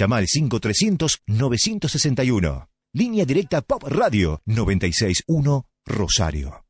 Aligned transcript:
Llama 0.00 0.16
al 0.16 0.26
5300-961. 0.26 2.68
Línea 2.94 3.24
directa 3.26 3.60
Pop 3.60 3.84
Radio 3.84 4.40
961 4.46 5.66
Rosario. 5.84 6.64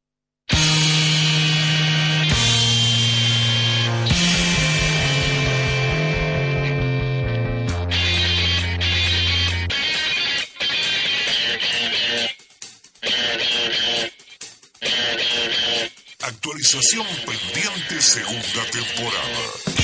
Actualización 16.22 17.06
pendiente 17.26 18.02
segunda 18.02 18.64
temporada. 18.72 19.79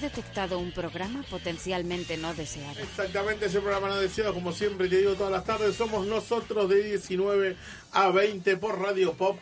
Detectado 0.00 0.58
un 0.58 0.72
programa 0.72 1.22
potencialmente 1.30 2.16
no 2.16 2.34
deseado. 2.34 2.80
Exactamente, 2.80 3.46
ese 3.46 3.60
programa 3.60 3.88
no 3.88 3.96
deseado, 3.96 4.34
como 4.34 4.52
siempre 4.52 4.88
te 4.88 4.98
digo 4.98 5.14
todas 5.14 5.32
las 5.32 5.44
tardes, 5.44 5.76
somos 5.76 6.06
nosotros 6.06 6.68
de 6.68 6.82
19 6.82 7.56
a 7.92 8.10
20 8.10 8.56
por 8.56 8.80
Radio 8.80 9.14
Pop 9.14 9.38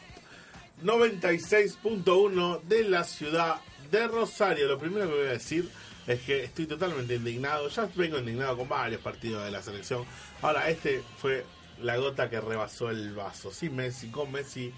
96.1 0.84 2.62
de 2.62 2.84
la 2.84 3.04
ciudad 3.04 3.60
de 3.90 4.06
Rosario. 4.08 4.68
Lo 4.68 4.78
primero 4.78 5.08
que 5.08 5.14
voy 5.14 5.26
a 5.26 5.32
decir 5.32 5.70
es 6.06 6.20
que 6.20 6.44
estoy 6.44 6.66
totalmente 6.66 7.14
indignado, 7.14 7.68
ya 7.68 7.88
vengo 7.94 8.18
indignado 8.18 8.56
con 8.56 8.68
varios 8.68 9.00
partidos 9.00 9.44
de 9.44 9.50
la 9.50 9.62
selección. 9.62 10.04
Ahora, 10.42 10.68
este 10.68 11.02
fue 11.18 11.44
la 11.82 11.96
gota 11.96 12.30
que 12.30 12.40
rebasó 12.40 12.90
el 12.90 13.14
vaso. 13.14 13.50
Sin 13.50 13.74
Messi, 13.74 14.08
con 14.08 14.30
Messi, 14.30 14.72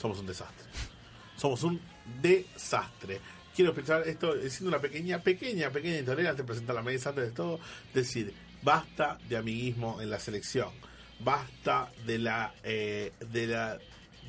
somos 0.00 0.18
un 0.18 0.26
desastre. 0.26 0.66
Somos 1.36 1.62
un 1.62 1.80
desastre. 2.20 3.20
Quiero 3.58 3.72
expresar 3.72 4.06
esto 4.06 4.36
diciendo 4.36 4.68
una 4.68 4.80
pequeña, 4.80 5.18
pequeña, 5.18 5.70
pequeña 5.70 6.32
de 6.32 6.44
presentar 6.44 6.76
la 6.76 6.82
mesa, 6.84 7.08
antes 7.08 7.24
de 7.24 7.32
todo, 7.32 7.58
decir, 7.92 8.32
basta 8.62 9.18
de 9.28 9.36
amiguismo 9.36 10.00
en 10.00 10.10
la 10.10 10.20
selección. 10.20 10.68
Basta 11.18 11.90
de 12.06 12.18
la, 12.20 12.54
eh, 12.62 13.12
de 13.18 13.48
la 13.48 13.80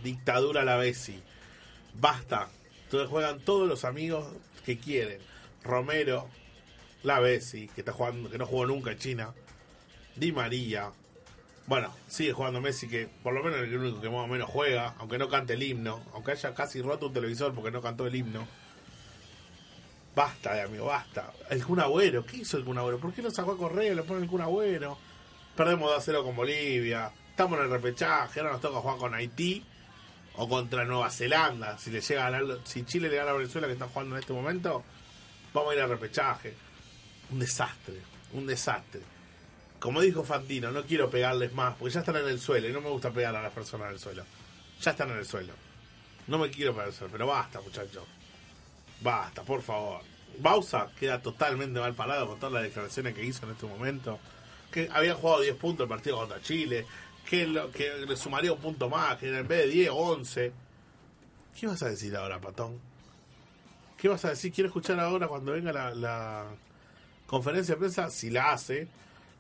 dictadura 0.02 0.62
a 0.62 0.66
la 0.66 0.78
Bessi. 0.78 1.22
Basta. 1.94 2.50
Entonces 2.86 3.08
juegan 3.08 3.40
todos 3.42 3.68
los 3.68 3.86
amigos 3.86 4.26
que 4.66 4.80
quieren. 4.80 5.20
Romero, 5.64 6.28
la 7.04 7.20
Bessi, 7.20 7.68
que 7.68 7.82
está 7.82 7.94
jugando, 7.94 8.32
que 8.32 8.40
no 8.40 8.48
jugó 8.48 8.66
nunca 8.66 8.94
en 8.94 8.98
China. 8.98 9.36
Di 10.16 10.32
María. 10.32 10.92
Bueno, 11.68 11.94
sigue 12.08 12.34
jugando 12.34 12.62
Messi, 12.62 12.88
que 12.88 13.08
por 13.22 13.36
lo 13.36 13.44
menos 13.44 13.60
es 13.60 13.66
el 13.66 13.78
único 13.78 14.02
que 14.02 14.10
más 14.10 14.26
o 14.26 14.28
menos 14.28 14.50
juega, 14.50 14.96
aunque 14.98 15.20
no 15.20 15.30
cante 15.30 15.54
el 15.54 15.62
himno, 15.62 16.04
aunque 16.16 16.32
haya 16.32 16.56
casi 16.56 16.82
roto 16.82 17.06
un 17.06 17.14
televisor 17.14 17.54
porque 17.54 17.70
no 17.70 17.80
cantó 17.80 18.08
el 18.08 18.16
himno. 18.16 18.48
Basta 20.16 20.54
de 20.54 20.62
amigo, 20.62 20.86
basta. 20.86 21.32
El 21.50 21.64
Kun 21.64 21.80
Agüero, 21.80 22.26
¿qué 22.26 22.38
hizo 22.38 22.58
el 22.58 22.66
Kun 22.66 22.78
Agüero? 22.78 23.00
¿Por 23.00 23.14
qué 23.14 23.22
no 23.22 23.32
sacó 23.32 23.54
a 23.54 23.58
Correa 23.58 23.92
y 23.92 23.96
le 23.96 24.04
pone 24.04 24.24
el 24.24 24.30
Kun 24.30 24.42
Agüero? 24.42 24.98
Perdemos 25.56 25.90
2 25.90 25.98
a 25.98 26.02
0 26.02 26.24
con 26.24 26.36
Bolivia. 26.36 27.12
Estamos 27.30 27.60
en 27.60 27.66
el 27.66 27.72
repechaje, 27.72 28.40
ahora 28.40 28.54
nos 28.54 28.62
toca 28.62 28.80
jugar 28.80 28.98
con 28.98 29.14
Haití 29.14 29.64
o 30.36 30.48
contra 30.48 30.86
Nueva 30.86 31.10
Zelanda. 31.10 31.78
Si 31.78 31.92
le 31.92 32.02
llega 32.02 32.28
a 32.28 32.30
ganar, 32.30 32.60
si 32.64 32.84
Chile 32.86 33.10
le 33.10 33.18
gana 33.18 33.32
a 33.32 33.34
Venezuela 33.36 33.68
que 33.68 33.74
está 33.74 33.88
jugando 33.88 34.16
en 34.16 34.22
este 34.22 34.34
momento, 34.34 34.84
vamos 35.54 35.72
a 35.72 35.76
ir 35.76 35.82
al 35.82 35.90
repechaje. 35.90 36.54
Un 37.32 37.40
desastre, 37.40 37.96
un 38.34 38.48
desastre. 38.48 39.02
Como 39.80 40.02
dijo 40.02 40.24
Fantino, 40.24 40.72
no 40.72 40.84
quiero 40.84 41.10
pegarles 41.10 41.54
más, 41.54 41.76
porque 41.76 41.94
ya 41.94 42.02
están 42.02 42.18
en 42.18 42.28
el 42.28 42.40
suelo 42.40 42.68
y 42.68 42.74
no 42.74 42.82
me 42.82 42.90
gusta 42.90 43.12
pegar 43.12 43.36
a 43.36 43.42
las 43.42 43.54
personas 43.54 43.88
en 43.88 43.94
el 43.94 44.00
suelo. 44.00 44.24
Ya 44.82 44.92
están 44.92 45.10
en 45.12 45.18
el 45.18 45.26
suelo. 45.26 45.54
No 46.28 46.38
me 46.38 46.50
quiero 46.50 46.74
pegar 46.74 46.90
el 46.90 47.10
pero 47.10 47.28
basta, 47.28 47.62
muchachos. 47.62 48.04
Basta, 49.02 49.44
por 49.44 49.62
favor. 49.62 50.02
Bausa 50.40 50.90
queda 50.98 51.22
totalmente 51.22 51.80
mal 51.80 51.94
parado 51.94 52.28
con 52.28 52.40
todas 52.40 52.54
las 52.54 52.64
declaraciones 52.64 53.14
que 53.14 53.24
hizo 53.24 53.46
en 53.46 53.52
este 53.52 53.66
momento. 53.66 54.20
Que 54.72 54.90
había 54.92 55.16
jugado 55.16 55.42
10 55.42 55.56
puntos 55.56 55.86
el 55.86 55.90
partido 55.90 56.18
contra 56.18 56.42
Chile. 56.42 56.86
Que, 57.30 57.46
lo, 57.46 57.72
que 57.72 57.90
le 58.08 58.16
sumaría 58.16 58.54
un 58.54 58.60
punto 58.60 58.90
más. 58.90 59.18
Que 59.18 59.28
en 59.28 59.48
vez 59.48 59.66
de 59.66 59.68
10, 59.68 59.90
11. 59.92 60.54
¿Qué 61.60 61.68
vas 61.68 61.82
a 61.84 61.90
decir 61.90 62.16
ahora, 62.16 62.40
patón? 62.40 62.80
¿Qué 63.98 64.08
vas 64.08 64.24
a 64.24 64.30
decir? 64.30 64.54
Quiero 64.54 64.70
escuchar 64.70 65.00
ahora 65.00 65.28
cuando 65.28 65.52
venga 65.52 65.74
la, 65.74 65.94
la 65.94 66.46
conferencia 67.28 67.76
de 67.76 67.80
prensa, 67.80 68.10
si 68.10 68.30
la 68.30 68.54
hace, 68.54 68.88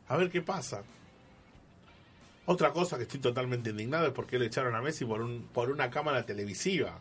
a 0.08 0.18
ver 0.18 0.30
qué 0.30 0.41
pasa. 0.41 0.84
Otra 2.46 2.72
cosa 2.74 2.97
que 2.97 3.03
estoy 3.03 3.20
totalmente 3.20 3.70
indignado 3.70 4.08
es 4.08 4.14
porque 4.14 4.38
le 4.38 4.47
echaron 4.47 4.76
a 4.76 4.81
Messi 4.81 5.06
por, 5.06 5.22
un, 5.22 5.47
por 5.53 5.72
una 5.72 5.90
cámara 5.90 6.26
televisiva. 6.26 7.00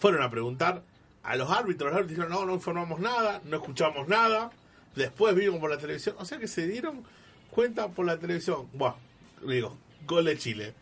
Fueron 0.00 0.22
a 0.22 0.30
preguntar 0.30 0.82
a 1.22 1.36
los 1.36 1.50
árbitros, 1.50 1.90
los 1.90 1.98
árbitros 1.98 2.16
dijeron, 2.16 2.30
no, 2.30 2.46
no 2.46 2.54
informamos 2.54 2.98
nada, 3.00 3.40
no 3.44 3.58
escuchamos 3.58 4.08
nada. 4.08 4.50
Después 4.96 5.34
vimos 5.34 5.60
por 5.60 5.70
la 5.70 5.78
televisión, 5.78 6.16
o 6.18 6.24
sea 6.24 6.38
que 6.38 6.48
se 6.48 6.66
dieron 6.66 7.04
cuenta 7.50 7.88
por 7.88 8.06
la 8.06 8.18
televisión. 8.18 8.68
Buah, 8.72 8.94
digo, 9.46 9.76
gol 10.06 10.24
de 10.24 10.38
Chile. 10.38 10.74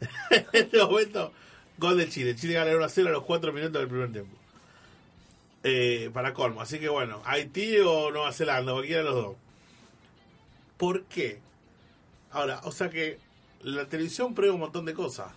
en 0.30 0.46
este 0.52 0.82
momento, 0.82 1.32
gol 1.78 1.96
de 1.96 2.08
Chile. 2.08 2.34
Chile 2.34 2.54
gana 2.54 2.74
1 2.74 2.84
a 2.84 2.88
0 2.88 3.08
a 3.08 3.12
los 3.12 3.22
4 3.22 3.52
minutos 3.52 3.80
del 3.80 3.88
primer 3.88 4.12
tiempo. 4.12 4.36
Eh, 5.62 6.10
para 6.12 6.34
colmo. 6.34 6.60
Así 6.60 6.78
que 6.78 6.88
bueno, 6.88 7.22
Haití 7.24 7.78
o 7.78 8.10
Nueva 8.10 8.32
Zelanda, 8.32 8.72
cualquiera 8.72 9.02
de 9.02 9.04
los 9.04 9.14
dos. 9.14 9.36
¿Por 10.76 11.04
qué? 11.04 11.40
Ahora, 12.32 12.60
o 12.64 12.72
sea 12.72 12.90
que 12.90 13.18
la 13.62 13.86
televisión 13.86 14.34
prueba 14.34 14.54
un 14.54 14.60
montón 14.60 14.84
de 14.84 14.94
cosas. 14.94 15.32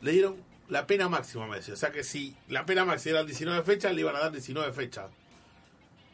Le 0.00 0.12
dieron 0.12 0.36
la 0.72 0.86
pena 0.86 1.06
máxima 1.06 1.44
a 1.44 1.48
Messi. 1.48 1.70
O 1.70 1.76
sea 1.76 1.92
que 1.92 2.02
si 2.02 2.34
la 2.48 2.64
pena 2.64 2.86
máxima 2.86 3.18
era 3.18 3.24
19 3.24 3.62
fechas, 3.62 3.94
le 3.94 4.00
iban 4.00 4.16
a 4.16 4.20
dar 4.20 4.32
19 4.32 4.72
fechas. 4.72 5.10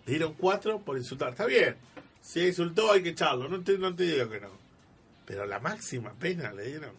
Le 0.05 0.15
dieron 0.15 0.35
4 0.35 0.81
por 0.81 0.99
insultar. 0.99 1.31
Está 1.31 1.47
bien. 1.47 1.77
Si 2.21 2.45
insultó 2.45 2.91
hay 2.91 3.05
que 3.05 3.11
echarlo. 3.11 3.49
No 3.49 3.63
te, 3.63 3.79
no 3.79 3.95
te 3.95 4.03
digo 4.03 4.29
que 4.29 4.41
no. 4.41 4.51
Pero 5.27 5.47
la 5.47 5.61
máxima 5.61 6.13
pena 6.15 6.53
le 6.53 6.65
dieron. 6.65 6.91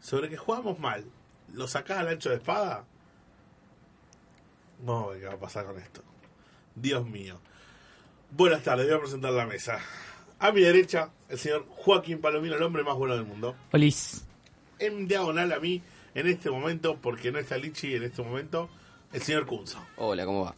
Sobre 0.00 0.28
que 0.28 0.36
jugamos 0.36 0.78
mal. 0.78 1.04
¿Lo 1.52 1.66
sacás 1.66 1.98
al 1.98 2.08
ancho 2.08 2.30
de 2.30 2.36
espada? 2.36 2.84
Vamos 4.78 5.08
a 5.08 5.10
ver 5.10 5.20
qué 5.20 5.26
va 5.26 5.34
a 5.34 5.38
pasar 5.38 5.66
con 5.66 5.76
esto. 5.78 6.02
Dios 6.76 7.04
mío. 7.04 7.40
Buenas 8.30 8.62
tardes, 8.62 8.86
voy 8.86 8.96
a 8.96 9.00
presentar 9.00 9.32
la 9.32 9.46
mesa. 9.46 9.80
A 10.38 10.52
mi 10.52 10.60
derecha, 10.60 11.10
el 11.28 11.38
señor 11.38 11.66
Joaquín 11.68 12.20
Palomino, 12.20 12.54
el 12.54 12.62
hombre 12.62 12.84
más 12.84 12.94
bueno 12.94 13.16
del 13.16 13.24
mundo. 13.24 13.56
Olis. 13.72 14.24
En 14.78 15.08
diagonal 15.08 15.52
a 15.52 15.58
mí, 15.58 15.82
en 16.14 16.26
este 16.26 16.50
momento, 16.50 16.96
porque 17.00 17.30
no 17.32 17.38
está 17.38 17.56
Lichi 17.58 17.94
en 17.94 18.04
este 18.04 18.22
momento, 18.22 18.68
el 19.12 19.22
señor 19.22 19.46
Kunzo. 19.46 19.84
Hola, 19.96 20.24
¿cómo 20.24 20.44
va? 20.44 20.54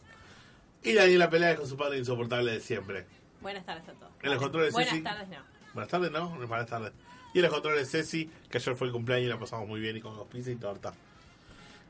Y 0.83 0.93
Daniela 0.93 1.29
Pelea 1.29 1.55
con 1.55 1.67
su 1.67 1.75
padre 1.75 1.97
insoportable 1.97 2.51
de 2.51 2.59
siempre. 2.59 3.05
Buenas 3.41 3.65
tardes 3.65 3.87
a 3.89 3.93
todos. 3.93 4.11
En 4.21 4.31
los 4.31 4.41
controles 4.41 4.73
Buenas 4.73 4.91
Ceci. 4.91 5.03
tardes, 5.03 5.27
no. 5.27 5.37
Buenas 5.73 5.89
tardes, 5.91 6.11
¿no? 6.11 6.29
Buenas 6.47 6.67
tardes. 6.67 6.91
Y 7.33 7.39
en 7.39 7.43
los 7.43 7.53
controles 7.53 7.89
Ceci, 7.91 8.29
que 8.49 8.57
ayer 8.57 8.75
fue 8.75 8.87
el 8.87 8.93
cumpleaños 8.93 9.25
y 9.27 9.29
la 9.29 9.39
pasamos 9.39 9.67
muy 9.67 9.79
bien 9.79 9.97
y 9.97 10.01
con 10.01 10.15
dos 10.15 10.27
pizzas 10.27 10.53
y 10.53 10.55
torta. 10.55 10.93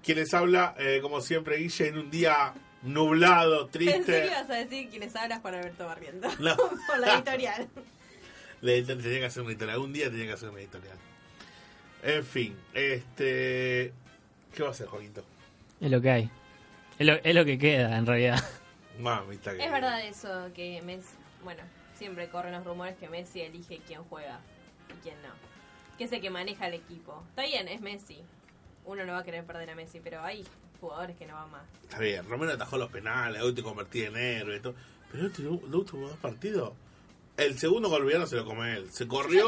Quien 0.03 0.17
les 0.17 0.33
habla, 0.33 0.75
eh, 0.77 0.99
como 1.01 1.21
siempre, 1.21 1.57
Guille, 1.57 1.87
en 1.87 1.97
un 1.97 2.09
día 2.11 2.53
nublado, 2.83 3.67
Pensé 3.71 3.79
que 3.93 3.93
triste. 4.03 4.27
ibas 4.27 4.49
a 4.49 4.53
decir 4.55 4.89
quienes 4.89 5.15
hablas 5.15 5.41
Juan 5.41 5.55
Alberto 5.55 5.85
Barriento. 5.85 6.27
No. 6.39 6.55
Por 6.87 6.99
la 6.99 7.15
editorial. 7.15 7.67
Le 8.61 8.81
tenía 8.81 9.19
que 9.19 9.25
hacer 9.25 9.43
una 9.43 9.51
editorial. 9.51 9.75
Algún 9.75 9.93
día 9.93 10.09
tenía 10.09 10.25
que 10.27 10.33
hacer 10.33 10.49
una 10.49 10.59
editorial. 10.59 10.97
En 12.03 12.23
fin, 12.23 12.57
este. 12.73 13.93
¿Qué 14.53 14.63
va 14.63 14.69
a 14.69 14.71
hacer, 14.71 14.87
Joaquito? 14.87 15.23
Es 15.79 15.91
lo 15.91 16.01
que 16.01 16.09
hay. 16.09 16.31
Es 16.97 17.05
lo, 17.05 17.13
es 17.13 17.35
lo 17.35 17.45
que 17.45 17.57
queda, 17.57 17.97
en 17.97 18.05
realidad. 18.05 18.43
Mamita 18.99 19.55
que. 19.55 19.63
Es 19.63 19.71
verdad 19.71 20.01
eso 20.05 20.49
que 20.55 20.81
Messi, 20.83 21.15
bueno, 21.43 21.63
siempre 21.95 22.29
corren 22.29 22.53
los 22.53 22.63
rumores 22.63 22.95
que 22.97 23.09
Messi 23.09 23.41
elige 23.41 23.79
quién 23.85 24.03
juega 24.05 24.39
y 24.89 25.01
quién 25.03 25.21
no. 25.21 25.29
Que 25.97 26.05
es 26.05 26.11
el 26.11 26.21
que 26.21 26.29
maneja 26.29 26.67
el 26.67 26.75
equipo. 26.75 27.23
Está 27.29 27.43
bien, 27.43 27.67
es 27.67 27.81
Messi. 27.81 28.23
Uno 28.85 29.05
no 29.05 29.13
va 29.13 29.19
a 29.19 29.23
querer 29.23 29.43
perder 29.43 29.69
a 29.69 29.75
Messi, 29.75 29.99
pero 29.99 30.23
hay 30.23 30.45
jugadores 30.79 31.15
que 31.17 31.25
no 31.25 31.35
van 31.35 31.51
más. 31.51 31.63
Está 31.83 31.99
bien, 31.99 32.27
Romero 32.27 32.53
atajó 32.53 32.77
los 32.77 32.89
penales, 32.89 33.41
hoy 33.41 33.53
te 33.53 33.63
convertí 33.63 34.03
en 34.03 34.15
héroe 34.15 34.57
y 34.57 34.59
todo. 34.59 34.75
Pero 35.11 35.27
este, 35.27 35.43
los 35.43 35.61
últimos 35.73 36.09
dos 36.09 36.19
partidos. 36.19 36.73
El 37.37 37.57
segundo 37.59 37.89
colombiano 37.89 38.25
se 38.25 38.35
lo 38.35 38.45
come 38.45 38.73
él. 38.77 38.91
Se 38.91 39.07
corrió 39.07 39.47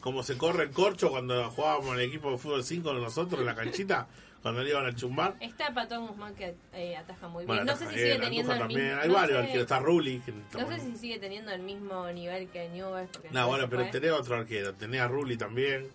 como 0.00 0.22
se 0.24 0.36
corre 0.36 0.64
en 0.64 0.72
corcho 0.72 1.08
cuando 1.10 1.48
jugábamos 1.50 1.94
en 1.94 2.00
el 2.00 2.08
equipo 2.08 2.32
de 2.32 2.38
fútbol 2.38 2.64
5 2.64 2.92
nosotros 2.94 3.40
en 3.40 3.46
la 3.46 3.54
canchita, 3.54 4.08
cuando 4.42 4.62
le 4.62 4.70
iban 4.70 4.86
a 4.86 4.94
chumbar. 4.94 5.36
Está 5.40 5.72
Patón 5.72 6.08
Guzmán 6.08 6.34
que 6.34 6.56
eh, 6.72 6.96
ataja 6.96 7.28
muy 7.28 7.44
Bueno, 7.44 7.62
bien. 7.62 7.74
no 7.74 7.78
sé 7.80 7.88
si 7.88 7.94
sigue 8.00 8.18
teniendo 8.18 8.52
el 8.54 8.66
mismo. 8.66 8.82
Hay 9.00 9.08
no 9.08 9.14
varios 9.14 9.36
sé- 9.38 9.42
arqueros. 9.44 9.62
Está 9.62 9.78
Rulli. 9.78 10.20
que 10.20 10.32
No 10.32 10.68
sé 10.68 10.80
si 10.80 10.96
sigue 10.96 11.18
teniendo 11.20 11.52
el 11.52 11.62
mismo 11.62 12.08
nivel 12.10 12.48
que 12.48 12.68
porque 13.12 13.28
No, 13.30 13.46
bueno, 13.46 13.68
pero 13.70 13.88
tenía 13.90 14.14
otro 14.16 14.36
arquero. 14.36 14.74
Tenía 14.74 15.04
a 15.04 15.08
Rulli 15.08 15.36
también. 15.36 15.88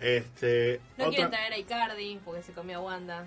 Este, 0.00 0.80
No 0.96 1.04
otra- 1.06 1.10
quieren 1.16 1.30
traer 1.30 1.52
a 1.52 1.58
Icardi 1.58 2.20
porque 2.24 2.42
se 2.42 2.52
comió 2.52 2.78
a 2.78 2.82
Wanda. 2.82 3.24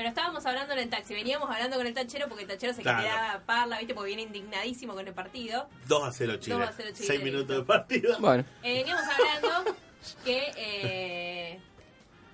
Pero 0.00 0.08
estábamos 0.08 0.46
hablando 0.46 0.72
en 0.72 0.78
el 0.78 0.88
taxi, 0.88 1.12
veníamos 1.12 1.50
hablando 1.50 1.76
con 1.76 1.86
el 1.86 1.92
tachero 1.92 2.26
porque 2.26 2.44
el 2.44 2.48
tachero 2.48 2.72
se 2.72 2.80
Claro. 2.80 3.00
quería 3.02 3.42
parla, 3.44 3.76
¿viste? 3.80 3.92
Porque 3.92 4.06
viene 4.06 4.22
indignadísimo 4.22 4.94
con 4.94 5.06
el 5.06 5.12
partido. 5.12 5.68
2 5.88 6.08
a 6.08 6.10
0 6.10 6.36
Chile. 6.38 6.56
2 6.56 6.66
a 6.66 6.72
0 6.72 6.88
Chile, 6.94 7.06
6 7.06 7.22
minutos 7.22 7.54
de 7.58 7.62
partido. 7.64 8.18
Bueno, 8.18 8.42
Eh, 8.62 8.78
veníamos 8.78 9.04
hablando 9.04 9.76
que 10.24 10.52
eh, 10.56 11.60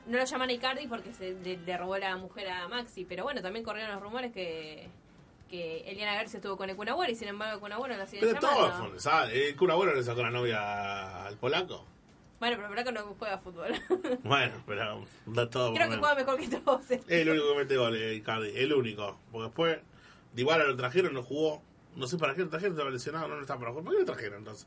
no 0.06 0.16
lo 0.16 0.24
llaman 0.24 0.48
a 0.48 0.52
Icardi 0.52 0.86
porque 0.86 1.12
se 1.12 1.32
le, 1.42 1.56
le 1.56 1.76
robó 1.76 1.98
la 1.98 2.16
mujer 2.16 2.50
a 2.50 2.68
Maxi. 2.68 3.04
Pero 3.04 3.24
bueno, 3.24 3.42
también 3.42 3.64
corrieron 3.64 3.92
los 3.92 4.00
rumores 4.00 4.32
que, 4.32 4.88
que 5.50 5.78
Eliana 5.90 6.14
Garcia 6.14 6.36
estuvo 6.36 6.56
con 6.56 6.70
el 6.70 6.76
Kun 6.76 6.86
y 7.08 7.16
sin 7.16 7.26
embargo 7.26 7.54
el 7.54 7.60
Kun 7.60 7.72
Agüero 7.72 7.96
la 7.96 8.06
siguen 8.06 8.28
Pero 8.28 8.38
todo 8.38 8.68
llamando. 8.68 8.90
fue, 8.90 9.00
¿sabes? 9.00 9.34
El 9.34 9.56
bueno 9.56 9.92
le 9.92 10.04
sacó 10.04 10.22
la 10.22 10.30
novia 10.30 11.26
al 11.26 11.36
polaco. 11.36 11.84
Bueno, 12.38 12.56
pero 12.58 12.68
Braco 12.70 12.92
no 12.92 13.14
juega 13.18 13.38
fútbol. 13.38 13.72
Bueno, 14.22 14.52
pero 14.66 15.04
da 15.26 15.48
todo 15.48 15.72
Creo 15.72 15.84
que 15.84 15.96
menos. 15.96 15.98
juega 16.06 16.14
mejor 16.14 16.38
que 16.38 16.48
todos. 16.48 16.90
Es 16.90 17.00
el 17.08 17.30
único 17.30 17.52
que 17.52 17.58
mete 17.58 17.76
goles, 17.76 18.16
Icardi. 18.16 18.52
El 18.54 18.72
único. 18.74 19.18
Porque 19.32 19.44
después, 19.46 19.78
Dybala 20.34 20.64
lo 20.64 20.76
trajeron, 20.76 21.14
no 21.14 21.22
jugó. 21.22 21.62
No 21.94 22.06
sé 22.06 22.18
para 22.18 22.34
qué 22.34 22.42
lo 22.42 22.48
trajeron, 22.50 22.74
estaba 22.74 22.90
lesionado, 22.90 23.26
no, 23.28 23.36
no 23.36 23.40
estaba 23.40 23.60
para 23.60 23.70
jugar. 23.72 23.84
¿Por 23.84 23.94
qué 23.94 24.00
lo 24.00 24.04
trajeron 24.06 24.38
entonces? 24.40 24.66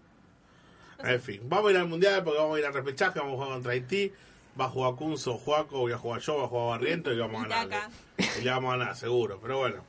En 1.04 1.22
fin, 1.22 1.42
vamos 1.46 1.70
a 1.70 1.72
ir 1.72 1.78
al 1.78 1.88
mundial 1.88 2.24
porque 2.24 2.40
vamos 2.40 2.58
a 2.58 2.60
ir 2.60 2.66
al 2.66 2.74
repechaje, 2.74 3.20
vamos 3.20 3.34
a 3.34 3.36
jugar 3.38 3.52
contra 3.54 3.72
Haití. 3.74 4.12
Va 4.60 4.66
a 4.66 4.70
jugar 4.70 4.96
Kunzo, 4.96 5.38
Juaco, 5.38 5.78
voy 5.80 5.92
a 5.94 5.98
jugar 5.98 6.20
yo, 6.22 6.38
va 6.38 6.46
a 6.46 6.48
jugar 6.48 6.80
Barriento 6.80 7.14
y 7.14 7.20
vamos 7.20 7.46
a 7.46 7.48
ganar. 7.48 7.90
Y 8.18 8.42
le 8.44 8.50
vamos 8.50 8.74
a 8.74 8.78
ganar, 8.78 8.96
seguro. 8.98 9.40
Pero 9.42 9.60
bueno, 9.60 9.84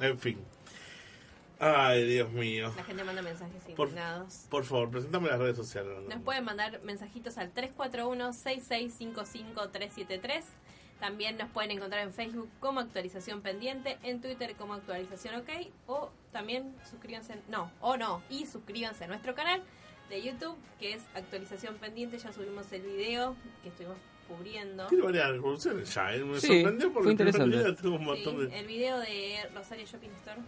en 0.00 0.18
fin. 0.18 0.38
Ay, 1.64 2.04
Dios 2.06 2.28
mío. 2.32 2.72
La 2.76 2.82
gente 2.82 3.04
manda 3.04 3.22
mensajes 3.22 3.62
Por, 3.76 3.86
indignados. 3.88 4.46
por 4.50 4.64
favor, 4.64 4.90
presentame 4.90 5.28
las 5.28 5.38
redes 5.38 5.56
sociales. 5.56 5.92
Nos 6.08 6.20
pueden 6.22 6.42
mandar 6.44 6.80
mensajitos 6.82 7.38
al 7.38 7.54
341-6655-373. 7.54 10.42
También 10.98 11.36
nos 11.38 11.48
pueden 11.50 11.70
encontrar 11.72 12.02
en 12.02 12.12
Facebook 12.12 12.48
como 12.60 12.80
actualización 12.80 13.42
pendiente, 13.42 13.98
en 14.02 14.20
Twitter 14.20 14.54
como 14.56 14.74
actualización 14.74 15.36
ok, 15.36 15.48
o 15.86 16.10
también 16.32 16.74
suscríbanse, 16.88 17.36
no, 17.48 17.70
o 17.80 17.96
no, 17.96 18.22
y 18.30 18.46
suscríbanse 18.46 19.04
a 19.04 19.06
nuestro 19.08 19.34
canal 19.34 19.62
de 20.10 20.22
YouTube, 20.22 20.56
que 20.78 20.92
es 20.94 21.02
actualización 21.14 21.76
pendiente. 21.76 22.18
Ya 22.18 22.32
subimos 22.32 22.70
el 22.72 22.82
video 22.82 23.34
que 23.62 23.68
estuvimos 23.70 23.96
cubriendo. 24.28 24.86
Tiene 24.86 25.04
varias 25.04 25.28
revoluciones 25.30 25.92
ya, 25.94 26.14
¿eh? 26.14 26.24
Me 26.24 26.38
Sí, 26.40 26.46
sorprendió 26.62 26.92
porque 26.92 27.02
fue 27.04 27.12
interesante. 27.12 27.56
día 27.56 27.74
tuvo 27.76 27.96
un 27.96 28.04
montón 28.04 28.36
Sí, 28.38 28.46
de... 28.46 28.58
el 28.60 28.66
video 28.66 28.98
de 29.00 29.48
Rosario 29.54 29.84
Shopping 29.86 30.10
Store. 30.20 30.40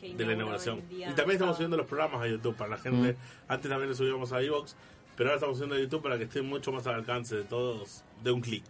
Que 0.00 0.14
de 0.14 0.24
la 0.24 0.32
inauguración. 0.32 0.82
el 0.90 1.10
Y 1.10 1.14
también 1.14 1.32
estamos 1.32 1.56
subiendo 1.56 1.76
los 1.76 1.86
programas 1.86 2.22
a 2.22 2.28
YouTube 2.28 2.56
para 2.56 2.70
la 2.70 2.78
gente. 2.78 3.12
Mm. 3.12 3.16
Antes 3.48 3.70
también 3.70 3.90
lo 3.90 3.94
subíamos 3.94 4.32
a 4.32 4.42
iVoox, 4.42 4.74
pero 5.16 5.28
ahora 5.28 5.36
estamos 5.36 5.58
subiendo 5.58 5.76
a 5.76 5.78
YouTube 5.78 6.02
para 6.02 6.16
que 6.16 6.24
esté 6.24 6.42
mucho 6.42 6.72
más 6.72 6.86
al 6.86 6.94
alcance 6.94 7.36
de 7.36 7.44
todos 7.44 8.02
de 8.22 8.32
un 8.32 8.40
clic. 8.40 8.64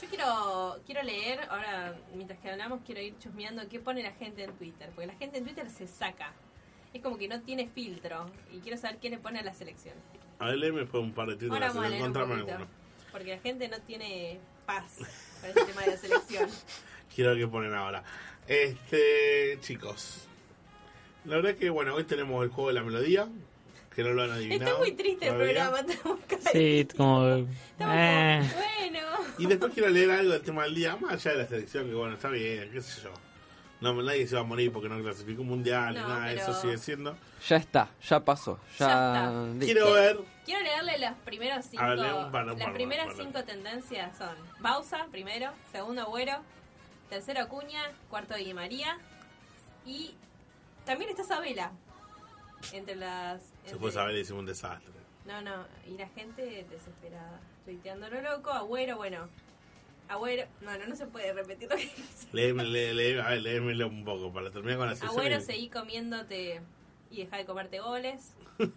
Yo 0.00 0.08
quiero, 0.08 0.80
quiero 0.84 1.02
leer, 1.02 1.40
ahora 1.48 1.96
mientras 2.14 2.38
que 2.38 2.50
hablamos, 2.50 2.80
quiero 2.84 3.00
ir 3.00 3.18
chusmeando 3.18 3.66
qué 3.68 3.80
pone 3.80 4.02
la 4.02 4.12
gente 4.12 4.44
en 4.44 4.52
Twitter. 4.52 4.90
Porque 4.94 5.06
la 5.06 5.14
gente 5.14 5.38
en 5.38 5.44
Twitter 5.44 5.70
se 5.70 5.86
saca. 5.86 6.32
Es 6.92 7.02
como 7.02 7.16
que 7.16 7.28
no 7.28 7.40
tiene 7.40 7.68
filtro. 7.68 8.30
Y 8.52 8.58
quiero 8.58 8.76
saber 8.76 8.98
qué 8.98 9.10
le 9.10 9.18
pone 9.18 9.40
a 9.40 9.42
la 9.42 9.54
selección. 9.54 9.94
A 10.38 10.46
ver, 10.46 10.58
léeme 10.58 10.80
después 10.80 11.02
un 11.02 11.12
par 11.12 11.28
de 11.28 11.48
un 11.48 11.56
encontrarme 11.56 12.34
alguno. 12.34 12.66
Porque 13.10 13.34
la 13.34 13.38
gente 13.38 13.68
no 13.68 13.80
tiene 13.80 14.38
paz 14.66 14.98
para 15.40 15.52
ese 15.52 15.64
tema 15.64 15.80
de 15.82 15.90
la 15.92 15.96
selección. 15.96 16.50
Quiero 17.14 17.30
ver 17.30 17.40
qué 17.40 17.48
ponen 17.48 17.72
ahora. 17.72 18.04
Este, 18.46 19.58
chicos. 19.60 20.25
La 21.26 21.36
verdad 21.36 21.54
que, 21.56 21.70
bueno, 21.70 21.94
hoy 21.94 22.04
tenemos 22.04 22.42
el 22.44 22.50
juego 22.50 22.68
de 22.68 22.74
la 22.74 22.82
melodía, 22.82 23.28
que 23.94 24.02
no 24.02 24.10
lo 24.10 24.22
han 24.22 24.30
adivinado. 24.30 24.64
Está 24.70 24.78
muy 24.78 24.92
triste 24.92 25.26
el 25.28 25.34
programa. 25.36 25.80
Estamos 25.80 26.18
Sí, 26.52 26.88
como... 26.96 27.26
Estamos 27.36 27.94
eh, 27.98 28.40
como, 28.42 28.62
bueno. 28.62 28.98
Y 29.38 29.46
después 29.46 29.72
quiero 29.74 29.88
leer 29.90 30.10
algo 30.10 30.32
del 30.32 30.42
tema 30.42 30.64
del 30.64 30.74
día, 30.74 30.96
más 30.96 31.12
allá 31.14 31.32
de 31.32 31.42
la 31.42 31.48
selección, 31.48 31.88
que 31.88 31.94
bueno, 31.94 32.14
está 32.14 32.28
bien, 32.28 32.70
qué 32.72 32.80
sé 32.80 33.02
yo. 33.02 33.10
No, 33.80 33.92
nadie 34.02 34.26
se 34.26 34.34
va 34.34 34.40
a 34.40 34.44
morir 34.44 34.72
porque 34.72 34.88
no 34.88 34.98
clasificó 35.02 35.42
un 35.42 35.48
mundial 35.48 35.94
ni 35.94 36.00
No, 36.00 36.08
nada 36.08 36.26
de 36.28 36.36
pero- 36.36 36.50
eso 36.50 36.60
sigue 36.62 36.78
siendo. 36.78 37.16
Ya 37.46 37.56
está, 37.56 37.90
ya 38.08 38.20
pasó. 38.24 38.58
Ya, 38.78 38.86
Ya 38.88 39.24
está. 39.50 39.64
Quiero 39.66 39.92
ver 39.92 40.18
Quiero 40.46 40.62
leerle 40.62 40.98
los 40.98 41.12
primeros 41.24 41.66
cinco. 41.66 41.82
A 41.82 41.88
ver, 41.88 41.98
lee 41.98 42.04
un 42.24 42.32
par, 42.32 42.42
un 42.44 42.48
las 42.58 42.64
par, 42.64 42.72
primeras 42.72 43.06
par. 43.08 43.16
cinco 43.16 43.44
tendencias 43.44 44.16
son 44.16 44.34
Bausa, 44.60 45.06
primero, 45.10 45.50
segundo 45.72 46.02
Agüero, 46.02 46.38
tercero 47.10 47.40
Acuña, 47.40 47.82
cuarto 48.08 48.34
Di 48.34 48.54
María 48.54 48.96
y 49.84 50.14
también 50.86 51.10
está 51.10 51.24
Sabela. 51.24 51.72
Entre 52.72 52.96
las. 52.96 53.42
Se 53.42 53.52
entre- 53.64 53.78
fue 53.78 53.90
a 53.90 53.92
saber 53.92 54.16
y 54.16 54.20
hicimos 54.20 54.40
un 54.40 54.46
desastre. 54.46 54.90
No, 55.26 55.42
no, 55.42 55.66
y 55.86 55.98
la 55.98 56.08
gente 56.08 56.64
desesperada. 56.70 57.40
Tuiteando 57.66 58.08
lo 58.08 58.22
loco, 58.22 58.50
Agüero, 58.50 58.96
bueno. 58.96 59.28
Agüero, 60.08 60.46
no, 60.62 60.78
no, 60.78 60.86
no 60.86 60.94
se 60.96 61.06
puede 61.06 61.32
repetir 61.32 61.68
lo 61.68 61.76
que 61.76 61.82
dice. 61.86 62.28
Léeme, 62.32 62.62
lé- 62.64 62.94
lé- 62.94 63.20
a 63.20 63.30
ver, 63.30 63.84
un 63.84 64.04
poco 64.04 64.32
para 64.32 64.50
terminar 64.52 64.78
con 64.78 64.86
la 64.86 64.94
sesión. 64.94 65.10
Agüero, 65.10 65.36
y- 65.38 65.40
seguí 65.42 65.68
comiéndote 65.68 66.62
y 67.10 67.16
deja 67.24 67.36
de 67.38 67.44
comerte 67.44 67.80
goles. 67.80 68.32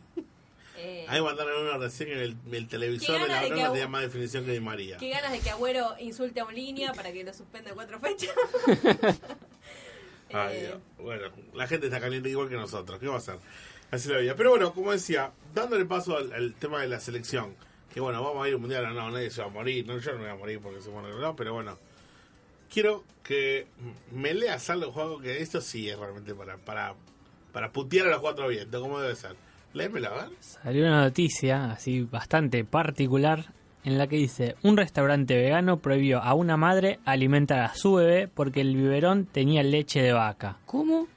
Eh, 0.82 1.06
Ahí 1.10 1.22
mandaron 1.22 1.62
una 1.68 1.78
recién 1.78 2.10
en 2.10 2.20
el, 2.20 2.38
el 2.54 2.68
televisor 2.70 3.20
la 3.28 3.42
broma 3.44 3.64
Agu- 3.64 3.72
tenía 3.74 3.88
más 3.90 4.02
definición 4.04 4.46
que 4.46 4.52
Di 4.54 4.62
María. 4.62 4.96
Qué 4.96 5.10
ganas 5.10 5.34
de 5.34 5.42
que 5.42 5.50
Agüero 5.50 5.94
insulte 6.00 6.40
a 6.40 6.46
un 6.46 6.56
línea 6.56 6.94
para 6.94 7.12
que 7.12 7.22
lo 7.26 7.34
suspenda 7.34 7.74
cuatro 7.74 8.00
fechas. 8.00 8.34
Ay, 10.34 10.58
Eh. 10.58 10.76
Bueno, 10.98 11.28
la 11.54 11.68
gente 11.68 11.88
está 11.88 12.00
caliente 12.00 12.30
igual 12.30 12.50
que 12.50 12.56
nosotros. 12.56 13.00
¿Qué 13.00 13.08
va 13.08 13.16
a 13.16 13.18
hacer? 13.18 13.38
Así 13.92 14.10
la 14.10 14.20
vida. 14.20 14.36
Pero 14.36 14.52
bueno, 14.52 14.74
como 14.74 14.92
decía, 14.92 15.32
dándole 15.54 15.86
paso 15.86 16.18
al, 16.18 16.32
al 16.32 16.54
tema 16.56 16.82
de 16.82 16.88
la 16.88 17.00
selección. 17.00 17.56
Que 17.94 18.00
bueno, 18.00 18.24
vamos 18.24 18.44
a 18.44 18.48
ir 18.48 18.54
a 18.54 18.58
un 18.58 18.62
mundial. 18.62 18.94
No, 18.94 19.10
nadie 19.10 19.32
se 19.32 19.42
va 19.42 19.48
a 19.48 19.52
morir. 19.52 19.88
No, 19.88 19.98
yo 19.98 20.12
no 20.12 20.18
me 20.20 20.26
voy 20.26 20.34
a 20.34 20.36
morir 20.36 20.60
porque 20.62 20.82
se 20.82 20.90
muere. 20.90 21.10
No, 21.20 21.36
pero 21.36 21.54
bueno. 21.54 21.78
Quiero 22.72 23.04
que 23.24 23.66
me 24.12 24.34
leas 24.36 24.70
algo, 24.70 24.92
juego 24.92 25.20
que 25.20 25.42
esto 25.42 25.60
sí 25.60 25.90
es 25.90 25.98
realmente 25.98 26.36
para, 26.36 26.58
para, 26.58 26.94
para 27.52 27.72
putear 27.72 28.08
a 28.08 28.12
los 28.12 28.20
cuatro 28.22 28.48
vientos, 28.48 28.80
como 28.80 29.00
debe 29.00 29.16
ser. 29.16 29.36
Léemelo, 29.74 30.10
a 30.10 30.26
ver. 30.26 30.30
Salió 30.40 30.86
una 30.86 31.02
noticia 31.02 31.72
así 31.72 32.04
bastante 32.04 32.64
particular 32.66 33.54
en 33.84 33.98
la 33.98 34.08
que 34.08 34.18
dice 34.18 34.56
un 34.64 34.76
restaurante 34.78 35.36
vegano 35.36 35.78
prohibió 35.80 36.22
a 36.22 36.34
una 36.34 36.58
madre 36.58 37.00
alimentar 37.06 37.60
a 37.62 37.74
su 37.76 37.94
bebé 37.96 38.28
porque 38.28 38.62
el 38.62 38.76
biberón 38.76 39.26
tenía 39.26 39.64
leche 39.64 40.02
de 40.02 40.14
vaca. 40.14 40.58
¿Cómo? 40.66 41.08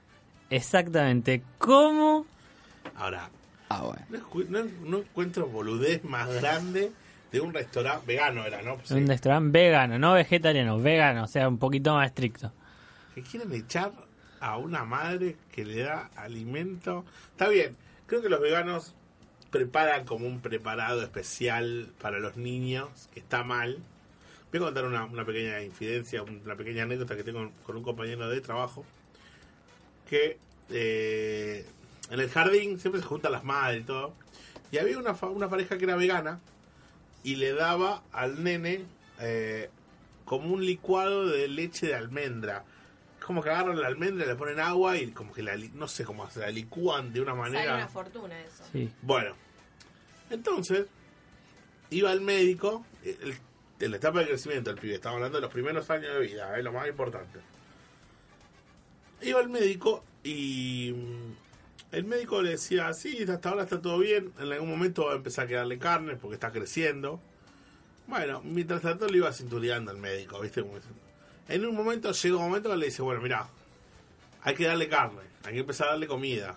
Exactamente, 0.51 1.43
¿cómo? 1.59 2.27
Ahora, 2.97 3.31
Ah, 3.69 3.83
bueno. 3.83 4.03
no, 4.11 4.19
escu- 4.19 4.49
no- 4.49 4.89
no 4.89 4.99
encuentro 4.99 5.47
boludez 5.47 6.05
más 6.05 6.29
grande 6.41 6.93
de 7.33 7.41
un 7.41 7.55
restaurante 7.55 8.05
vegano, 8.07 8.45
era, 8.45 8.61
¿no? 8.61 8.77
Sí. 8.85 8.95
Un 8.95 9.07
restaurante 9.07 9.59
vegano, 9.59 9.99
no 9.99 10.13
vegetariano, 10.13 10.79
vegano, 10.79 11.25
o 11.25 11.27
sea, 11.27 11.49
un 11.49 11.59
poquito 11.59 11.95
más 11.95 12.07
estricto. 12.09 12.53
que 13.15 13.23
quieren 13.23 13.53
echar 13.53 13.93
a 14.41 14.57
una 14.57 14.85
madre 14.85 15.37
que 15.53 15.65
le 15.67 15.83
da 15.83 16.11
alimento. 16.17 17.05
Está 17.31 17.49
bien, 17.49 17.77
creo 18.07 18.23
que 18.23 18.29
los 18.31 18.41
veganos 18.41 18.95
preparan 19.53 20.05
como 20.05 20.27
un 20.27 20.41
preparado 20.41 21.03
especial 21.03 21.93
para 22.01 22.19
los 22.19 22.37
niños, 22.37 22.89
que 23.15 23.21
está 23.21 23.45
mal. 23.45 23.79
Voy 24.51 24.61
a 24.61 24.65
contar 24.65 24.85
una, 24.87 25.25
pequeña 25.25 25.63
infidencia, 25.63 26.25
una 26.25 26.57
pequeña 26.57 26.83
anécdota 26.83 27.17
que 27.17 27.23
tengo 27.23 27.53
con 27.65 27.77
un 27.77 27.85
compañero 27.85 28.29
de 28.29 28.41
trabajo, 28.41 28.85
que 30.09 30.39
eh, 30.71 31.65
en 32.11 32.21
el 32.21 32.29
jardín 32.29 32.81
siempre 32.81 33.01
se 33.01 33.07
juntan 33.07 33.31
las 33.31 33.45
madres 33.45 33.83
y 33.83 33.85
todo, 33.85 34.15
y 34.73 34.79
había 34.79 34.99
una 34.99 35.49
pareja 35.49 35.79
que 35.79 35.85
era 35.85 35.95
vegana 35.95 36.41
y 37.23 37.37
le 37.37 37.53
daba 37.53 38.03
al 38.13 38.43
nene 38.43 38.85
eh, 39.21 39.71
como 40.25 40.53
un 40.53 40.65
licuado 40.65 41.27
de 41.27 41.49
leche 41.49 41.87
de 41.87 41.95
almendra. 41.95 42.65
Es 43.23 43.27
como 43.27 43.41
que 43.41 43.51
agarran 43.51 43.81
la 43.81 43.87
almendra, 43.87 44.27
le 44.27 44.35
ponen 44.35 44.59
agua 44.59 44.99
y 44.99 45.13
como 45.13 45.33
que 45.33 45.45
la, 45.45 45.57
no 45.75 45.87
sé 45.87 46.03
cómo 46.05 46.29
se 46.29 46.41
la 46.41 46.51
licúan 46.51 47.13
de 47.13 47.21
una 47.21 47.31
Sale 47.31 47.41
manera. 47.43 47.75
una 47.77 47.87
fortuna 47.87 48.41
eso. 48.41 48.65
Sí. 48.73 48.91
Bueno, 49.01 49.37
entonces 50.29 50.87
iba 51.91 52.11
al 52.11 52.21
médico, 52.21 52.85
el, 53.05 53.37
en 53.79 53.91
la 53.93 53.97
etapa 53.97 54.19
de 54.19 54.27
crecimiento 54.27 54.71
del 54.71 54.81
pibe, 54.81 54.95
estamos 54.97 55.19
hablando 55.19 55.39
de 55.39 55.43
los 55.43 55.53
primeros 55.53 55.89
años 55.89 56.13
de 56.15 56.21
vida, 56.21 56.59
es 56.59 56.65
lo 56.65 56.73
más 56.73 56.89
importante. 56.89 57.39
Iba 59.21 59.39
al 59.39 59.49
médico 59.51 60.03
y 60.25 60.93
mm, 60.93 61.95
el 61.95 62.05
médico 62.05 62.43
le 62.43 62.51
decía, 62.51 62.93
sí, 62.93 63.23
hasta 63.23 63.51
ahora 63.51 63.63
está 63.63 63.81
todo 63.81 64.01
bien, 64.01 64.33
en 64.41 64.51
algún 64.53 64.69
momento 64.69 65.05
va 65.07 65.13
a 65.13 65.17
empezar 65.17 65.45
a 65.45 65.49
quedarle 65.49 65.79
carne 65.79 66.17
porque 66.17 66.35
está 66.35 66.51
creciendo. 66.51 67.21
Bueno, 68.09 68.43
mientras 68.43 68.83
tanto 68.83 69.07
le 69.07 69.19
iba 69.19 69.33
cintureando 69.33 69.93
al 69.93 69.99
médico, 69.99 70.41
¿viste? 70.41 70.63
Como. 70.63 70.81
En 71.49 71.67
un 71.67 71.75
momento 71.75 72.13
llega 72.13 72.37
un 72.37 72.45
momento 72.45 72.71
que 72.71 72.77
le 72.77 72.87
dice, 72.87 73.03
bueno, 73.03 73.21
mira, 73.21 73.49
hay 74.43 74.55
que 74.55 74.67
darle 74.67 74.89
carne, 74.89 75.23
hay 75.45 75.55
que 75.55 75.61
empezar 75.61 75.89
a 75.89 75.91
darle 75.93 76.07
comida. 76.07 76.57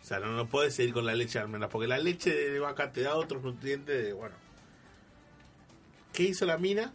O 0.00 0.04
sea, 0.04 0.18
no, 0.18 0.32
no 0.32 0.46
puedes 0.46 0.74
seguir 0.74 0.92
con 0.92 1.06
la 1.06 1.14
leche 1.14 1.38
de 1.38 1.44
almendras, 1.44 1.70
porque 1.70 1.86
la 1.86 1.98
leche 1.98 2.34
de 2.34 2.58
vaca 2.58 2.92
te 2.92 3.02
da 3.02 3.14
otros 3.14 3.42
nutrientes 3.42 4.04
de, 4.04 4.12
bueno. 4.12 4.34
¿Qué 6.12 6.24
hizo 6.24 6.44
la 6.44 6.58
mina? 6.58 6.92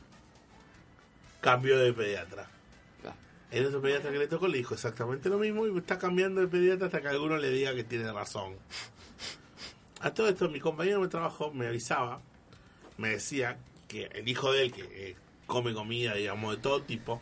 Cambió 1.41 1.77
de 1.77 1.93
pediatra. 1.93 2.47
Ah. 3.05 3.15
El 3.49 3.65
otro 3.65 3.81
pediatra 3.81 4.11
que 4.11 4.19
le 4.19 4.27
tocó 4.27 4.47
le 4.47 4.57
dijo 4.57 4.73
exactamente 4.73 5.29
lo 5.29 5.39
mismo 5.39 5.65
y 5.65 5.77
está 5.77 5.97
cambiando 5.97 6.41
de 6.41 6.47
pediatra 6.47 6.87
hasta 6.87 7.01
que 7.01 7.07
alguno 7.07 7.37
le 7.37 7.49
diga 7.49 7.73
que 7.73 7.83
tiene 7.83 8.11
razón. 8.11 8.55
A 10.01 10.13
todo 10.13 10.27
esto, 10.29 10.49
mi 10.49 10.59
compañero 10.59 11.01
de 11.01 11.07
trabajo 11.07 11.51
me 11.51 11.67
avisaba, 11.67 12.21
me 12.97 13.09
decía 13.09 13.57
que 13.87 14.05
el 14.05 14.27
hijo 14.27 14.51
de 14.51 14.63
él, 14.63 14.71
que 14.71 14.81
eh, 14.81 15.15
come 15.47 15.73
comida, 15.73 16.13
digamos, 16.13 16.55
de 16.55 16.61
todo 16.61 16.83
tipo, 16.83 17.21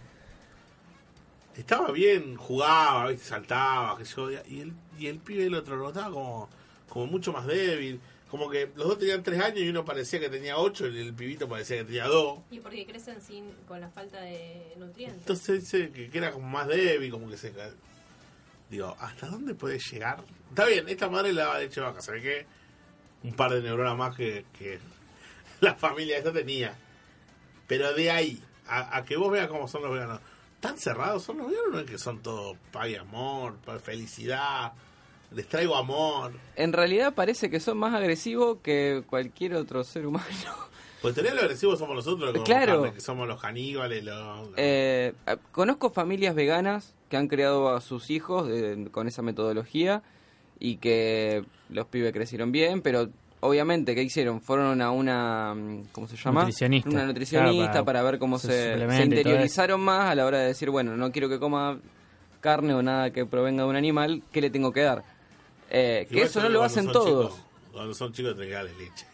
estaba 1.56 1.92
bien, 1.92 2.36
jugaba, 2.36 3.08
¿viste? 3.08 3.26
saltaba, 3.28 3.98
qué 3.98 4.06
sé 4.06 4.16
yo, 4.16 4.32
y 4.32 4.60
el, 4.60 4.74
y 5.00 5.08
el 5.08 5.20
pibe 5.20 5.44
del 5.44 5.56
otro 5.56 5.78
lo 5.78 5.86
notaba 5.86 6.12
como, 6.12 6.50
como 6.90 7.08
mucho 7.08 7.32
más 7.32 7.46
débil. 7.46 8.02
como 8.30 8.50
que 8.50 8.70
los 8.76 8.88
dos 8.88 9.00
tenían 9.00 9.24
tres 9.24 9.40
años 9.40 9.60
y 9.60 9.70
uno 9.70 9.86
parecía 9.86 10.20
que 10.20 10.30
tenía 10.30 10.58
ocho 10.58 10.88
y 10.88 11.00
el 11.00 11.14
pibito 11.14 11.48
parecía 11.48 11.78
que 11.78 11.86
tenía 11.86 12.08
dos. 12.08 12.40
Y 12.52 12.60
porque 12.60 12.86
crecen 12.86 13.22
sin 13.22 13.52
con 13.68 13.80
la 13.80 13.90
falta 13.90 14.20
de 14.20 14.74
nutrientes. 14.78 15.20
Entonces 15.20 15.62
dice 15.62 15.92
que, 15.92 16.10
que 16.10 16.18
era 16.18 16.32
como 16.32 16.48
más 16.48 16.68
débil, 16.68 17.12
como 17.12 17.30
que 17.30 17.38
se... 17.38 17.54
Digo, 18.70 18.98
¿hasta 19.00 19.28
dónde 19.28 19.54
puede 19.54 19.80
llegar? 19.80 20.24
Está 20.50 20.66
bien, 20.66 20.90
esta 20.90 21.08
madre 21.08 21.32
le 21.32 21.42
daba 21.42 21.60
leche 21.60 21.80
de 21.80 21.86
vaca, 21.86 22.02
¿sabe 22.02 22.22
qué? 22.22 22.46
Un 23.24 23.34
par 23.34 23.54
de 23.54 23.62
neuronas 23.62 23.96
más 23.96 24.16
que, 24.16 24.46
que 24.58 24.80
la 25.62 25.76
familia 25.76 26.18
esta 26.18 26.34
tenía. 26.34 26.76
Pero 27.68 27.94
de 27.94 28.12
ahí, 28.12 28.42
a, 28.68 28.98
a 28.98 29.06
que 29.06 29.18
vos 29.18 29.32
veas 29.32 29.48
cómo 29.48 29.68
son 29.68 29.84
los 29.84 29.92
veganos. 29.94 30.20
¿Tan 30.60 30.78
cerrados 30.78 31.24
son 31.24 31.38
los 31.38 31.48
veganos? 31.48 31.72
¿No 31.72 31.80
es 31.80 31.86
que 31.86 31.98
son 31.98 32.20
todo 32.20 32.56
paz 32.72 32.90
y 32.90 32.96
amor, 32.96 33.56
paz, 33.66 33.82
felicidad? 33.82 34.74
Les 35.32 35.48
traigo 35.48 35.76
amor. 35.76 36.32
En 36.56 36.72
realidad 36.72 37.14
parece 37.14 37.50
que 37.50 37.60
son 37.60 37.78
más 37.78 37.94
agresivos 37.94 38.60
que 38.64 39.04
cualquier 39.08 39.56
otro 39.56 39.84
ser 39.84 40.06
humano. 40.08 40.26
Pues 41.02 41.14
tener 41.14 41.36
lo 41.36 41.42
agresivo 41.42 41.76
somos 41.76 41.96
nosotros, 41.96 42.32
como 42.32 42.44
Claro. 42.46 42.82
carne, 42.82 42.96
que 42.96 43.02
somos 43.02 43.28
los 43.28 43.40
caníbales, 43.40 44.04
los... 44.04 44.50
Eh, 44.58 45.14
conozco 45.52 45.92
familias 45.92 46.34
veganas 46.34 46.96
que 47.10 47.18
han 47.18 47.28
creado 47.28 47.70
a 47.76 47.82
sus 47.82 48.10
hijos 48.10 48.48
eh, 48.50 48.88
con 48.92 49.08
esa 49.08 49.22
metodología 49.22 50.02
y 50.60 50.78
que 50.78 51.46
los 51.70 51.86
pibes 51.88 52.12
crecieron 52.12 52.52
bien, 52.52 52.82
pero 52.82 53.10
obviamente, 53.46 53.96
¿qué 53.96 54.04
hicieron? 54.04 54.42
Fueron 54.42 54.82
a 54.82 54.92
una, 54.92 55.54
mm, 55.56 55.86
¿cómo 55.92 56.08
se 56.08 56.16
llama? 56.18 56.42
Nutricionista. 56.42 56.90
Una 56.90 57.06
nutricionista 57.06 57.54
Claro, 57.72 57.86
para, 57.86 57.86
para 57.86 58.04
ver 58.04 58.20
cómo 58.20 58.38
se, 58.40 58.48
se 58.90 59.04
interiorizaron 59.04 59.82
más 59.82 60.10
a 60.12 60.16
la 60.16 60.26
hora 60.26 60.40
de 60.40 60.48
decir, 60.48 60.70
bueno, 60.70 60.96
no 60.98 61.12
quiero 61.12 61.30
que 61.30 61.40
coma 61.40 61.80
carne 62.42 62.74
o 62.74 62.82
nada 62.82 63.12
que 63.12 63.26
provenga 63.26 63.64
de 63.64 63.70
un 63.70 63.76
animal, 63.76 64.22
¿qué 64.32 64.42
le 64.42 64.50
tengo 64.50 64.72
que 64.72 64.82
dar? 64.82 65.04
Eh, 65.70 66.08
que 66.12 66.22
eso 66.22 66.42
no 66.42 66.50
lo 66.50 66.64
hacen 66.64 66.92
todos. 66.92 67.34
chicos- 67.34 67.46
cuando 67.72 67.94
son 67.94 68.14
chicos 68.14 68.38
darle 68.38 68.72
leche. 68.78 69.06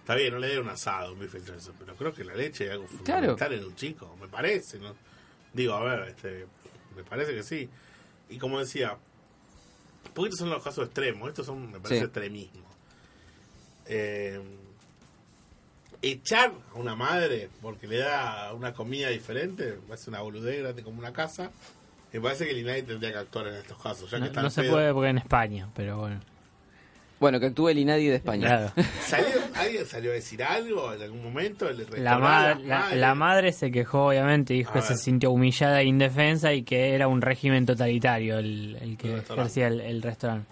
Está 0.00 0.14
bien, 0.14 0.32
no 0.32 0.38
le 0.38 0.48
dé 0.48 0.58
un 0.58 0.68
asado, 0.68 1.12
un 1.12 1.20
bife, 1.20 1.38
pero 1.78 1.94
creo 1.94 2.12
que 2.14 2.24
la 2.24 2.34
leche 2.34 2.64
es 2.66 2.70
algo 2.72 2.86
Claro. 3.04 3.36
fundamental 3.36 3.52
en 3.52 3.64
un 3.64 3.76
chico, 3.76 4.16
me 4.20 4.26
parece, 4.28 4.78
¿no? 4.78 4.94
Digo, 5.52 5.74
a 5.74 5.84
ver, 5.84 6.08
este, 6.08 6.46
me 6.96 7.04
parece 7.04 7.34
que 7.34 7.42
sí. 7.42 7.68
Y 8.30 8.38
como 8.38 8.58
decía, 8.58 8.96
porque 10.14 10.28
estos 10.30 10.40
son 10.40 10.50
los 10.50 10.62
casos 10.62 10.86
extremos, 10.86 11.28
estos 11.28 11.46
son, 11.46 11.70
me 11.70 11.78
parece, 11.78 12.00
Sí. 12.00 12.04
extremismo. 12.04 12.67
Eh, 13.88 14.40
echar 16.02 16.52
a 16.74 16.78
una 16.78 16.94
madre 16.94 17.48
porque 17.60 17.86
le 17.86 17.98
da 17.98 18.52
una 18.54 18.72
comida 18.72 19.08
diferente, 19.08 19.78
es 19.92 20.08
una 20.08 20.20
boludez 20.20 20.60
grande 20.62 20.82
como 20.82 20.98
una 20.98 21.12
casa. 21.12 21.50
Me 22.12 22.20
parece 22.20 22.44
que 22.46 22.52
el 22.52 22.58
INAI 22.58 22.82
tendría 22.82 23.12
que 23.12 23.18
actuar 23.18 23.48
en 23.48 23.54
estos 23.56 23.78
casos, 23.82 24.10
ya 24.10 24.16
que 24.18 24.20
No, 24.22 24.26
está 24.26 24.42
no 24.42 24.50
se 24.50 24.62
pedo. 24.62 24.72
puede 24.72 24.92
porque 24.94 25.10
en 25.10 25.18
España, 25.18 25.68
pero 25.74 25.98
bueno. 25.98 26.20
Bueno, 27.20 27.40
que 27.40 27.46
actúe 27.46 27.70
el 27.70 27.78
INADI 27.78 28.06
de 28.06 28.14
España. 28.14 28.46
Claro. 28.46 28.72
¿Salió, 29.04 29.26
¿Alguien 29.56 29.84
salió 29.86 30.12
a 30.12 30.14
decir 30.14 30.40
algo 30.40 30.94
en 30.94 31.02
algún 31.02 31.20
momento? 31.24 31.68
¿Le 31.72 31.84
La, 32.00 32.16
ma- 32.16 32.54
la, 32.54 32.78
madre? 32.78 32.96
la 32.96 33.14
madre 33.16 33.52
se 33.52 33.72
quejó, 33.72 34.06
obviamente, 34.06 34.54
dijo 34.54 34.70
A 34.70 34.74
que 34.74 34.78
ver. 34.78 34.88
se 34.88 34.96
sintió 34.96 35.32
humillada 35.32 35.80
e 35.80 35.86
indefensa 35.86 36.52
y 36.52 36.62
que 36.62 36.94
era 36.94 37.08
un 37.08 37.20
régimen 37.20 37.66
totalitario 37.66 38.38
el, 38.38 38.78
el 38.80 38.96
que 38.96 39.14
El 39.14 39.18
ejercía 39.18 39.66
el, 39.66 39.80
el 39.80 40.00
restaurante. 40.00 40.46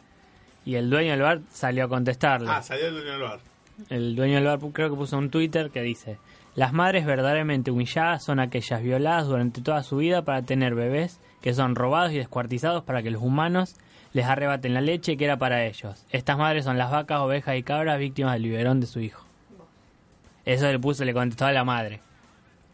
Y 0.67 0.75
el 0.75 0.91
dueño 0.91 1.13
del 1.13 1.23
bar 1.23 1.41
salió 1.51 1.85
a 1.85 1.89
contestarle. 1.89 2.51
Ah, 2.51 2.61
salió 2.61 2.89
el 2.89 2.95
dueño 2.95 3.13
del 3.13 3.23
bar. 3.23 3.41
El 3.89 4.17
dueño 4.17 4.35
del 4.35 4.45
bar 4.45 4.59
creo 4.73 4.91
que 4.91 4.97
puso 4.97 5.17
un 5.17 5.31
Twitter 5.31 5.71
que 5.71 5.81
dice, 5.81 6.19
las 6.57 6.73
madres 6.73 7.07
verdaderamente 7.07 7.71
humilladas 7.71 8.25
son 8.25 8.41
aquellas 8.41 8.83
violadas 8.83 9.27
durante 9.27 9.63
toda 9.63 9.83
su 9.83 9.99
vida 9.99 10.23
para 10.23 10.43
tener 10.43 10.75
bebés 10.75 11.21
que 11.41 11.55
son 11.55 11.77
robados 11.77 12.13
y 12.13 12.17
descuartizados 12.17 12.83
para 12.83 13.03
que 13.03 13.11
los 13.11 13.23
humanos 13.23 13.77
les 14.13 14.27
arrebaten 14.27 14.75
la 14.75 14.81
leche 14.81 15.17
que 15.17 15.27
era 15.27 15.37
para 15.37 15.65
ellos. 15.67 16.05
Estas 16.11 16.37
madres 16.39 16.65
son 16.65 16.79
las 16.79 16.91
vacas, 16.91 17.21
ovejas 17.21 17.57
y 17.57 17.63
cabras 17.63 17.99
víctimas 17.99 18.33
del 18.33 18.45
biberón 18.45 18.81
de 18.81 18.87
su 18.87 19.01
hijo. 19.01 19.25
Eso 20.45 20.67
le 20.73 20.79
puso, 20.79 21.05
le 21.05 21.13
contestó 21.13 21.45
a 21.47 21.53
la 21.53 21.65
madre. 21.65 22.01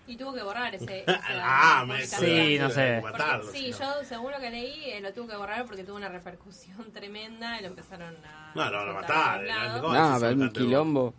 Y 0.07 0.17
tuvo 0.17 0.35
que 0.35 0.43
borrar 0.43 0.75
ese. 0.75 1.01
ese 1.07 1.07
Ah, 1.09 1.85
me 1.87 2.05
Sí, 2.07 2.59
no 2.59 2.71
sé. 2.71 2.99
Porque, 3.01 3.19
Matarlo, 3.19 3.53
sí, 3.53 3.73
yo 3.73 4.05
según 4.05 4.33
lo 4.33 4.39
que 4.41 4.51
leí 4.51 4.91
eh, 4.91 5.01
lo 5.01 5.13
tuvo 5.13 5.29
que 5.29 5.37
borrar 5.37 5.65
porque 5.65 5.85
tuvo 5.85 5.97
una 5.97 6.09
repercusión 6.09 6.91
tremenda 6.93 7.59
y 7.59 7.63
lo 7.63 7.69
empezaron 7.69 8.15
a. 8.25 8.53
No, 8.55 8.71
no, 8.71 8.85
lo 8.87 8.93
soltar 8.93 9.03
mataron, 9.03 9.39
por 9.39 9.49
¿no? 9.49 9.55
lados. 9.67 9.81
¿Cómo 9.81 9.95
No, 9.95 10.09
decís 10.09 10.21
pero 10.21 10.41
un 10.41 10.51
quilombo. 10.53 11.15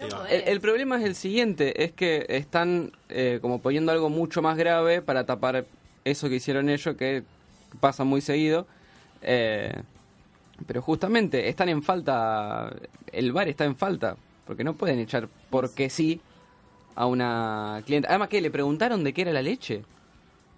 No. 0.00 0.26
El, 0.26 0.48
el 0.48 0.60
problema 0.60 0.98
es 0.98 1.04
el 1.04 1.14
siguiente, 1.14 1.84
es 1.84 1.92
que 1.92 2.26
están 2.28 2.92
eh, 3.08 3.38
como 3.40 3.62
poniendo 3.62 3.92
algo 3.92 4.10
mucho 4.10 4.42
más 4.42 4.56
grave 4.56 5.00
para 5.02 5.24
tapar 5.24 5.64
eso 6.04 6.28
que 6.28 6.34
hicieron 6.34 6.68
ellos, 6.68 6.96
que 6.96 7.22
pasa 7.80 8.04
muy 8.04 8.20
seguido. 8.20 8.66
Eh, 9.22 9.72
pero 10.66 10.82
justamente 10.82 11.48
están 11.48 11.68
en 11.68 11.82
falta, 11.82 12.72
el 13.12 13.32
bar 13.32 13.48
está 13.48 13.64
en 13.64 13.76
falta, 13.76 14.16
porque 14.46 14.64
no 14.64 14.74
pueden 14.74 14.98
echar 14.98 15.28
porque 15.50 15.88
sí 15.90 16.20
a 16.96 17.06
una 17.06 17.82
clienta. 17.86 18.08
Además 18.08 18.28
que 18.28 18.40
le 18.40 18.50
preguntaron 18.50 19.02
de 19.04 19.12
qué 19.12 19.22
era 19.22 19.32
la 19.32 19.42
leche. 19.42 19.82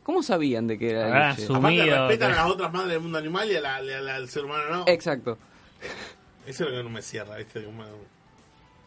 ¿Cómo 0.03 0.23
sabían 0.23 0.67
de 0.67 0.79
qué 0.79 0.91
era 0.91 1.01
la 1.01 1.07
Habrán 1.07 1.31
leche? 1.31 1.43
asumido. 1.45 1.83
Aparte 1.85 2.07
respetan 2.09 2.33
a 2.33 2.37
las 2.37 2.47
otras 2.51 2.73
madres 2.73 2.91
del 2.93 3.01
mundo 3.01 3.19
animal 3.19 3.51
y 3.51 3.57
a 3.57 3.61
la- 3.61 3.77
al 4.17 4.29
ser 4.29 4.45
humano 4.45 4.63
no. 4.71 4.85
Exacto. 4.87 5.37
Eso 6.47 6.65
es 6.65 6.71
lo 6.71 6.77
que 6.77 6.83
no 6.85 6.91
me 6.91 7.03
cierra, 7.03 7.37
¿viste? 7.37 7.65
Como- 7.65 7.83
Sí, 7.85 7.91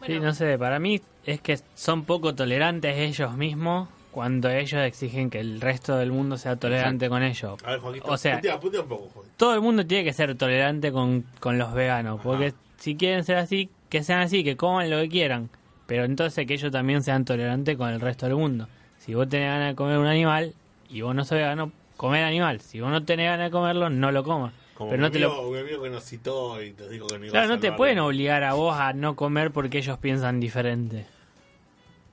Bueno, 0.06 0.24
no 0.24 0.32
sé, 0.34 0.56
para 0.56 0.78
mí 0.78 1.00
es 1.26 1.42
que 1.42 1.58
son 1.74 2.04
poco 2.04 2.34
tolerantes 2.34 2.96
ellos 2.96 3.36
mismos 3.36 3.86
cuando 4.12 4.48
ellos 4.48 4.80
exigen 4.80 5.28
que 5.28 5.40
el 5.40 5.60
resto 5.60 5.94
del 5.96 6.10
mundo 6.10 6.38
sea 6.38 6.56
tolerante 6.56 7.10
con 7.10 7.22
ellos. 7.22 7.62
A 7.64 7.72
ver, 7.72 7.80
Joaquito, 7.80 8.06
O 8.10 8.16
sea, 8.16 8.36
putea, 8.36 8.58
putea 8.58 8.80
un 8.80 8.88
poco, 8.88 9.08
Joaquito. 9.12 9.34
todo 9.36 9.54
el 9.54 9.60
mundo 9.60 9.86
tiene 9.86 10.04
que 10.04 10.14
ser 10.14 10.34
tolerante 10.36 10.90
con, 10.90 11.26
con 11.38 11.58
los 11.58 11.74
veganos, 11.74 12.14
Ajá. 12.14 12.22
porque 12.22 12.54
si 12.78 12.96
quieren 12.96 13.24
ser 13.24 13.36
así, 13.36 13.68
que 13.90 14.02
sean 14.02 14.20
así, 14.20 14.42
que 14.42 14.56
coman 14.56 14.88
lo 14.88 14.96
que 15.00 15.10
quieran, 15.10 15.50
pero 15.90 16.04
entonces 16.04 16.46
que 16.46 16.54
ellos 16.54 16.70
también 16.70 17.02
sean 17.02 17.24
tolerantes 17.24 17.76
con 17.76 17.90
el 17.90 18.00
resto 18.00 18.26
del 18.26 18.36
mundo. 18.36 18.68
Si 19.00 19.12
vos 19.12 19.28
tenés 19.28 19.48
ganas 19.48 19.70
de 19.70 19.74
comer 19.74 19.98
un 19.98 20.06
animal 20.06 20.54
y 20.88 21.00
vos 21.00 21.12
no 21.16 21.24
sos 21.24 21.36
vegano, 21.36 21.72
comer 21.96 22.22
animal. 22.22 22.60
Si 22.60 22.80
vos 22.80 22.92
no 22.92 23.04
tenés 23.04 23.26
ganas 23.26 23.48
de 23.48 23.50
comerlo, 23.50 23.90
no 23.90 24.12
lo 24.12 24.22
comas. 24.22 24.52
Como 24.74 24.90
Pero 24.90 25.02
no 25.02 25.10
te 25.10 25.18
lo... 25.18 25.50
mi 25.50 25.58
amigo 25.58 25.82
que 25.82 25.90
nos 25.90 26.04
citó 26.04 26.62
y 26.62 26.70
te 26.74 26.88
dijo 26.88 27.08
que 27.08 27.18
no 27.18 27.24
iba 27.24 27.32
Claro, 27.32 27.46
a 27.52 27.56
no 27.56 27.60
te 27.60 27.72
pueden 27.72 27.98
obligar 27.98 28.44
a 28.44 28.52
vos 28.52 28.78
a 28.78 28.92
no 28.92 29.16
comer 29.16 29.50
porque 29.50 29.78
ellos 29.78 29.98
piensan 29.98 30.38
diferente. 30.38 31.06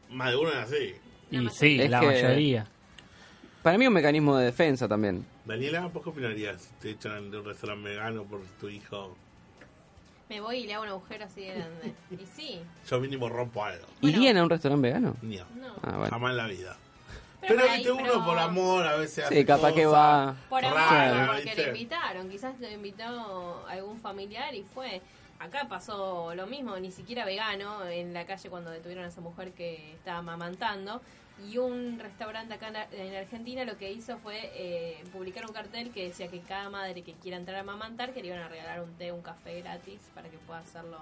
Más 0.09 0.31
de 0.31 0.37
uno 0.37 0.49
es 0.49 0.55
así. 0.55 0.95
Y 1.29 1.47
sí, 1.49 1.79
Es 1.79 1.91
la 1.91 1.99
que- 1.99 2.07
mayoría. 2.07 2.65
Para 3.61 3.77
mí 3.77 3.85
un 3.85 3.93
mecanismo 3.93 4.35
de 4.37 4.45
defensa 4.45 4.87
también. 4.87 5.23
Daniela, 5.45 5.85
¿vos 5.85 6.01
qué 6.03 6.09
opinarías 6.09 6.63
si 6.63 6.73
te 6.81 6.89
echan 6.89 7.29
de 7.29 7.37
un 7.37 7.45
restaurante 7.45 7.89
vegano 7.89 8.23
por 8.23 8.41
tu 8.59 8.69
hijo? 8.69 9.15
Me 10.29 10.41
voy 10.41 10.57
y 10.59 10.67
le 10.67 10.73
hago 10.73 10.83
un 10.83 10.89
agujero 10.89 11.25
así 11.25 11.41
de 11.41 11.53
grande. 11.55 11.93
Y 12.11 12.25
sí. 12.25 12.61
Yo 12.89 12.99
mínimo 12.99 13.29
rompo 13.29 13.63
algo. 13.63 13.85
Bueno. 14.01 14.17
¿Irían 14.17 14.37
a 14.37 14.43
un 14.43 14.49
restaurante 14.49 14.87
vegano? 14.87 15.15
Ni 15.21 15.37
No. 15.37 15.45
Ah, 15.83 15.91
bueno. 15.97 16.09
Jamás 16.09 16.31
en 16.31 16.37
la 16.37 16.47
vida. 16.47 16.77
Pero 17.39 17.55
Pero, 17.55 17.69
ahí, 17.69 17.77
viste, 17.77 17.91
uno 17.91 18.03
pero- 18.03 18.25
por 18.25 18.39
amor 18.39 18.85
a 18.87 18.95
veces 18.97 19.25
hace 19.25 19.35
Sí, 19.35 19.45
capaz 19.45 19.71
que 19.73 19.83
cosas 19.83 19.99
va... 19.99 20.35
Por 20.49 20.65
amor, 20.65 20.77
raras, 20.79 21.27
porque 21.27 21.43
¿viste? 21.43 21.61
le 21.61 21.67
invitaron. 21.67 22.29
Quizás 22.29 22.59
lo 22.59 22.69
invitó 22.69 23.65
algún 23.67 23.99
familiar 23.99 24.53
y 24.55 24.63
fue. 24.63 25.01
Acá 25.39 25.67
pasó 25.69 26.33
lo 26.33 26.47
mismo, 26.47 26.77
ni 26.79 26.91
siquiera 26.91 27.23
vegano, 27.23 27.85
en 27.85 28.11
la 28.13 28.25
calle 28.25 28.49
cuando 28.49 28.71
detuvieron 28.71 29.05
a 29.05 29.09
esa 29.09 29.21
mujer 29.21 29.51
que 29.53 29.93
estaba 29.93 30.17
amamantando. 30.17 30.99
Y 31.45 31.57
un 31.59 31.99
restaurante 31.99 32.55
acá 32.55 32.87
en 32.91 33.15
Argentina 33.15 33.63
lo 33.63 33.77
que 33.77 33.91
hizo 33.91 34.17
fue 34.17 34.51
eh, 34.55 35.03
publicar 35.11 35.45
un 35.45 35.53
cartel 35.53 35.91
que 35.91 36.07
decía 36.07 36.27
que 36.29 36.39
cada 36.41 36.69
madre 36.69 37.03
que 37.03 37.13
quiera 37.13 37.37
entrar 37.37 37.57
a 37.57 37.59
amamantar 37.59 38.13
que 38.13 38.21
le 38.21 38.29
iban 38.29 38.39
a 38.39 38.47
regalar 38.47 38.81
un 38.81 38.93
té, 38.95 39.11
un 39.11 39.21
café 39.21 39.61
gratis 39.61 39.99
para 40.15 40.29
que 40.29 40.37
pueda 40.39 40.59
hacerlo 40.59 40.97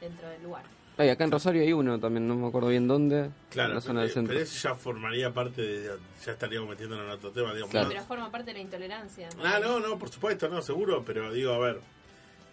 dentro 0.00 0.28
del 0.28 0.42
lugar. 0.42 0.64
Ay, 0.96 1.08
acá 1.08 1.24
en 1.24 1.32
Rosario 1.32 1.60
hay 1.60 1.72
uno 1.72 1.98
también, 1.98 2.26
no 2.28 2.36
me 2.36 2.46
acuerdo 2.46 2.68
bien 2.68 2.86
dónde. 2.86 3.30
Claro, 3.50 3.70
en 3.70 3.74
la 3.74 3.80
zona 3.80 3.94
pero, 3.94 4.02
del 4.02 4.14
centro. 4.14 4.32
pero 4.32 4.44
eso 4.44 4.68
ya 4.68 4.74
formaría 4.76 5.34
parte 5.34 5.60
de. 5.60 5.98
Ya 6.24 6.32
estaríamos 6.32 6.68
metiéndonos 6.70 7.04
en 7.04 7.10
otro 7.10 7.32
tema, 7.32 7.52
digamos. 7.52 7.70
Claro. 7.70 7.86
¿no? 7.86 7.92
Pero 7.92 8.04
forma 8.04 8.30
parte 8.30 8.52
de 8.52 8.54
la 8.54 8.60
intolerancia. 8.60 9.28
Ah, 9.42 9.58
no, 9.60 9.80
no, 9.80 9.98
por 9.98 10.08
supuesto, 10.08 10.48
no, 10.48 10.62
seguro, 10.62 11.04
pero 11.04 11.32
digo, 11.32 11.52
a 11.52 11.58
ver, 11.58 11.80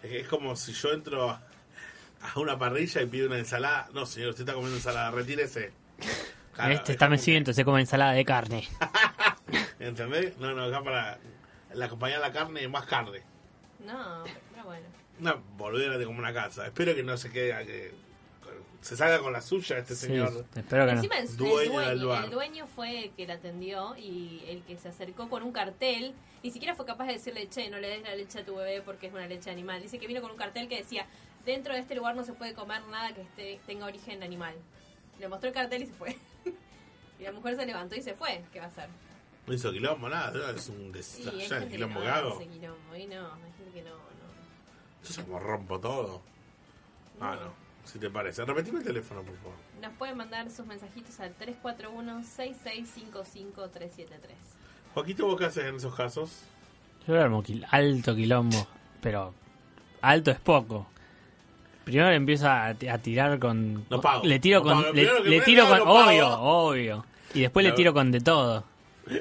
es, 0.02 0.12
es 0.12 0.28
como 0.28 0.56
si 0.56 0.72
yo 0.72 0.92
entro 0.92 1.30
a, 1.30 1.40
a 2.34 2.40
una 2.40 2.58
parrilla 2.58 3.00
y 3.00 3.06
pido 3.06 3.28
una 3.28 3.38
ensalada. 3.38 3.88
No, 3.94 4.06
señor, 4.06 4.30
usted 4.30 4.42
está 4.42 4.54
comiendo 4.54 4.76
ensalada, 4.76 5.12
retírese. 5.12 5.72
Claro, 6.54 6.72
este 6.74 6.92
es 6.92 6.96
está 6.96 7.08
mecido, 7.08 7.52
se 7.52 7.64
come 7.64 7.80
ensalada 7.80 8.12
de 8.12 8.24
carne. 8.24 8.68
¿Entendés? 9.80 10.36
No, 10.38 10.52
no, 10.54 10.64
acá 10.64 10.82
para 10.82 11.18
la 11.74 11.88
compañía 11.88 12.16
de 12.18 12.22
la 12.22 12.32
carne, 12.32 12.66
más 12.68 12.86
carne. 12.86 13.22
No, 13.84 14.22
pero 14.52 14.64
bueno. 14.64 14.86
Una 15.20 15.34
boludera 15.56 15.98
de 15.98 16.04
como 16.04 16.18
una 16.18 16.32
casa. 16.32 16.66
Espero 16.66 16.94
que 16.94 17.02
no 17.02 17.16
se 17.16 17.30
quede, 17.30 17.52
a 17.54 17.64
que 17.64 17.92
se 18.80 18.96
salga 18.96 19.20
con 19.20 19.32
la 19.32 19.40
suya 19.40 19.78
este 19.78 19.94
Sí, 19.94 20.06
señor. 20.06 20.44
espero 20.54 20.86
que 20.86 20.92
no. 20.92 20.98
Encima 20.98 21.18
el, 21.18 21.28
el 21.28 21.36
Dueño 21.36 21.72
dueño, 21.72 21.88
del 21.88 22.06
bar. 22.06 22.24
el 22.24 22.30
dueño 22.30 22.66
fue 22.66 23.04
el 23.04 23.10
que 23.12 23.26
la 23.26 23.34
atendió 23.34 23.96
y 23.96 24.42
el 24.48 24.62
que 24.64 24.76
se 24.76 24.88
acercó 24.88 25.28
con 25.28 25.42
un 25.42 25.52
cartel. 25.52 26.14
Ni 26.42 26.50
siquiera 26.50 26.74
fue 26.74 26.84
capaz 26.84 27.06
de 27.06 27.14
decirle, 27.14 27.48
che, 27.48 27.70
no 27.70 27.78
le 27.78 27.88
des 27.88 28.02
la 28.02 28.14
leche 28.16 28.40
a 28.40 28.44
tu 28.44 28.56
bebé 28.56 28.82
porque 28.82 29.06
es 29.06 29.12
una 29.12 29.26
leche 29.26 29.50
animal. 29.50 29.80
Dice 29.80 29.98
que 29.98 30.06
vino 30.06 30.20
con 30.20 30.32
un 30.32 30.36
cartel 30.36 30.68
que 30.68 30.78
decía, 30.78 31.06
dentro 31.46 31.72
de 31.74 31.80
este 31.80 31.94
lugar 31.94 32.16
no 32.16 32.24
se 32.24 32.32
puede 32.32 32.54
comer 32.54 32.82
nada 32.90 33.14
que 33.14 33.22
esté, 33.22 33.60
tenga 33.66 33.86
origen 33.86 34.22
animal. 34.22 34.54
Le 35.20 35.28
mostró 35.28 35.48
el 35.48 35.54
cartel 35.54 35.82
y 35.84 35.86
se 35.86 35.92
fue. 35.92 36.16
Y 37.22 37.24
la 37.24 37.32
mujer 37.32 37.56
se 37.56 37.64
levantó 37.66 37.94
y 37.94 38.02
se 38.02 38.14
fue. 38.14 38.42
¿Qué 38.52 38.58
va 38.58 38.66
a 38.66 38.68
hacer? 38.68 38.88
No 39.46 39.54
hizo 39.54 39.72
quilombo, 39.72 40.08
nada, 40.08 40.30
¿no? 40.32 40.48
es 40.50 40.68
un 40.68 40.92
desastre. 40.92 41.32
gente 41.40 41.66
que 41.66 41.72
quilombo 41.72 42.00
no 42.00 42.12
hace 42.12 42.46
quilombo. 42.48 42.96
Y 42.96 43.06
no, 43.06 43.26
hay 43.34 43.52
gente 43.56 43.72
que 43.74 43.82
no, 43.82 43.90
no. 43.90 43.96
Yo 45.04 45.12
se 45.12 45.24
como 45.24 45.38
rompo 45.40 45.80
todo. 45.80 46.20
Ah, 47.20 47.36
no. 47.40 47.52
Si 47.84 47.98
te 47.98 48.08
parece. 48.10 48.44
Repetime 48.44 48.78
el 48.78 48.84
teléfono, 48.84 49.22
por 49.22 49.36
favor. 49.38 49.54
Nos 49.80 49.92
pueden 49.94 50.16
mandar 50.16 50.48
sus 50.50 50.64
mensajitos 50.66 51.18
al 51.18 51.34
341-6655-373. 51.38 54.06
Joaquito, 54.94 55.26
¿vos 55.26 55.38
qué 55.38 55.46
haces 55.46 55.64
en 55.64 55.76
esos 55.76 55.94
casos? 55.94 56.42
Yo 57.06 57.20
armo 57.20 57.42
quil- 57.42 57.66
alto 57.70 58.14
quilombo, 58.14 58.66
pero 59.00 59.34
alto 60.02 60.30
es 60.30 60.38
poco. 60.38 60.86
Primero 61.84 62.10
le 62.10 62.16
empiezo 62.16 62.48
a, 62.48 62.74
ti- 62.74 62.86
a 62.88 62.98
tirar 62.98 63.38
con... 63.40 63.84
No 63.90 64.00
pago. 64.00 64.24
Le 64.24 64.38
tiro 64.38 64.60
No 64.60 64.64
con... 64.64 64.82
pago. 64.84 64.92
Le, 64.94 65.40
tiro 65.40 65.66
con... 65.68 65.78
no 65.78 65.84
pago. 65.84 66.04
obvio, 66.06 66.40
obvio. 66.40 67.04
Y 67.34 67.40
después 67.40 67.64
le 67.64 67.72
tiro 67.72 67.92
con 67.94 68.10
de 68.12 68.20
todo. 68.20 68.64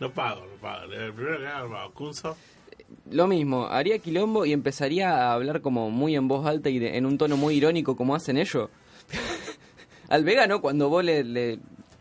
No 0.00 0.10
pago, 0.10 0.40
no 0.44 0.56
pago. 0.60 0.92
El 0.92 1.12
primero 1.14 1.38
que 1.38 1.46
haga, 1.46 1.68
pago. 1.70 1.94
Kunzo. 1.94 2.36
Lo 3.12 3.28
mismo, 3.28 3.66
haría 3.66 3.98
quilombo 4.00 4.44
y 4.44 4.52
empezaría 4.52 5.08
a 5.28 5.32
hablar 5.34 5.60
como 5.60 5.88
muy 5.90 6.16
en 6.16 6.26
voz 6.26 6.44
alta 6.46 6.68
y 6.68 6.80
de- 6.80 6.96
en 6.98 7.06
un 7.06 7.16
tono 7.16 7.36
muy 7.36 7.54
irónico 7.54 7.96
como 7.96 8.14
hacen 8.16 8.36
ellos. 8.36 8.70
Al 10.08 10.24
vegano, 10.24 10.60
cuando 10.60 10.88
vos 10.88 11.04
le, 11.04 11.22
le- 11.22 11.58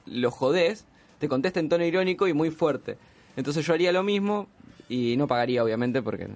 lo 0.08 0.32
jodés, 0.32 0.86
te 1.20 1.30
contesta 1.30 1.60
en 1.60 1.70
tono 1.70 1.86
irónico 1.86 2.28
y 2.28 2.34
muy 2.34 2.50
fuerte. 2.50 2.98
Entonces 3.38 3.64
yo 3.66 3.74
haría 3.76 3.92
lo 3.92 4.02
mismo 4.04 4.48
y 4.90 5.16
no 5.16 5.28
pagaría, 5.28 5.64
obviamente, 5.64 6.02
porque... 6.02 6.28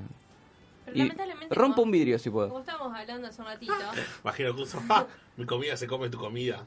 Pero 0.85 0.95
Y 0.95 0.99
lamentablemente, 0.99 1.55
rompo 1.55 1.75
como- 1.77 1.85
un 1.85 1.91
vidrio 1.91 2.19
si 2.19 2.29
Como 2.29 2.47
puedo. 2.49 2.59
estábamos 2.61 2.95
hablando 2.97 3.27
hace 3.27 3.41
un 3.41 3.47
ratito, 3.47 3.73
Imagino 4.23 4.55
Kunzo. 4.55 4.81
¡Ah! 4.89 5.07
Mi 5.35 5.45
comida 5.45 5.75
se 5.75 5.87
come 5.87 6.07
tu 6.09 6.19
comida. 6.19 6.63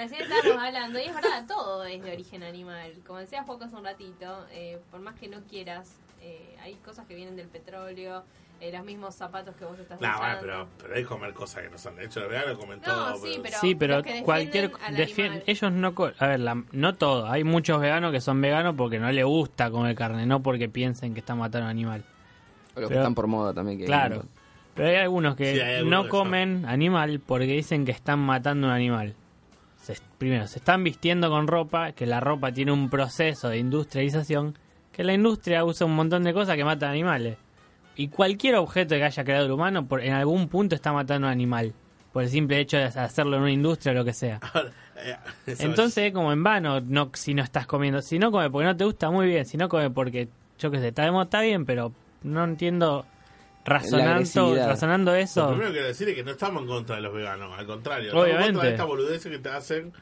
Recién 0.00 0.22
estábamos 0.22 0.62
hablando, 0.64 0.98
y 0.98 1.02
es 1.02 1.14
verdad, 1.14 1.44
todo 1.46 1.84
es 1.84 2.02
de 2.02 2.12
origen 2.12 2.42
animal. 2.42 2.92
Como 3.06 3.18
decía 3.18 3.42
Juaco 3.42 3.64
hace 3.64 3.76
un 3.76 3.84
ratito, 3.84 4.46
eh, 4.52 4.78
por 4.90 5.00
más 5.00 5.14
que 5.18 5.28
no 5.28 5.40
quieras, 5.48 5.96
eh, 6.22 6.56
hay 6.62 6.74
cosas 6.84 7.06
que 7.06 7.14
vienen 7.14 7.36
del 7.36 7.48
petróleo, 7.48 8.24
eh, 8.60 8.70
los 8.72 8.84
mismos 8.84 9.14
zapatos 9.14 9.54
que 9.56 9.64
vos 9.64 9.78
estás 9.78 9.98
No, 10.00 10.08
usando. 10.08 10.26
bueno, 10.26 10.40
pero, 10.42 10.68
pero 10.82 10.94
hay 10.94 11.02
que 11.02 11.08
comer 11.08 11.32
cosas 11.32 11.62
que 11.62 11.70
no 11.70 11.78
son. 11.78 11.96
De 11.96 12.04
hecho, 12.04 12.20
los 12.20 12.28
veganos 12.28 12.58
comen 12.58 12.78
No, 12.80 12.84
todo. 12.84 13.16
sí, 13.16 13.40
pero- 13.42 13.58
sí, 13.58 13.74
pero 13.74 13.94
los 13.96 14.04
que 14.04 14.22
cualquier... 14.22 14.70
defienden 14.70 14.84
al 14.86 14.96
defien- 14.96 15.26
animal. 15.26 15.44
ellos 15.46 15.72
no... 15.72 15.94
A 16.18 16.26
ver, 16.26 16.40
la- 16.40 16.62
no 16.72 16.94
todo. 16.94 17.26
Hay 17.30 17.42
muchos 17.44 17.80
veganos 17.80 18.12
que 18.12 18.20
son 18.20 18.38
veganos 18.40 18.74
porque 18.76 18.98
no 18.98 19.10
les 19.10 19.24
gusta 19.24 19.70
comer 19.70 19.94
carne, 19.96 20.26
no 20.26 20.42
porque 20.42 20.68
piensen 20.68 21.14
que 21.14 21.20
están 21.20 21.38
matando 21.38 21.60
a 21.60 21.68
un 21.68 21.70
animal. 21.70 22.04
O 22.76 22.80
los 22.80 22.90
que 22.90 22.96
están 22.96 23.14
por 23.14 23.26
moda 23.28 23.54
también. 23.54 23.78
Que 23.78 23.86
Claro. 23.86 24.24
Pero 24.74 24.88
hay 24.88 24.96
algunos 24.96 25.36
que 25.36 25.54
Sí, 25.54 25.60
hay 25.60 25.76
algunos 25.76 26.04
no 26.04 26.10
comen 26.10 26.64
animal 26.66 27.20
porque 27.26 27.46
dicen 27.46 27.84
que 27.86 27.92
están 27.92 28.18
matando 28.18 28.66
un 28.68 28.72
animal. 28.74 29.14
Se- 29.94 30.02
primero, 30.18 30.46
se 30.46 30.58
están 30.58 30.82
vistiendo 30.84 31.28
con 31.30 31.46
ropa, 31.46 31.92
que 31.92 32.06
la 32.06 32.20
ropa 32.20 32.52
tiene 32.52 32.72
un 32.72 32.88
proceso 32.90 33.48
de 33.48 33.58
industrialización, 33.58 34.56
que 34.92 35.04
la 35.04 35.12
industria 35.14 35.64
usa 35.64 35.86
un 35.86 35.94
montón 35.94 36.24
de 36.24 36.32
cosas 36.32 36.56
que 36.56 36.64
matan 36.64 36.90
animales. 36.90 37.36
Y 37.96 38.08
cualquier 38.08 38.56
objeto 38.56 38.94
que 38.94 39.04
haya 39.04 39.24
creado 39.24 39.46
el 39.46 39.52
humano, 39.52 39.86
por, 39.86 40.02
en 40.02 40.12
algún 40.14 40.48
punto 40.48 40.74
está 40.74 40.92
matando 40.92 41.26
un 41.26 41.32
animal. 41.32 41.72
Por 42.12 42.22
el 42.24 42.28
simple 42.28 42.58
hecho 42.58 42.76
de 42.76 42.84
hacerlo 42.84 43.36
en 43.36 43.42
una 43.42 43.52
industria 43.52 43.92
o 43.92 43.94
lo 43.94 44.04
que 44.04 44.12
sea. 44.12 44.40
Eh, 45.02 45.16
Entonces 45.60 46.04
es 46.08 46.12
como 46.12 46.30
en 46.30 46.42
vano 46.42 46.78
no, 46.82 47.10
si 47.14 47.32
no 47.32 47.42
estás 47.42 47.66
comiendo. 47.66 48.02
Si 48.02 48.18
no 48.18 48.30
come 48.30 48.50
porque 48.50 48.66
no 48.66 48.76
te 48.76 48.84
gusta, 48.84 49.10
muy 49.10 49.26
bien. 49.28 49.46
Si 49.46 49.56
no 49.56 49.66
come 49.66 49.88
porque, 49.88 50.28
yo 50.58 50.70
qué 50.70 50.78
sé, 50.78 50.88
está, 50.88 51.08
está 51.22 51.40
bien, 51.40 51.64
pero 51.64 51.90
no 52.22 52.44
entiendo 52.44 53.06
razonando, 53.64 54.56
razonando 54.66 55.10
Lo 55.12 55.16
eso. 55.16 55.48
primero 55.48 55.68
que 55.68 55.72
quiero 55.74 55.88
decir 55.88 56.08
es 56.08 56.14
que 56.14 56.24
no 56.24 56.30
estamos 56.32 56.62
en 56.62 56.68
contra 56.68 56.96
de 56.96 57.02
los 57.02 57.12
veganos, 57.12 57.58
al 57.58 57.66
contrario. 57.66 58.06
Estamos 58.08 58.26
en 58.26 58.30
Obviamente. 58.32 58.52
contra 58.54 58.68
de 58.68 58.74
estas 58.74 58.86
boludeces 58.86 59.32
que 59.32 59.38
te 59.38 59.48
hacen 59.48 59.92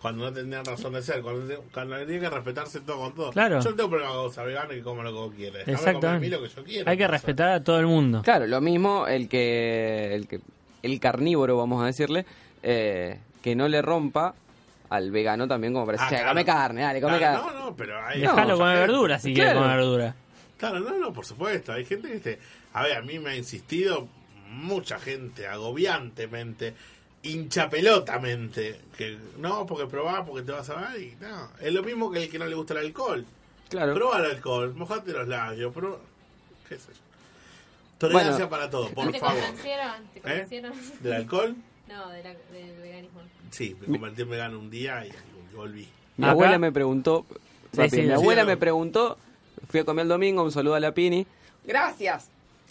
cuando 0.00 0.24
no 0.26 0.32
tendrían 0.32 0.64
razón 0.64 0.92
de 0.92 1.02
ser, 1.02 1.20
cuando, 1.22 1.64
cuando 1.74 1.96
tienen 1.96 2.20
que 2.20 2.30
respetarse 2.30 2.80
todo 2.80 2.98
con 3.00 3.14
todo. 3.14 3.30
Claro. 3.32 3.60
Yo 3.60 3.70
no 3.70 3.76
tengo 3.76 3.90
problema 3.90 4.12
con 4.12 4.46
vegano 4.46 4.72
y 4.74 4.80
como 4.82 5.02
lo 5.02 5.30
que. 5.30 5.50
Déjame 5.50 5.72
Exactamente. 5.72 6.00
comer 6.00 6.16
a 6.16 6.20
mí 6.20 6.28
lo 6.28 6.42
que 6.42 6.48
yo 6.48 6.64
quiero. 6.64 6.90
Hay 6.90 6.96
que 6.96 7.08
respetar 7.08 7.48
a 7.48 7.64
todo 7.64 7.80
el 7.80 7.86
mundo. 7.86 8.22
Claro, 8.22 8.46
lo 8.46 8.60
mismo 8.60 9.06
el 9.08 9.28
que 9.28 10.14
el 10.14 10.28
que 10.28 10.40
el 10.82 11.00
carnívoro, 11.00 11.56
vamos 11.56 11.82
a 11.82 11.86
decirle, 11.86 12.24
eh, 12.62 13.18
que 13.42 13.56
no 13.56 13.66
le 13.66 13.82
rompa 13.82 14.34
al 14.90 15.10
vegano 15.10 15.48
también 15.48 15.72
como 15.72 15.84
para 15.84 15.98
decir, 15.98 16.06
Ah, 16.06 16.10
"Che, 16.10 16.16
claro. 16.22 16.30
come 16.30 16.44
carne, 16.44 16.80
dale, 16.82 17.00
come 17.00 17.18
Claro, 17.18 17.42
carne. 17.42 17.58
No, 17.58 17.64
no, 17.66 17.76
pero 17.76 18.06
hay. 18.06 18.20
Dejalo 18.20 18.42
mucha 18.44 18.56
comer 18.56 18.78
verdura 18.78 19.18
si 19.18 19.34
quiere 19.34 19.50
Claro. 19.50 19.60
comer 19.62 19.76
verdura. 19.78 20.14
Claro, 20.56 20.80
no, 20.80 20.96
no, 20.98 21.12
por 21.12 21.26
supuesto. 21.26 21.72
Hay 21.72 21.84
gente 21.84 22.08
que, 22.08 22.14
este, 22.16 22.38
a 22.72 22.82
ver, 22.82 22.96
a 22.98 23.02
mí 23.02 23.18
me 23.18 23.30
ha 23.30 23.36
insistido 23.36 24.08
mucha 24.50 24.98
gente, 24.98 25.46
agobiantemente, 25.46 26.74
hinchapelotamente, 27.22 28.80
que 28.96 29.18
no, 29.38 29.66
porque 29.66 29.86
probá, 29.86 30.24
porque 30.24 30.42
te 30.44 30.52
vas 30.52 30.68
a 30.70 30.74
ver, 30.92 31.00
y 31.02 31.16
no. 31.20 31.50
Es 31.60 31.72
lo 31.72 31.82
mismo 31.82 32.10
que 32.10 32.24
el 32.24 32.30
que 32.30 32.38
no 32.38 32.46
le 32.46 32.54
gusta 32.54 32.74
el 32.74 32.86
alcohol. 32.86 33.24
Claro. 33.68 33.94
Prueba 33.94 34.18
el 34.18 34.24
alcohol, 34.26 34.74
mojate 34.74 35.12
los 35.12 35.28
labios, 35.28 35.72
prueba. 35.74 35.98
¿Qué 36.68 36.76
sé 36.76 36.88
yo? 36.92 36.98
Tolerancia 37.98 38.32
Bueno. 38.46 38.50
para 38.50 38.70
todo, 38.70 38.88
¿Y 38.88 38.92
por 38.94 39.10
te 39.12 39.18
favor. 39.18 39.34
convencieron? 39.42 40.06
¿Te 40.14 40.20
convencieron? 40.20 40.72
¿Del 41.00 41.12
alcohol? 41.12 41.56
No, 41.88 42.10
de 42.10 42.22
la- 42.22 42.34
del 42.52 42.76
veganismo. 42.82 43.20
Sí, 43.50 43.74
me 43.80 43.86
convertí 43.86 44.20
en 44.20 44.28
vegano 44.28 44.58
un 44.58 44.68
día 44.68 45.06
y, 45.06 45.08
y 45.08 45.56
volví. 45.56 45.88
Mi 46.18 46.24
Acá- 46.26 46.32
abuela 46.32 46.58
me 46.58 46.70
preguntó, 46.70 47.24
Sí, 47.30 47.78
rápido, 47.78 47.88
sí, 47.88 48.00
mi 48.02 48.06
sí. 48.08 48.12
abuela 48.12 48.42
Sí, 48.42 48.46
me 48.46 48.56
preguntó, 48.58 49.16
fui 49.70 49.80
a 49.80 49.84
comer 49.86 50.02
el 50.02 50.08
domingo, 50.10 50.42
un 50.42 50.52
saludo 50.52 50.74
a 50.74 50.80
la 50.80 50.92
Pini. 50.92 51.26
Gracias. 51.64 52.28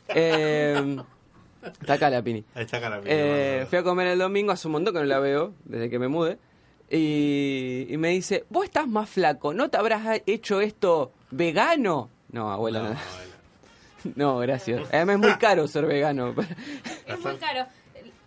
Eh, 0.10 0.98
está 1.82 1.94
acá 1.94 2.10
la 2.10 2.22
Pini. 2.22 2.44
Ahí 2.56 2.64
está 2.64 2.80
cara 2.80 3.02
Eh, 3.06 3.66
fui 3.70 3.78
a 3.78 3.84
comer 3.84 4.08
el 4.08 4.20
domingo, 4.20 4.52
hace 4.52 4.68
un 4.68 4.74
montón 4.74 4.94
que 4.94 5.00
no 5.00 5.06
la 5.06 5.20
veo, 5.20 5.54
desde 5.66 5.90
que 5.90 6.00
me 6.00 6.08
mude. 6.08 6.38
Y, 6.90 7.86
y 7.90 7.98
me 7.98 8.10
dice, 8.10 8.46
vos 8.50 8.66
estás 8.66 8.88
más 8.88 9.10
flaco, 9.10 9.54
¿no 9.54 9.70
te 9.70 9.78
habrás 9.78 10.22
hecho 10.26 10.62
esto 10.62 11.12
vegano? 11.32 12.10
No, 12.32 12.52
abuela, 12.52 12.82
No, 12.82 12.96
no, 14.16 14.38
gracias. 14.40 14.88
Además 14.94 15.16
es 15.16 15.22
muy 15.22 15.34
caro 15.38 15.68
ser 15.68 15.86
vegano. 15.86 16.34
Es 17.06 17.20
muy 17.20 17.36
caro. 17.36 17.66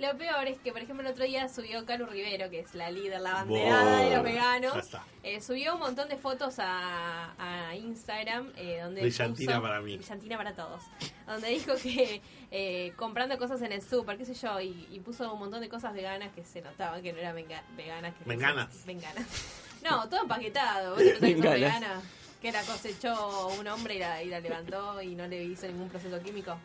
Lo 0.01 0.17
peor 0.17 0.47
es 0.49 0.59
que, 0.59 0.73
por 0.73 0.81
ejemplo, 0.81 1.07
el 1.07 1.13
otro 1.13 1.25
día 1.25 1.47
subió 1.49 1.85
Calu 1.85 2.07
Rivero, 2.07 2.49
que 2.49 2.61
es 2.61 2.75
la 2.75 2.91
líder, 2.91 3.21
la 3.21 3.35
banderada 3.35 3.99
de 4.05 4.15
los 4.17 4.25
veganos. 4.25 4.75
Eh, 5.23 5.43
subió 5.43 5.75
un 5.75 5.81
montón 5.81 6.09
de 6.09 6.17
fotos 6.17 6.55
a, 6.59 7.35
a 7.39 7.77
Instagram 7.77 8.51
eh, 8.57 8.81
donde 8.83 9.03
Brillantina 9.03 9.57
puso- 9.57 9.63
para 9.63 9.81
mí. 9.83 9.97
Brillantina 9.99 10.37
para 10.39 10.55
todos. 10.55 10.83
Donde 11.27 11.49
dijo 11.49 11.75
que 11.83 12.23
eh, 12.51 12.93
comprando 12.97 13.37
cosas 13.37 13.61
en 13.61 13.73
el 13.73 13.83
súper, 13.83 14.17
qué 14.17 14.25
sé 14.25 14.33
yo, 14.35 14.59
y, 14.61 14.89
y 14.91 15.01
puso 15.01 15.31
un 15.33 15.39
montón 15.39 15.61
de 15.61 15.69
cosas 15.69 15.93
veganas 15.93 16.33
que 16.35 16.45
se 16.45 16.63
notaban 16.63 17.03
que 17.03 17.13
no 17.13 17.19
eran 17.19 17.35
venga- 17.37 17.63
veganas. 17.77 18.15
Que 18.15 18.25
Venganas. 18.25 18.87
Venganas. 18.87 19.27
No, 19.83 20.07
todo 20.11 20.23
empaquetado. 20.23 20.95
¿Vos 20.95 21.03
te 21.03 21.15
pensás 21.17 21.43
que 21.55 21.59
veganas? 21.61 22.05
Que 22.43 22.53
la 22.53 22.63
cosechó 22.65 23.49
un 23.59 23.67
hombre 23.67 23.95
y 23.95 23.99
la, 23.99 24.23
y 24.23 24.29
la 24.29 24.39
levantó 24.41 25.01
y 25.01 25.15
no 25.15 25.27
le 25.27 25.43
hizo 25.45 25.67
ningún 25.67 25.89
proceso 25.89 26.21
químico 26.23 26.59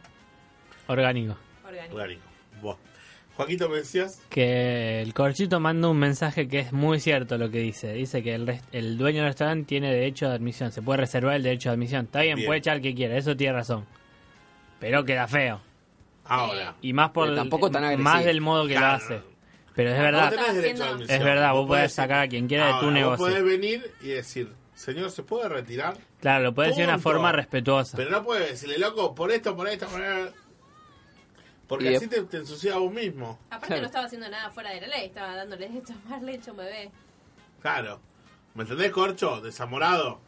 Orgánico. 0.88 1.36
orgánico. 1.66 1.96
Orgánico. 1.96 2.22
Vos. 2.62 2.78
Joaquito, 3.36 3.68
me 3.70 3.78
decías. 3.78 4.22
Que 4.30 5.02
el 5.02 5.14
corchito 5.14 5.60
manda 5.60 5.90
un 5.90 5.98
mensaje 5.98 6.48
que 6.48 6.60
es 6.60 6.72
muy 6.72 7.00
cierto 7.00 7.38
lo 7.38 7.50
que 7.50 7.60
dice. 7.60 7.92
Dice 7.94 8.24
que 8.24 8.34
el, 8.36 8.60
el 8.72 8.98
dueño 8.98 9.20
del 9.20 9.28
restaurante 9.28 9.66
tiene 9.68 9.92
derecho 9.92 10.30
de 10.30 10.36
admisión. 10.36 10.72
Se 10.72 10.82
puede 10.82 10.98
reservar 10.98 11.36
el 11.36 11.44
derecho 11.44 11.70
de 11.70 11.74
admisión. 11.74 12.06
Está 12.06 12.22
bien, 12.22 12.36
Bien. 12.38 12.48
puede 12.48 12.60
echar 12.60 12.80
que 12.82 12.96
quiera. 12.96 13.18
Eso 13.18 13.36
tiene 13.36 13.54
razón. 13.54 13.86
Pero 14.80 15.04
queda 15.04 15.28
feo. 15.28 15.62
Ahora. 16.24 16.76
Y 16.82 16.94
más 16.94 17.12
por 17.12 17.36
tampoco 17.36 17.70
tan 17.70 17.84
agresivo. 17.84 18.10
más 18.10 18.24
del 18.26 18.42
modo 18.42 18.68
que 18.68 18.76
Claro. 18.76 18.88
lo 18.88 18.94
hace. 19.04 19.22
Pero 19.76 19.90
es 19.90 19.96
Vos 19.98 20.04
verdad. 20.04 20.34
admisión. 20.50 21.02
Es 21.02 21.24
verdad, 21.24 21.52
vos 21.54 21.68
podés 21.68 21.92
podés- 21.92 21.96
sacar 21.96 22.20
a 22.22 22.28
quien 22.30 22.48
quiera 22.48 22.68
de 22.68 22.80
tu 22.80 22.90
negocio. 22.92 23.26
Vos 23.26 23.34
podés 23.34 23.44
venir 23.44 23.92
y 24.02 24.08
decir, 24.08 24.54
señor, 24.74 25.12
¿se 25.12 25.24
puede 25.24 25.50
retirar? 25.50 25.98
Claro, 26.22 26.46
lo 26.46 26.54
puede 26.56 26.70
decir 26.70 26.84
de 26.86 26.88
una 26.88 26.98
Punto. 26.98 27.10
forma 27.10 27.32
respetuosa. 27.34 27.98
Pero 27.98 28.10
no 28.10 28.24
puedes 28.24 28.50
decirle, 28.50 28.78
loco, 28.80 29.14
por 29.14 29.32
esto, 29.32 29.56
por 29.56 29.68
esto, 29.68 29.86
por 29.88 30.02
esto. 30.02 30.34
Porque 31.68 31.92
Y 31.92 31.96
así 31.96 32.08
te, 32.08 32.22
te 32.24 32.38
ensucias 32.38 32.76
a 32.76 32.78
vos 32.80 32.94
mismo. 32.94 33.40
Aparte 33.48 33.68
Claro. 33.68 33.82
no 33.82 33.88
estaba 33.88 34.06
haciendo 34.06 34.30
nada 34.30 34.50
fuera 34.52 34.70
de 34.72 34.82
la 34.82 34.88
ley, 34.88 35.06
estaba 35.08 35.36
dándole 35.36 35.68
de 35.70 35.82
tomar 35.82 36.22
leche 36.22 36.50
a 36.50 36.54
un 36.54 36.58
bebé. 36.58 36.92
Claro. 37.62 38.00
¿Me 38.54 38.64
entendés, 38.64 38.92
Corcho? 38.92 39.42
Desamorado. 39.42 40.20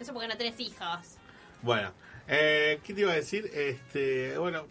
Eso 0.00 0.12
porque 0.12 0.28
no 0.28 0.36
tenés 0.36 0.58
hijos. 0.60 1.16
Bueno, 1.62 1.92
eh, 2.26 2.80
¿qué 2.84 2.94
te 2.94 3.00
iba 3.02 3.12
a 3.12 3.16
decir? 3.16 3.50
Este, 3.54 4.36
bueno, 4.38 4.64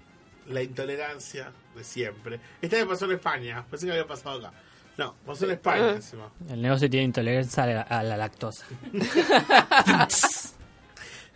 la 0.48 0.62
intolerancia 0.62 1.52
de 1.76 1.84
siempre. 1.84 2.40
Esta 2.62 2.78
vez 2.78 2.86
pasó 2.86 3.06
en 3.06 3.12
España, 3.14 3.66
pensé 3.70 3.86
que 3.86 3.92
había 3.94 4.08
pasado 4.08 4.40
acá. 4.40 4.54
No, 4.98 5.14
pasó 5.26 5.46
en 5.46 5.52
España 5.52 5.90
encima. 5.92 6.32
El 6.50 6.62
negocio 6.62 6.90
tiene 6.90 7.06
intolerancia 7.06 7.64
a 7.64 7.68
la, 7.68 7.82
a 7.82 8.04
la 8.04 8.18
lactosa. 8.18 8.66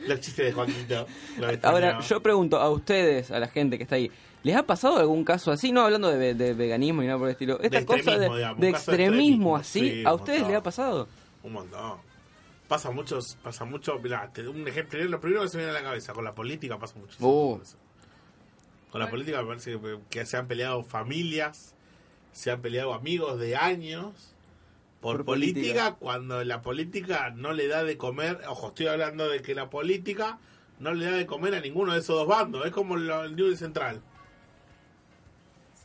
Los 0.08 0.20
chistes 0.22 0.46
de 0.46 0.52
Joaquito. 0.54 1.06
Ahora, 1.64 2.00
yo 2.00 2.22
pregunto 2.24 2.58
a 2.60 2.70
ustedes, 2.70 3.32
a 3.32 3.40
la 3.40 3.48
gente 3.50 3.78
que 3.78 3.84
está 3.84 3.96
ahí, 3.96 4.10
¿les 4.44 4.56
ha 4.56 4.64
pasado 4.64 4.98
algún 4.98 5.24
caso 5.24 5.52
así? 5.52 5.72
No 5.72 5.82
hablando 5.82 6.10
de, 6.10 6.34
de 6.34 6.54
veganismo 6.54 7.04
y 7.04 7.08
nada 7.08 7.18
por 7.20 7.28
el 7.28 7.34
estilo. 7.34 7.60
Esta 7.62 7.80
De 7.80 7.86
cosa 7.86 7.96
de, 7.98 8.26
extremismo, 8.28 8.36
digamos, 8.38 8.60
de 8.62 8.68
un 8.68 8.74
caso 8.74 8.92
de 8.92 8.98
extremismo 8.98 9.58
extremismo, 9.58 9.58
así, 9.58 9.80
sí, 9.80 10.04
¿a 10.06 10.14
ustedes 10.14 10.48
les 10.48 10.56
ha 10.56 10.64
pasado? 10.64 11.08
Un 11.44 11.54
montón. 11.54 11.98
Pasa 12.68 12.92
muchos, 12.92 13.36
pasa 13.44 13.66
mucho, 13.66 13.98
mirá, 14.00 14.30
te 14.32 14.44
doy 14.44 14.62
un 14.62 14.68
ejemplo, 14.68 15.04
lo 15.06 15.20
primero 15.20 15.42
que 15.44 15.50
se 15.50 15.58
me 15.58 15.64
viene 15.64 15.78
a 15.78 15.82
la 15.82 15.88
cabeza, 15.90 16.14
con 16.14 16.24
la 16.24 16.36
política 16.36 16.78
pasa 16.78 16.96
muchísimo. 17.00 17.28
Uh. 17.56 17.62
con 18.92 19.00
la 19.02 19.10
política 19.10 19.42
me 19.42 19.48
parece 19.48 19.80
que, 19.80 20.00
que 20.10 20.26
se 20.26 20.38
han 20.38 20.48
peleado 20.48 20.84
familias, 20.84 21.74
se 22.32 22.52
han 22.52 22.62
peleado 22.62 22.94
amigos 22.94 23.40
de 23.40 23.56
años 23.56 24.34
por, 25.02 25.18
Por 25.18 25.26
política, 25.26 25.62
política. 25.62 25.96
cuando 26.00 26.44
la 26.44 26.62
política 26.62 27.32
no 27.36 27.54
le 27.54 27.68
da 27.68 27.84
de 27.84 27.98
comer, 27.98 28.40
ojo, 28.48 28.68
estoy 28.68 28.88
hablando 28.88 29.28
de 29.30 29.42
que 29.42 29.56
la 29.56 29.70
política 29.70 30.38
no 30.80 30.94
le 30.94 31.06
da 31.06 31.12
de 31.18 31.26
comer 31.26 31.56
a 31.56 31.62
ninguno 31.62 31.94
de 31.94 32.00
esos 32.00 32.16
dos 32.18 32.28
bandos. 32.28 32.66
Es 32.66 32.72
como 32.72 32.98
lo- 32.98 33.24
el 33.24 33.36
Newell 33.36 33.58
Central. 33.58 34.02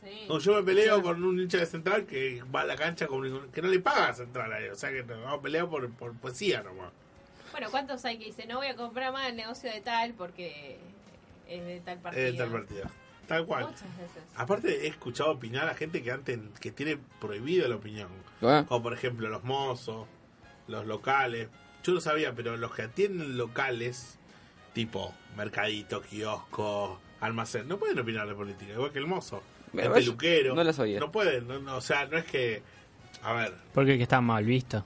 Sí. 0.05 0.25
No, 0.29 0.37
yo 0.37 0.53
me 0.53 0.63
peleo 0.63 1.01
con 1.01 1.23
un 1.23 1.39
hincha 1.39 1.57
de 1.57 1.65
Central 1.65 2.05
que 2.05 2.43
va 2.55 2.61
a 2.61 2.65
la 2.65 2.75
cancha 2.75 3.07
con 3.07 3.49
que 3.49 3.61
no 3.61 3.67
le 3.69 3.79
paga 3.79 4.09
a 4.09 4.13
Central 4.13 4.53
a 4.53 4.59
él. 4.59 4.71
O 4.71 4.75
sea 4.75 4.91
que 4.91 5.03
nos 5.03 5.19
vamos 5.19 5.39
a 5.39 5.41
pelear 5.41 5.67
por, 5.67 5.89
por 5.91 6.13
poesía 6.13 6.61
nomás. 6.61 6.91
Bueno, 7.51 7.67
¿cuántos 7.71 8.05
hay 8.05 8.19
que 8.19 8.25
dicen 8.25 8.49
no 8.49 8.57
voy 8.57 8.67
a 8.67 8.75
comprar 8.75 9.11
más 9.11 9.29
el 9.29 9.35
negocio 9.35 9.71
de 9.71 9.81
tal 9.81 10.13
porque 10.13 10.77
es 11.47 11.65
de 11.65 11.79
tal 11.79 11.97
partido? 11.99 12.27
Eh, 12.27 12.33
tal 12.33 12.51
partida. 12.51 12.91
Tal 13.27 13.45
cual. 13.47 13.65
Muchas 13.65 13.97
veces. 13.97 14.23
Aparte 14.35 14.85
he 14.85 14.87
escuchado 14.87 15.31
opinar 15.31 15.67
a 15.67 15.73
gente 15.73 16.03
que 16.03 16.11
antes 16.11 16.39
que 16.59 16.71
tiene 16.71 16.99
prohibido 17.19 17.67
la 17.67 17.77
opinión. 17.77 18.09
Bueno, 18.41 18.67
Como 18.67 18.83
por 18.83 18.93
ejemplo 18.93 19.27
los 19.29 19.43
mozos, 19.43 20.07
los 20.67 20.85
locales. 20.85 21.49
Yo 21.83 21.93
no 21.93 21.99
sabía, 21.99 22.33
pero 22.35 22.57
los 22.57 22.73
que 22.75 22.83
atienden 22.83 23.37
locales, 23.37 24.19
tipo 24.73 25.13
mercadito, 25.35 26.01
kiosco, 26.01 26.99
almacén, 27.19 27.67
no 27.67 27.77
pueden 27.77 27.97
opinar 27.99 28.27
de 28.27 28.35
política, 28.35 28.73
igual 28.73 28.91
que 28.91 28.99
el 28.99 29.07
mozo. 29.07 29.41
El 29.79 29.91
peluquero. 29.91 30.55
no 30.55 30.63
lo 30.63 30.73
sabía. 30.73 30.99
No 30.99 31.11
pueden, 31.11 31.47
no- 31.47 31.59
no, 31.59 31.77
o 31.77 31.81
sea, 31.81 32.05
no 32.07 32.17
es 32.17 32.25
que... 32.25 32.61
A 33.23 33.33
ver, 33.33 33.53
Porque 33.73 33.97
que 33.97 34.03
está 34.03 34.21
mal 34.21 34.43
visto. 34.45 34.83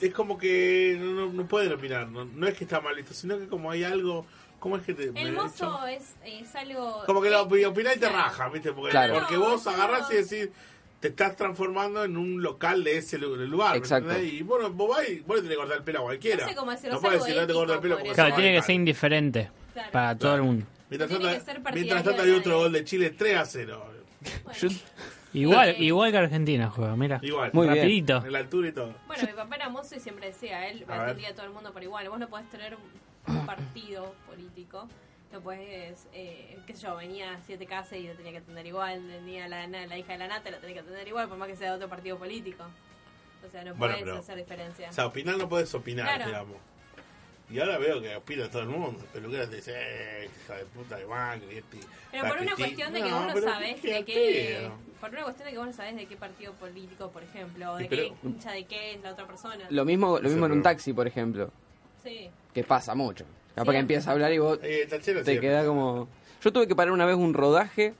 es 0.00 0.12
como 0.12 0.36
que 0.38 0.96
no, 0.98 1.12
no- 1.12 1.32
no 1.32 1.46
pueden 1.46 1.72
opinar. 1.72 2.08
No, 2.08 2.24
no 2.24 2.46
es 2.46 2.54
que 2.56 2.64
está 2.64 2.80
mal 2.80 2.94
visto, 2.96 3.14
sino 3.14 3.38
que 3.38 3.46
como 3.46 3.70
hay 3.70 3.84
algo... 3.84 4.26
¿Cómo 4.58 4.76
es 4.76 4.82
que 4.82 4.92
te...? 4.92 5.10
El 5.14 5.32
mozo 5.32 5.86
es, 5.86 6.16
es 6.24 6.54
algo... 6.54 7.02
Como 7.06 7.22
que 7.22 7.30
lo 7.30 7.42
opinás 7.42 7.96
y 7.96 8.00
te 8.00 8.08
claro. 8.08 8.16
raja, 8.16 8.48
¿viste? 8.50 8.72
Porque, 8.72 8.90
Claro. 8.90 9.14
porque 9.14 9.36
vos 9.38 9.66
agarrás 9.66 10.10
y 10.10 10.16
decís, 10.16 10.50
te 11.00 11.08
estás 11.08 11.34
transformando 11.34 12.04
en 12.04 12.18
un 12.18 12.42
local 12.42 12.84
de 12.84 12.98
ese 12.98 13.16
lu- 13.16 13.36
lugar. 13.36 13.72
¿me 13.72 13.78
Exacto. 13.78 14.10
entendés? 14.10 14.34
Y 14.34 14.42
bueno, 14.42 14.70
vos 14.70 14.90
vas 14.98 15.08
y 15.08 15.20
vos 15.20 15.36
le 15.36 15.42
tenés 15.44 15.56
que 15.56 15.60
cortar 15.62 15.78
el 15.78 15.84
pelo 15.84 15.98
a 16.00 16.02
cualquiera. 16.02 16.42
No 16.42 16.48
sé 16.50 16.54
cómo 16.56 16.70
hacerlo, 16.72 16.90
No 16.92 16.96
es 16.98 17.02
puedes 17.02 17.20
decir, 17.24 17.40
no 17.40 17.46
te 17.46 17.52
corto 17.54 17.72
el 17.74 17.80
pelo 17.80 17.94
porque 17.94 18.08
por 18.08 18.14
Claro, 18.16 18.34
tiene 18.34 18.54
que 18.56 18.62
ser 18.62 18.74
indiferente 18.74 19.50
Claro. 19.72 19.92
para 19.92 20.18
todo 20.18 20.34
el 20.34 20.42
mundo. 20.42 20.66
Mientras 20.90 21.08
Tiene 21.08 21.24
tanto, 21.24 21.38
que 21.46 21.52
ser 21.52 21.74
mientras 21.74 22.04
tanto 22.04 22.22
hay 22.22 22.30
otro 22.32 22.58
gol 22.58 22.72
de 22.72 22.84
Chile 22.84 23.10
3 23.16 23.36
a 23.38 23.46
0. 23.46 23.86
Yo- 24.60 24.68
Igual, 25.32 25.80
igual 25.80 26.10
que 26.10 26.18
Argentina 26.18 26.68
juega, 26.70 26.96
mira. 26.96 27.20
Igual. 27.22 27.50
Muy 27.52 27.68
bien. 27.68 27.78
Rapidito. 27.78 28.16
En 28.26 28.32
la 28.32 28.38
altura 28.40 28.68
y 28.68 28.72
todo. 28.72 28.94
Bueno, 29.06 29.22
mi 29.28 29.32
papá 29.32 29.54
era 29.56 29.68
mozo 29.68 29.94
y 29.94 30.00
siempre 30.00 30.26
decía, 30.26 30.68
él 30.68 30.84
A 30.88 30.92
ver. 30.92 31.00
atendía 31.02 31.28
a 31.28 31.34
todo 31.34 31.46
el 31.46 31.52
mundo 31.52 31.72
por 31.72 31.82
igual. 31.84 32.08
Vos 32.08 32.18
no 32.18 32.28
podés 32.28 32.50
tener 32.50 32.76
un 33.28 33.46
partido 33.46 34.12
político, 34.28 34.88
no 35.32 35.40
podés, 35.40 36.08
eh, 36.12 36.58
qué 36.66 36.74
sé 36.74 36.82
yo, 36.82 36.96
venía 36.96 37.34
a 37.34 37.40
siete 37.42 37.64
casas 37.66 37.98
y 37.98 38.08
lo 38.08 38.14
tenía 38.14 38.32
que 38.32 38.38
atender 38.38 38.66
igual, 38.66 39.02
venía 39.06 39.46
la, 39.46 39.68
la 39.68 39.96
hija 39.96 40.14
de 40.14 40.18
la 40.18 40.26
nata, 40.26 40.50
la 40.50 40.58
tenía 40.58 40.74
que 40.74 40.80
atender 40.80 41.06
igual, 41.06 41.28
por 41.28 41.38
más 41.38 41.46
que 41.46 41.54
sea 41.54 41.70
de 41.70 41.76
otro 41.76 41.88
partido 41.88 42.18
político. 42.18 42.64
O 43.46 43.50
sea, 43.50 43.62
no 43.62 43.74
Bueno, 43.76 43.94
podés 43.94 44.04
pero- 44.04 44.18
hacer 44.18 44.36
diferencia. 44.36 44.90
O 44.90 44.92
sea, 44.92 45.06
opinar 45.06 45.36
no 45.38 45.48
puedes 45.48 45.72
opinar, 45.74 46.06
Claro. 46.06 46.26
digamos. 46.26 46.56
Y 47.50 47.58
ahora 47.58 47.78
veo 47.78 48.00
que 48.00 48.14
opina 48.16 48.48
todo 48.48 48.62
el 48.62 48.68
mundo. 48.68 49.00
El 49.02 49.08
peluquero 49.08 49.48
te 49.48 49.56
dice, 49.56 49.72
eh, 49.76 50.30
hija 50.44 50.54
de 50.56 50.64
puta 50.66 50.96
de 50.96 51.06
Macri. 51.06 51.56
Este, 51.58 51.78
Pero 52.12 52.22
por 52.28 52.36
una 52.40 52.54
Cristina". 52.54 52.56
cuestión 52.56 52.92
de 52.92 53.02
que 53.02 53.10
No, 53.10 53.16
vos 53.24 53.34
no 53.34 53.40
sabés 53.42 53.82
de 53.82 54.04
qué... 54.04 54.70
Por 55.00 55.10
una 55.10 55.22
cuestión 55.24 55.46
de 55.46 55.52
que 55.52 55.58
vos 55.58 55.66
no 55.66 55.72
sabés 55.72 55.96
de 55.96 56.06
qué 56.06 56.16
partido 56.16 56.52
político, 56.54 57.10
por 57.10 57.22
ejemplo, 57.24 57.72
o 57.72 57.80
Y 57.80 57.84
de 57.84 57.88
pero- 57.88 58.02
qué 58.02 58.28
hincha 58.28 58.52
de 58.52 58.64
qué 58.64 58.94
es 58.94 59.02
la 59.02 59.12
otra 59.12 59.26
persona. 59.26 59.66
lo 59.70 59.84
mismo, 59.84 60.18
lo 60.20 60.28
mismo 60.28 60.46
en 60.46 60.52
un 60.52 60.62
taxi, 60.62 60.92
por 60.92 61.06
ejemplo, 61.08 61.50
Sí. 62.04 62.30
que 62.54 62.62
pasa 62.64 62.94
mucho. 62.94 63.24
Capaz 63.24 63.32
que 63.54 63.54
Siempre. 63.62 63.78
empiezas 63.80 64.08
a 64.08 64.12
hablar 64.12 64.32
y 64.32 64.38
vos 64.38 64.58
Eh, 64.62 64.86
te 64.88 65.02
siempre. 65.02 65.40
queda 65.40 65.64
como... 65.66 66.08
Yo 66.42 66.52
tuve 66.52 66.68
que 66.68 66.76
parar 66.76 66.92
una 66.92 67.04
vez 67.04 67.16
un 67.16 67.34
rodaje 67.34 67.94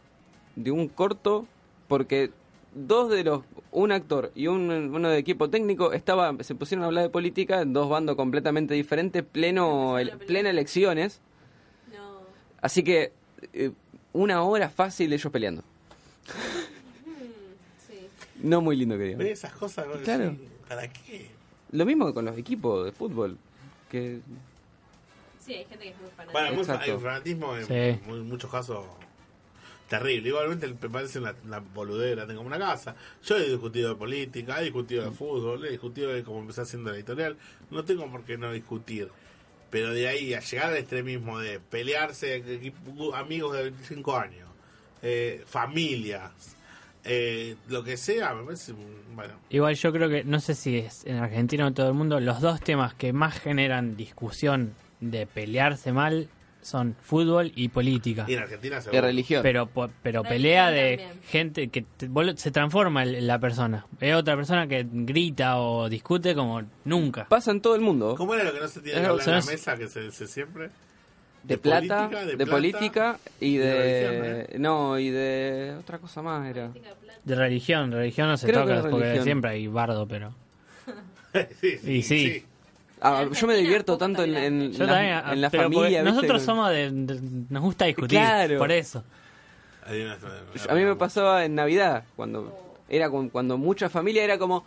de 0.57 0.71
un 0.71 0.89
corto 0.89 1.47
porque 1.89 2.31
dos 2.75 3.11
de 3.11 3.25
los... 3.25 3.43
Un 3.73 3.93
actor 3.93 4.33
y 4.35 4.49
un, 4.49 4.69
uno 4.71 5.09
de 5.11 5.19
equipo 5.19 5.49
técnico 5.49 5.93
estaba 5.93 6.35
se 6.43 6.57
pusieron 6.57 6.83
a 6.83 6.87
hablar 6.87 7.05
de 7.05 7.11
política 7.11 7.61
en 7.61 7.73
dos 7.73 7.89
bandos 7.89 8.17
completamente 8.17 8.75
diferentes, 8.75 9.23
pleno, 9.23 9.97
el- 10.01 10.11
plena 10.19 10.51
elecciones. 10.51 11.21
No. 11.93 12.19
Así 12.61 12.83
que 12.83 13.13
eh, 13.53 13.71
una 14.13 14.43
hora 14.43 14.69
fácil 14.71 15.13
ellos 15.13 15.31
peleando. 15.33 15.63
Sí. 17.89 18.09
No 18.43 18.61
muy 18.61 18.77
lindo 18.77 18.97
que 18.97 19.05
digamos. 19.05 19.25
Ve 19.25 19.33
esas 19.33 19.53
cosas, 19.53 19.87
vos 19.87 19.99
Claro. 19.99 20.37
¿para 20.69 20.89
qué? 20.93 21.31
Lo 21.73 21.85
mismo 21.87 22.07
que 22.07 22.15
con 22.15 22.25
los 22.25 22.37
equipos 22.37 22.85
de 22.85 22.93
fútbol. 22.93 23.37
Que 23.91 24.21
Sí, 25.39 25.55
hay 25.55 25.65
gente 25.65 25.85
que 25.85 25.91
es 25.91 26.01
muy 26.01 26.11
fanática. 26.11 26.33
Bueno, 26.33 26.55
muy 26.57 27.01
fanatismo 27.01 27.57
en 27.57 27.67
Sí. 27.67 28.01
muchos 28.25 28.51
casos 28.51 28.85
terrible. 29.91 30.29
Igualmente 30.29 30.69
me 30.69 30.89
parece 30.89 31.19
una, 31.19 31.35
una 31.45 31.59
boludera, 31.59 32.25
tengo 32.25 32.43
una 32.43 32.59
casa. 32.59 32.95
Yo 33.25 33.37
he 33.37 33.49
discutido 33.49 33.91
de 33.91 33.97
política, 33.97 34.61
he 34.61 34.65
discutido 34.65 35.05
de 35.05 35.11
fútbol, 35.11 35.67
he 35.67 35.71
discutido 35.71 36.13
de 36.13 36.23
cómo 36.23 36.39
empecé 36.39 36.63
haciendo 36.63 36.91
la 36.91 36.97
editorial. 36.97 37.37
No 37.71 37.85
tengo 37.85 38.09
por 38.09 38.25
qué 38.25 38.39
no 38.39 38.53
discutir. 38.53 39.09
Pero 39.69 39.93
de 39.93 40.09
ahí 40.09 40.33
a 40.33 40.41
llegar 40.41 40.69
al 40.69 40.77
extremismo 40.77 41.41
de 41.41 41.59
pelearse 41.59 42.73
amigos 43.15 43.57
de 43.57 43.63
25 43.65 44.17
años, 44.17 44.49
eh, 45.03 45.43
familias, 45.45 46.57
eh, 47.05 47.57
lo 47.69 47.83
que 47.83 47.97
sea, 47.97 48.35
me 48.35 48.45
parece, 48.45 48.73
bueno, 49.15 49.35
Igual 49.49 49.75
yo 49.75 49.93
creo 49.93 50.09
que, 50.09 50.23
no 50.23 50.39
sé 50.39 50.55
si 50.55 50.79
es 50.79 51.05
en 51.05 51.17
Argentina 51.17 51.65
o 51.65 51.69
en 51.69 51.75
todo 51.75 51.89
el 51.89 51.95
mundo, 51.95 52.21
los 52.21 52.41
dos 52.41 52.61
temas 52.61 52.95
que 52.95 53.13
más 53.13 53.41
generan 53.41 53.97
discusión 53.97 54.75
de 55.01 55.27
pelearse 55.27 55.93
mal 55.93 56.29
son 56.63 56.95
fútbol 57.01 57.53
y 57.55 57.69
política. 57.69 58.25
y 58.29 58.35
en 58.35 58.41
Argentina 58.41 58.77
de 58.77 58.83
seguro. 58.83 59.03
religión. 59.03 59.43
Pero, 59.43 59.67
po- 59.67 59.91
pero 60.03 60.23
pelea 60.23 60.71
de 60.71 60.99
también. 60.99 61.23
gente 61.29 61.69
que 61.69 61.83
te- 61.97 62.09
se 62.37 62.51
transforma 62.51 63.03
en 63.03 63.27
la 63.27 63.39
persona. 63.39 63.87
Es 64.01 64.15
otra 64.15 64.37
persona 64.37 64.67
que 64.67 64.87
grita 64.91 65.59
o 65.59 65.89
discute 65.89 66.35
como 66.35 66.63
nunca. 66.85 67.27
Pasa 67.29 67.51
en 67.51 67.61
todo 67.61 67.75
el 67.75 67.81
mundo. 67.81 68.15
¿Cómo 68.17 68.35
era 68.35 68.45
lo 68.45 68.53
que 68.53 68.61
no 68.61 68.69
se 68.69 68.81
tiene 68.81 68.99
Es 68.99 69.05
que 69.05 69.11
hablar 69.11 69.29
en 69.29 69.35
la 69.35 69.43
son- 69.43 69.53
mesa 69.53 69.77
que 69.77 69.89
se 69.89 70.01
dice 70.03 70.27
siempre? 70.27 70.71
De, 71.43 71.57
plata, 71.57 72.09
política, 72.11 72.25
de, 72.27 72.37
plata, 72.37 72.51
política 72.53 73.19
y 73.41 73.47
y 73.47 73.57
de 73.57 73.65
de... 73.67 74.11
religión, 74.35 74.63
No, 74.63 74.99
y 74.99 75.09
de... 75.09 75.75
Otra 75.81 75.99
cosa 75.99 76.21
más 76.21 76.47
era. 76.47 76.69
De. 76.69 76.83
De 77.25 77.35
religión, 77.35 77.91
religión 77.93 78.29
no 78.29 78.37
se 78.37 78.47
Creo 78.47 78.67
que 78.67 78.75
toca 78.75 78.77
es 78.81 78.83
porque 78.91 79.05
religión. 79.05 79.25
siempre 79.25 79.51
hay 79.53 79.67
bardo, 79.67 80.07
pero... 80.07 80.35
sí, 81.61 81.79
sí, 81.79 81.91
Y 81.93 82.03
sí. 82.03 82.45
Ah, 83.01 83.25
yo 83.33 83.47
me 83.47 83.55
divierto 83.57 83.97
tanto 83.97 84.23
en, 84.25 84.37
en 84.37 84.73
Yo 84.73 84.85
la, 84.85 84.93
también, 84.93 85.23
en 85.33 85.41
la 85.41 85.51
pero 85.51 85.63
porque 85.65 85.77
familia. 85.77 86.03
Nosotros 86.03 86.43
somos 86.43 86.69
de, 86.71 86.91
de- 86.91 87.21
Nos 87.49 87.63
gusta 87.63 87.87
discutir, 87.87 88.19
Claro. 88.19 88.59
por 88.59 88.71
eso. 88.73 89.05
A 90.69 90.75
mí 90.75 90.85
me 90.85 90.97
pasaba 90.97 91.45
en 91.45 91.55
Navidad, 91.55 92.05
cuando 92.17 92.77
era 92.89 93.09
con- 93.11 93.29
cuando 93.31 93.57
mucha 93.59 93.89
familia 93.89 94.23
era 94.23 94.39
como, 94.39 94.65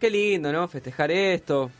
qué 0.00 0.08
lindo, 0.10 0.52
¿no? 0.52 0.68
Festejar 0.68 1.10
esto. 1.10 1.70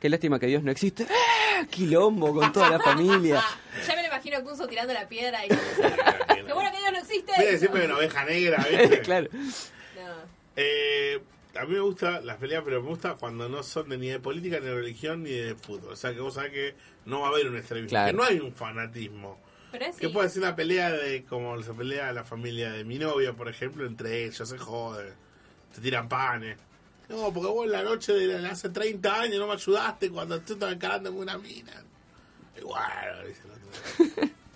Qué 0.00 0.08
lástima 0.10 0.38
que 0.38 0.46
Dios 0.46 0.62
no 0.62 0.70
existe. 0.70 1.06
¡Ah! 1.08 1.64
Quilombo 1.70 2.34
con 2.34 2.52
toda 2.52 2.70
la 2.70 2.78
familia. 2.78 3.42
Ya 3.86 3.94
me 3.94 4.02
lo 4.02 4.08
imagino 4.08 4.38
a 4.38 4.42
Kunzo 4.42 4.66
tirando 4.66 4.92
la 4.94 5.06
piedra 5.06 5.44
y... 5.44 5.48
¡Qué 5.48 6.52
bueno 6.52 6.70
que 6.72 6.78
Dios 6.78 6.92
no 6.92 6.98
existe! 6.98 7.32
Viste, 7.38 7.58
siempre 7.58 7.80
hay 7.82 7.86
una 7.86 7.96
oveja 7.98 8.24
negra, 8.24 8.66
¿viste? 8.70 9.00
claro. 9.02 9.28
No. 9.32 10.12
Eh, 10.56 11.20
a 11.58 11.64
mí 11.64 11.74
me 11.74 11.80
gusta 11.80 12.20
las 12.20 12.36
peleas, 12.36 12.62
pero 12.64 12.82
me 12.82 12.88
gusta 12.88 13.14
cuando 13.14 13.48
no 13.48 13.62
son 13.62 13.88
de 13.88 13.98
ni 13.98 14.08
de 14.08 14.20
política, 14.20 14.58
ni 14.60 14.66
de 14.66 14.74
religión, 14.74 15.22
ni 15.22 15.30
de 15.30 15.54
fútbol. 15.54 15.92
O 15.92 15.96
sea, 15.96 16.12
que 16.14 16.20
vos 16.20 16.34
sabés 16.34 16.52
que 16.52 16.74
no 17.04 17.20
va 17.20 17.28
a 17.28 17.30
haber 17.30 17.48
un 17.48 17.56
extremismo, 17.56 17.90
Claro. 17.90 18.06
que 18.10 18.12
no 18.16 18.22
hay 18.24 18.40
un 18.40 18.52
fanatismo. 18.52 19.40
Pero 19.72 19.84
es 19.86 19.96
Que 19.96 20.06
sí. 20.06 20.12
puede 20.12 20.28
ser 20.28 20.42
una 20.42 20.56
pelea 20.56 20.90
de 20.92 21.24
como 21.24 21.60
se 21.62 21.72
pelea 21.74 22.12
la 22.12 22.24
familia 22.24 22.70
de 22.72 22.84
mi 22.84 22.98
novia, 22.98 23.32
por 23.34 23.48
ejemplo, 23.48 23.84
entre 23.86 24.24
ellos, 24.24 24.48
se 24.48 24.58
jode, 24.58 25.12
se 25.72 25.80
tiran 25.80 26.08
panes. 26.08 26.56
No, 27.08 27.32
porque 27.32 27.48
vos 27.48 27.66
en 27.66 27.72
la 27.72 27.82
noche 27.82 28.12
de 28.12 28.38
la- 28.40 28.50
hace 28.50 28.68
30 28.70 29.20
años 29.20 29.38
no 29.38 29.46
me 29.46 29.52
ayudaste 29.54 30.10
cuando 30.10 30.40
tú 30.40 30.54
estabas 30.54 30.74
encarando 30.74 31.10
con 31.12 31.20
una 31.20 31.38
mina. 31.38 31.72
Igual, 32.58 33.24
dice 33.26 33.42
el 33.44 33.50
otro. 33.50 34.30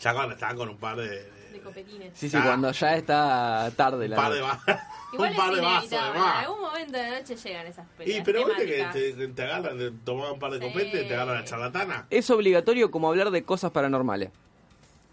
Ya 0.00 0.12
cuando 0.12 0.34
estaban 0.34 0.56
con 0.56 0.68
un 0.68 0.76
par 0.78 0.96
de, 0.96 1.08
de- 1.08 1.43
De 1.54 1.60
copetines. 1.60 2.10
Sí, 2.18 2.28
sí, 2.28 2.36
Ah. 2.36 2.42
cuando 2.44 2.72
ya 2.72 2.96
está 2.96 3.70
tarde 3.76 4.04
un 4.06 4.10
la 4.10 4.16
par 4.16 4.32
de, 4.32 4.40
noche. 4.40 4.58
Igual 5.12 5.30
un 5.30 5.36
par 5.36 5.54
de 5.54 5.60
vasos 5.60 5.84
inevitable. 5.92 6.18
En 6.18 6.24
algún 6.26 6.60
momento 6.60 6.92
de 6.98 7.02
la 7.10 7.18
noche 7.20 7.36
llegan 7.36 7.66
esas 7.68 7.86
Y 7.86 7.96
peleas 7.98 8.22
pero 8.24 8.44
viste 8.46 8.66
que 8.66 8.72
temáticas. 8.78 9.16
te, 9.16 9.28
te 9.28 9.42
agarran, 9.44 9.78
te 9.78 9.90
toman 10.04 10.32
un 10.32 10.38
par 10.40 10.50
de 10.50 10.58
Sí. 10.58 10.66
copetes 10.66 11.04
y 11.04 11.08
te 11.08 11.14
agarran 11.14 11.36
la 11.36 11.44
charlatana. 11.44 12.06
Es 12.10 12.28
obligatorio 12.30 12.90
como 12.90 13.08
hablar 13.08 13.30
de 13.30 13.44
cosas 13.44 13.70
paranormales. 13.70 14.30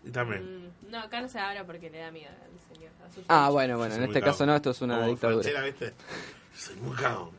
Y 0.03 0.09
también. 0.09 0.71
Mm, 0.87 0.89
no, 0.91 0.99
acá 0.99 1.21
no 1.21 1.29
se 1.29 1.37
habla 1.37 1.63
porque 1.63 1.91
le 1.91 1.99
da 1.99 2.09
miedo 2.09 2.31
al 2.31 2.75
señor. 2.75 2.91
a 3.07 3.13
su 3.13 3.21
Ah, 3.27 3.49
bueno, 3.51 3.77
bueno, 3.77 3.93
en 3.93 3.99
muy 4.01 4.07
este 4.09 4.19
caso 4.21 4.39
cagón. 4.39 4.47
no, 4.49 4.55
esto 4.55 4.71
es 4.71 4.81
una 4.81 4.95
Como 4.95 5.07
dictadura. 5.09 5.43
Franchella, 5.43 5.65
¿viste? 5.65 5.93
Soy 6.57 6.75
muy 6.77 6.95
cagón. 6.97 7.29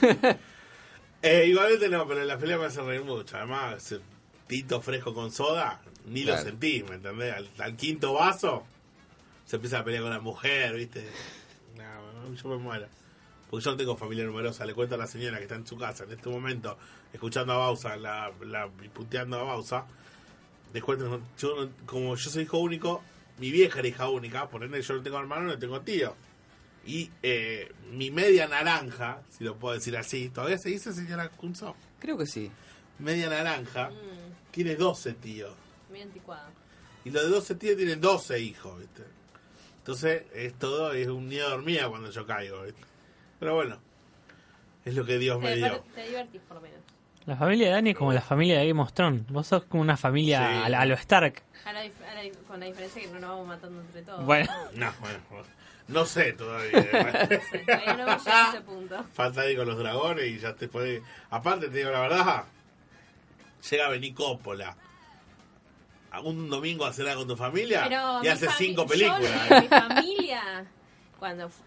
eh, 1.22 1.46
igualmente 1.48 1.88
no, 1.88 2.06
pero 2.06 2.20
en 2.22 2.28
la 2.28 2.38
pelea 2.38 2.58
me 2.58 2.66
hace 2.66 2.80
reír 2.82 3.02
mucho. 3.02 3.36
Además, 3.36 3.76
ese 3.84 4.00
tito 4.46 4.80
fresco 4.80 5.12
con 5.14 5.32
soda, 5.32 5.80
ni 6.06 6.22
Claro. 6.22 6.38
lo 6.38 6.44
sentí, 6.50 6.82
¿me 6.88 6.96
entendés? 6.96 7.34
Al, 7.34 7.48
al 7.58 7.76
quinto 7.76 8.14
vaso, 8.14 8.64
se 9.44 9.56
empieza 9.56 9.80
a 9.80 9.84
pelear 9.84 10.02
con 10.02 10.12
la 10.12 10.20
mujer, 10.20 10.74
¿viste? 10.74 11.06
No, 11.76 12.12
no, 12.28 12.34
yo 12.34 12.48
me 12.48 12.56
muero. 12.56 12.86
Porque 13.50 13.64
yo 13.64 13.70
no 13.72 13.76
tengo 13.76 13.96
familia 13.96 14.24
numerosa. 14.24 14.64
Le 14.64 14.72
cuento 14.74 14.94
a 14.94 14.98
la 14.98 15.06
señora 15.06 15.36
que 15.36 15.42
está 15.44 15.56
en 15.56 15.66
su 15.66 15.76
casa 15.76 16.04
en 16.04 16.12
este 16.12 16.28
momento, 16.30 16.78
escuchando 17.12 17.52
a 17.52 17.56
Bausa, 17.58 17.96
la, 17.96 18.32
la, 18.46 18.68
puteando 18.94 19.38
a 19.38 19.42
Bausa. 19.42 19.84
Les 20.72 20.82
cuento, 20.82 21.20
yo, 21.38 21.64
no- 21.66 21.70
como 21.84 22.16
yo 22.16 22.30
soy 22.30 22.44
hijo 22.44 22.58
único, 22.58 23.02
mi 23.38 23.50
vieja 23.50 23.80
era 23.80 23.88
hija 23.88 24.08
única, 24.08 24.48
por 24.48 24.64
ende 24.64 24.80
yo 24.80 24.94
no 24.94 25.02
tengo 25.02 25.18
hermano, 25.18 25.42
no 25.46 25.58
tengo 25.58 25.80
tío. 25.82 26.14
Y 26.86 27.10
eh, 27.22 27.70
mi 27.92 28.10
media 28.10 28.48
naranja, 28.48 29.22
si 29.28 29.44
lo 29.44 29.56
puedo 29.56 29.74
decir 29.74 29.96
así, 29.96 30.30
¿todavía 30.30 30.56
se 30.58 30.70
dice 30.70 30.92
señora 30.94 31.28
Kunzo? 31.28 31.76
Creo 32.00 32.16
que 32.16 32.26
sí. 32.26 32.50
media 32.98 33.28
naranja, 33.28 33.90
Mm, 33.90 34.50
tiene 34.50 34.74
12 34.76 35.12
tíos. 35.14 35.52
Muy 35.92 36.02
anticuado. 36.02 36.48
Y 37.04 37.10
los 37.10 37.22
de 37.22 37.28
12 37.28 37.54
tíos 37.56 37.76
tienen 37.76 38.00
12 38.00 38.40
hijos, 38.40 38.78
¿viste? 38.78 39.02
Entonces, 39.78 40.24
es 40.34 40.54
todo, 40.58 40.92
es 40.92 41.08
un 41.08 41.28
nido 41.28 41.48
de 41.48 41.54
hormiga 41.54 41.88
cuando 41.88 42.10
yo 42.10 42.26
caigo, 42.26 42.62
¿viste? 42.62 42.80
Pero 43.40 43.54
bueno, 43.56 43.78
es 44.84 44.94
lo 44.94 45.04
que 45.04 45.18
Dios 45.18 45.40
me 45.40 45.50
Te, 45.50 45.56
dio. 45.56 45.84
te 45.94 46.06
divertís 46.08 46.40
por 46.42 46.56
lo 46.56 46.62
menos. 46.62 46.78
La 47.26 47.36
familia 47.36 47.66
de 47.68 47.72
Dani 47.74 47.90
es 47.90 47.96
como 47.96 48.12
la 48.12 48.20
familia 48.20 48.58
de 48.58 48.66
Game 48.68 48.80
of 48.82 48.92
Thrones. 48.92 49.26
Vos 49.28 49.46
sos 49.46 49.64
como 49.64 49.80
una 49.82 49.96
familia 49.96 50.38
Sí. 50.40 50.64
a, 50.64 50.68
la- 50.68 50.80
a 50.80 50.86
lo 50.86 50.94
Stark. 50.94 51.42
A 51.64 51.72
la 51.72 51.80
a 51.80 51.84
la 51.84 52.30
con 52.48 52.58
la 52.60 52.66
diferencia 52.66 53.00
que 53.02 53.08
no 53.08 53.20
nos 53.20 53.30
vamos 53.30 53.46
matando 53.46 53.80
entre 53.80 54.02
todos. 54.02 54.24
Bueno, 54.24 54.50
No, 54.74 54.92
bueno, 55.00 55.18
bueno, 55.30 55.46
no 55.88 56.04
sé 56.06 56.32
todavía. 56.32 56.72
No 57.30 57.40
sé, 57.50 57.58
todavía 57.60 57.96
no 57.96 58.10
a 58.10 58.48
ese 58.50 58.60
punto. 58.62 59.04
Falta 59.12 59.40
ahí 59.42 59.56
con 59.56 59.66
los 59.68 59.78
dragones 59.78 60.24
y 60.26 60.38
ya 60.38 60.54
te 60.54 60.66
puede. 60.68 61.02
Aparte, 61.30 61.68
te 61.68 61.78
digo 61.78 61.90
la 61.90 62.00
verdad, 62.00 62.44
llega 63.70 63.86
a 63.86 63.90
venir 63.90 64.14
Coppola. 64.14 64.76
Un 66.20 66.50
domingo 66.50 66.84
a 66.84 66.92
cenar 66.92 67.16
con 67.16 67.26
tu 67.26 67.36
familia 67.36 67.84
Pero 67.88 68.18
y 68.20 68.22
mi 68.22 68.28
hace 68.28 68.46
fami- 68.48 68.56
cinco 68.58 68.82
yo, 68.82 68.88
películas. 68.88 69.62
mi 69.62 69.68
familia, 69.68 70.66
cuando. 71.18 71.50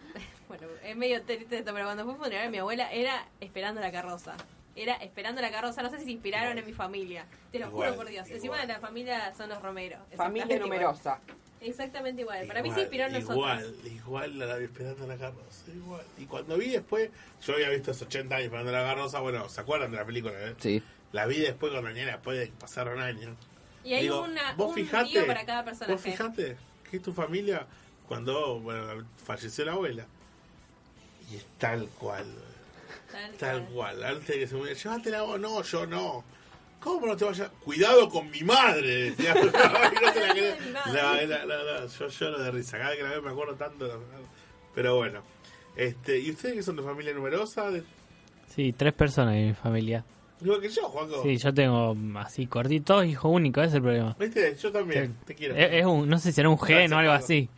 Bueno, 0.48 0.68
es 0.84 0.96
medio 0.96 1.24
triste 1.24 1.58
esto, 1.58 1.74
pero 1.74 1.86
cuando 1.86 2.06
fue 2.06 2.16
funeral 2.18 2.44
de 2.46 2.52
mi 2.52 2.60
abuela 2.60 2.92
era 2.92 3.26
esperando 3.42 3.82
la 3.82 3.92
carroza. 3.92 4.36
Era 4.76 4.94
esperando 4.98 5.42
la 5.42 5.50
carroza. 5.50 5.82
No 5.82 5.90
sé 5.90 5.98
si 5.98 6.06
se 6.06 6.12
inspiraron 6.12 6.56
en 6.60 6.64
mi 6.68 6.72
familia. 6.74 7.26
Te 7.52 7.58
lo 7.58 7.66
Igual, 7.70 7.90
juro 7.94 8.04
por 8.04 8.10
Dios. 8.12 8.30
Encima 8.30 8.62
de 8.62 8.68
la 8.68 8.80
familia 8.80 9.34
son 9.36 9.50
los 9.50 9.60
Romeros. 9.60 10.02
Familia 10.16 10.60
numerosa. 10.60 11.20
Exactamente 11.62 12.22
igual. 12.22 12.46
Para 12.46 12.62
mí 12.62 12.70
se 12.72 12.82
inspiró 12.82 13.06
en 13.06 13.14
nosotros. 13.14 13.38
Igual, 13.38 13.76
igual 13.96 14.40
la 14.40 14.56
vi 14.58 14.66
esperando 14.66 15.08
la 15.08 15.18
carroza, 15.18 15.72
igual. 15.74 16.04
Y 16.20 16.26
cuando 16.26 16.58
vi 16.58 16.70
después, 16.70 17.10
yo 17.44 17.54
había 17.56 17.70
visto 17.70 17.90
esos 17.90 18.04
80 18.08 18.36
años 18.36 18.46
esperando 18.46 18.72
la 18.72 18.84
carroza, 18.84 19.20
bueno, 19.22 19.50
¿se 19.50 19.62
acuerdan 19.62 19.90
de 19.90 19.98
la 19.98 20.06
película? 20.06 20.34
eh? 20.40 20.54
Sí. 20.60 20.84
La 21.12 21.26
vi 21.26 21.40
después 21.40 21.74
con 21.74 21.84
Daniela, 21.84 22.12
después 22.14 22.38
de 22.38 22.46
que 22.50 22.54
pasaron 22.60 23.02
años. 23.02 23.36
Y 23.86 23.94
hay 23.94 24.02
Digo, 24.04 24.24
una, 24.24 24.54
vos 24.56 24.70
un 24.70 24.76
fijate, 24.76 25.24
para 25.24 25.46
cada 25.46 25.62
Vos 25.62 25.78
personaje. 25.78 26.12
fijate 26.12 26.58
que 26.90 26.98
es 26.98 27.04
tu 27.04 27.14
familia 27.14 27.66
cuando 28.08 28.60
bueno, 28.60 29.06
falleció 29.24 29.64
la 29.66 29.74
abuela. 29.74 30.06
Y 31.32 31.36
es 31.38 31.46
tal 31.58 31.88
cual, 32.00 32.26
Tal 33.12 33.32
tal 33.38 33.66
cual. 33.68 33.96
cual. 33.98 34.04
Antes 34.04 34.28
de 34.28 34.40
que 34.40 34.48
se 34.48 34.56
muriera, 34.56 34.78
llévatela 34.80 35.22
vos, 35.22 35.40
no, 35.40 35.62
yo 35.64 35.86
no. 35.86 36.24
¿Cómo 36.80 37.08
no 37.08 37.18
te 37.18 37.26
vayas? 37.26 37.50
Cuidado 37.64 38.10
con 38.10 38.30
mi 38.30 38.42
madre, 38.44 39.12
decía. 39.12 39.34
No, 39.36 39.44
no 39.46 39.52
te 40.14 40.20
la 40.28 40.34
querés. 40.34 40.66
Mi 40.66 40.72
madre. 40.72 41.28
No, 41.28 41.38
no, 41.38 41.46
no, 41.46 41.82
no, 41.82 41.88
yo 41.88 42.08
lloro 42.10 42.40
de 42.44 42.52
risa. 42.52 42.78
Cada 42.78 42.90
vez 42.90 42.98
que 42.98 43.04
la 43.04 43.10
veo 43.12 43.22
me 43.22 43.32
acuerdo 43.32 43.56
tanto. 43.56 44.04
Pero 44.76 44.96
bueno. 44.98 45.22
Este, 45.76 46.20
¿Y 46.20 46.32
ustedes 46.32 46.56
que 46.56 46.64
son 46.64 46.76
de 46.76 46.84
familia 46.84 47.14
numerosa? 47.14 47.70
De- 47.72 47.84
sí, 48.56 48.72
tres 48.74 48.94
personas 48.94 49.36
en 49.36 49.48
mi 49.48 49.54
familia. 49.54 50.06
Igual 50.42 50.60
que 50.62 50.70
yo, 50.70 50.84
Juanco. 50.84 51.24
Sí, 51.24 51.38
yo 51.38 51.54
tengo 51.54 51.96
así 52.20 52.46
cortitos, 52.48 53.06
hijo 53.06 53.30
único, 53.30 53.62
ese 53.62 53.70
es 53.70 53.74
el 53.76 53.82
problema. 53.82 54.16
¿Viste? 54.20 54.56
Yo 54.62 54.72
también. 54.72 55.16
Te 55.26 55.34
quiero. 55.34 55.56
Es, 55.56 55.74
es 55.74 55.86
un, 55.86 56.10
no 56.10 56.20
sé 56.20 56.32
si 56.32 56.40
era 56.42 56.50
un 56.50 56.60
gen 56.60 56.92
o 56.94 56.98
algo 56.98 57.14
así. 57.14 57.50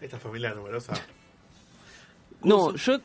Esta 0.00 0.18
familia 0.18 0.52
numerosa. 0.54 0.94
No, 2.42 2.74
yo. 2.74 2.98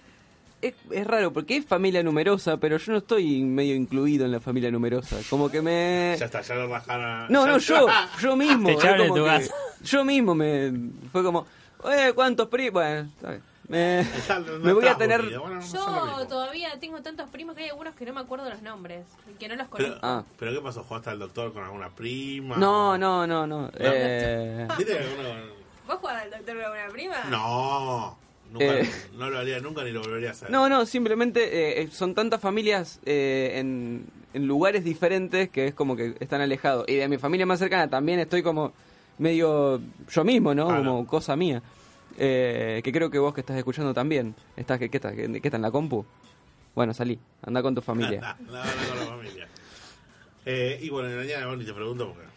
Es, 0.61 0.75
es 0.91 1.05
raro 1.05 1.33
porque 1.33 1.57
es 1.57 1.65
familia 1.65 2.01
numerosa, 2.03 2.55
pero 2.55 2.77
yo 2.77 2.93
no 2.93 2.99
estoy 2.99 3.43
medio 3.43 3.75
incluido 3.75 4.23
en 4.25 4.31
la 4.31 4.39
familia 4.39 4.71
numerosa. 4.71 5.17
Como 5.29 5.49
que 5.51 5.61
me. 5.61 6.15
Ya 6.17 6.25
está, 6.25 6.41
ya 6.41 6.55
lo 6.55 6.67
rajaron. 6.69 7.31
No, 7.31 7.45
ya 7.45 7.51
no, 7.51 7.57
está. 7.57 7.73
yo, 7.75 7.87
yo 8.21 8.35
mismo. 8.37 8.69
Te 8.77 8.87
de 8.87 8.97
como 8.97 9.15
tu 9.15 9.23
que- 9.23 9.29
casa. 9.29 9.53
Yo 9.83 10.05
mismo 10.05 10.33
me. 10.33 10.71
Fue 11.11 11.21
como. 11.21 11.45
Eh, 11.91 12.13
¿cuántos 12.15 12.47
primos? 12.47 12.73
Bueno, 12.73 13.09
bien. 13.73 14.09
Me, 14.11 14.17
Está- 14.17 14.39
no 14.39 14.59
me 14.59 14.73
voy 14.73 14.87
a 14.87 14.95
tener. 14.97 15.21
Bueno, 15.39 15.55
no 15.55 16.19
Yo 16.19 16.27
todavía 16.27 16.79
tengo 16.79 17.01
tantos 17.01 17.29
primos 17.29 17.55
que 17.55 17.63
hay 17.63 17.69
algunos 17.69 17.93
que 17.95 18.05
no 18.05 18.13
me 18.13 18.21
acuerdo 18.21 18.49
los 18.49 18.61
nombres. 18.61 19.05
y 19.29 19.33
Que 19.37 19.47
no 19.47 19.55
los 19.55 19.67
Pero, 19.67 19.85
conozco. 19.87 19.99
Ah. 20.05 20.23
¿Pero 20.39 20.53
qué 20.53 20.61
pasó? 20.61 20.83
¿Jugaste 20.83 21.09
al 21.09 21.19
doctor 21.19 21.51
con 21.53 21.63
alguna 21.63 21.89
prima? 21.89 22.55
No, 22.57 22.97
no, 22.97 23.27
no, 23.27 23.45
no. 23.45 23.69
Eh, 23.77 24.67
¿Viste 24.77 24.93
que 24.93 24.99
alguno- 24.99 25.63
¿Vos 25.87 25.97
jugás 25.99 26.23
al 26.23 26.31
doctor 26.31 26.55
con 26.55 26.63
alguna 26.63 26.87
prima? 26.93 27.15
No. 27.29 28.17
Nunca, 28.51 28.65
Eh. 28.65 28.89
No 29.17 29.29
lo 29.31 29.39
haría 29.39 29.59
nunca 29.59 29.83
ni 29.83 29.91
lo 29.91 30.01
volvería 30.01 30.29
a 30.29 30.31
hacer. 30.33 30.51
no, 30.51 30.69
no, 30.69 30.85
simplemente 30.85 31.81
eh, 31.81 31.87
son 31.91 32.13
tantas 32.13 32.39
familias 32.39 32.99
eh, 33.03 33.53
en, 33.55 34.05
en 34.35 34.47
lugares 34.47 34.83
diferentes 34.83 35.49
que 35.49 35.67
es 35.67 35.73
como 35.73 35.95
que 35.95 36.15
están 36.19 36.39
alejados. 36.41 36.85
Y 36.87 36.95
de 36.97 37.07
mi 37.07 37.17
familia 37.17 37.47
más 37.47 37.57
cercana 37.59 37.89
también 37.89 38.19
estoy 38.19 38.43
como 38.43 38.71
medio 39.17 39.81
yo 40.09 40.23
mismo, 40.23 40.53
¿no? 40.53 40.67
Como 40.67 41.07
cosa 41.07 41.35
mía. 41.35 41.61
Eh, 42.17 42.81
que 42.83 42.91
creo 42.91 43.09
que 43.09 43.19
vos 43.19 43.33
que 43.33 43.41
estás 43.41 43.57
escuchando 43.57 43.93
también. 43.93 44.35
¿Estás, 44.55 44.79
qué, 44.79 44.89
qué, 44.89 44.97
estás, 44.97 45.13
qué, 45.13 45.23
en 45.25 45.61
la 45.61 45.71
compu? 45.71 46.05
Bueno, 46.75 46.93
salí. 46.93 47.19
Anda 47.43 47.61
con 47.61 47.75
tu 47.75 47.81
familia. 47.81 48.35
No 48.39 48.47
con 48.47 48.99
la 48.99 49.05
familia. 49.05 49.47
Eh, 50.45 50.79
y 50.81 50.89
bueno, 50.89 51.15
mañana 51.15 51.55
ni 51.55 51.65
te 51.65 51.73
pregunto 51.73 52.13
porque. 52.13 52.33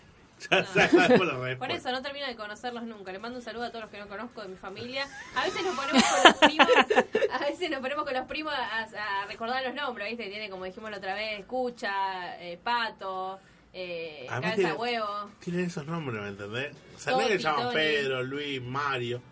Ya 0.51 0.89
por 1.17 1.27
la 1.27 1.33
respuesta. 1.39 1.59
Por 1.59 1.71
eso 1.71 1.91
no 1.93 2.03
termino 2.03 2.27
de 2.27 2.37
conocerlos 2.37 2.83
nunca. 2.85 3.11
Le 3.11 3.19
mando 3.19 3.39
un 3.39 3.45
saludo 3.45 3.65
a 3.65 3.69
todos 3.71 3.83
los 3.85 3.91
que 3.91 3.99
no 3.99 4.07
conozco 4.07 4.43
de 4.43 4.49
mi 4.49 4.57
familia. 4.57 5.07
A 5.35 5.45
veces 5.45 5.62
nos 5.65 5.75
ponemos 5.75 6.03
con 6.05 6.25
los 6.25 6.35
primos, 6.37 6.69
a 7.33 7.39
veces 7.39 7.71
nos 7.71 7.81
ponemos 7.81 8.05
con 8.05 8.15
los 8.15 8.27
primos 8.27 8.53
a, 8.53 8.83
a 9.23 9.27
recordar 9.27 9.65
los 9.65 9.75
nombres, 9.75 10.09
¿viste? 10.11 10.29
Tiene, 10.29 10.51
como 10.51 10.65
dijimos 10.67 10.91
la 10.91 10.99
otra 10.99 11.15
vez, 11.15 11.41
Escucha, 11.41 12.39
eh, 12.41 12.59
Pato, 12.62 13.41
eh, 13.73 14.27
Cabeza 14.29 14.55
tiene- 14.57 14.71
de 14.73 14.77
Huevo. 14.77 15.31
Tienen 15.41 15.65
esos 15.65 15.87
nombres, 15.87 16.23
¿me 16.23 16.29
entendés? 16.29 16.77
O 16.95 16.99
sea, 16.99 17.12
no 17.15 17.21
es 17.23 17.29
que 17.29 17.39
llaman. 17.39 17.73
Pedro, 17.73 18.23
Luis, 18.23 18.62
Mario. 18.62 19.23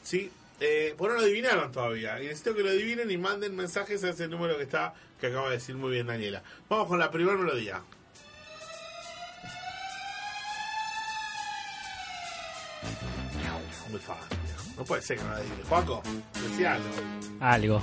¿Sí? 0.04 0.32
Eh, 0.60 0.96
lo 1.00 1.20
adivinaron 1.20 1.72
todavía. 1.72 2.22
Y 2.22 2.26
necesito 2.26 2.56
que 2.56 2.64
lo 2.64 2.70
adivinen 2.70 3.10
y 3.12 3.18
manden 3.18 3.56
mensajes 3.56 4.04
a 4.04 4.10
ese 4.10 4.28
número 4.28 4.58
que 4.58 4.64
está, 4.64 4.94
que 5.20 5.28
acaba 5.28 5.50
de 5.50 5.56
decir 5.56 5.76
muy 5.76 5.92
bien 5.92 6.08
Daniela. 6.08 6.44
Vamos 6.68 6.88
con 6.88 7.00
la 7.00 7.12
primera 7.12 7.38
melodía. 7.38 7.82
Muy 13.90 14.00
fácil. 14.00 14.38
No 14.76 14.84
puede 14.84 15.02
ser 15.02 15.18
que 15.18 15.24
no 15.24 15.30
la 15.32 15.38
adivine. 15.38 15.64
Juaco, 15.64 16.04
decía 16.34 16.74
algo. 16.74 16.90
Algo. 17.40 17.82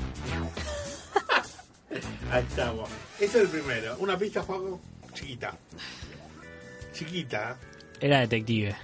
Ahí 2.31 2.43
estamos. 2.49 2.89
Ese 3.21 3.39
es 3.39 3.45
el 3.45 3.49
primero. 3.49 3.97
Una 3.99 4.19
pista, 4.19 4.43
Juaco, 4.43 4.81
chiquita. 5.13 5.57
Chiquita. 6.93 7.57
Era 8.01 8.21
detective. 8.21 8.75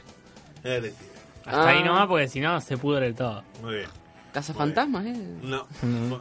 Es 0.62 0.83
detective. 0.83 1.11
Hasta 1.44 1.62
Ah. 1.62 1.68
ahí 1.70 1.83
nomás 1.83 2.07
porque 2.07 2.29
si 2.29 2.40
no 2.40 2.61
se 2.61 2.77
pudre 2.77 3.12
todo. 3.12 3.42
Muy 3.62 3.77
bien. 3.77 3.88
Casa 4.33 4.55
fantasmas, 4.55 5.07
¿eh? 5.07 5.12
No, 5.42 5.66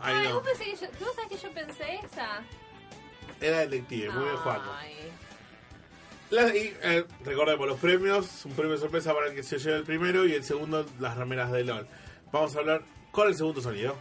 ahí 0.02 0.15
Ay, 0.17 0.28
no. 0.30 0.36
¿vos, 0.36 0.43
pensé 0.43 0.63
que 0.65 0.75
yo, 0.75 0.88
¿vos 0.99 1.15
sabés 1.15 1.30
que 1.30 1.38
yo 1.47 1.54
pensé 1.54 1.99
esa? 2.04 2.39
Era 3.39 3.60
detective, 3.60 4.10
muy 4.10 4.23
bien, 4.23 4.36
Juaco. 4.38 4.71
Ay. 4.78 4.95
La- 6.32 6.56
y, 6.56 6.75
eh, 6.84 7.06
recordemos 7.23 7.67
los 7.67 7.80
premios: 7.80 8.45
un 8.45 8.54
premio 8.54 8.78
sorpresa 8.78 9.13
para 9.13 9.28
el 9.28 9.36
que 9.36 9.43
se 9.43 9.60
lleve 9.60 9.78
el 9.78 9.84
primero 9.84 10.25
y 10.25 10.34
el 10.34 10.43
segundo, 10.43 10.86
las 10.99 11.15
rameras 11.17 11.52
de 11.52 11.63
LOL. 11.63 11.88
Vamos 12.32 12.56
a 12.56 12.60
hablar 12.60 12.82
con 13.12 13.28
el 13.28 13.36
segundo 13.36 13.62
sonido. 13.62 13.95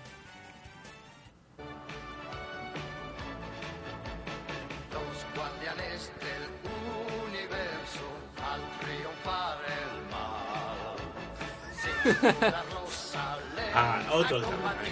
Ah, 13.75 14.01
otro. 14.13 14.41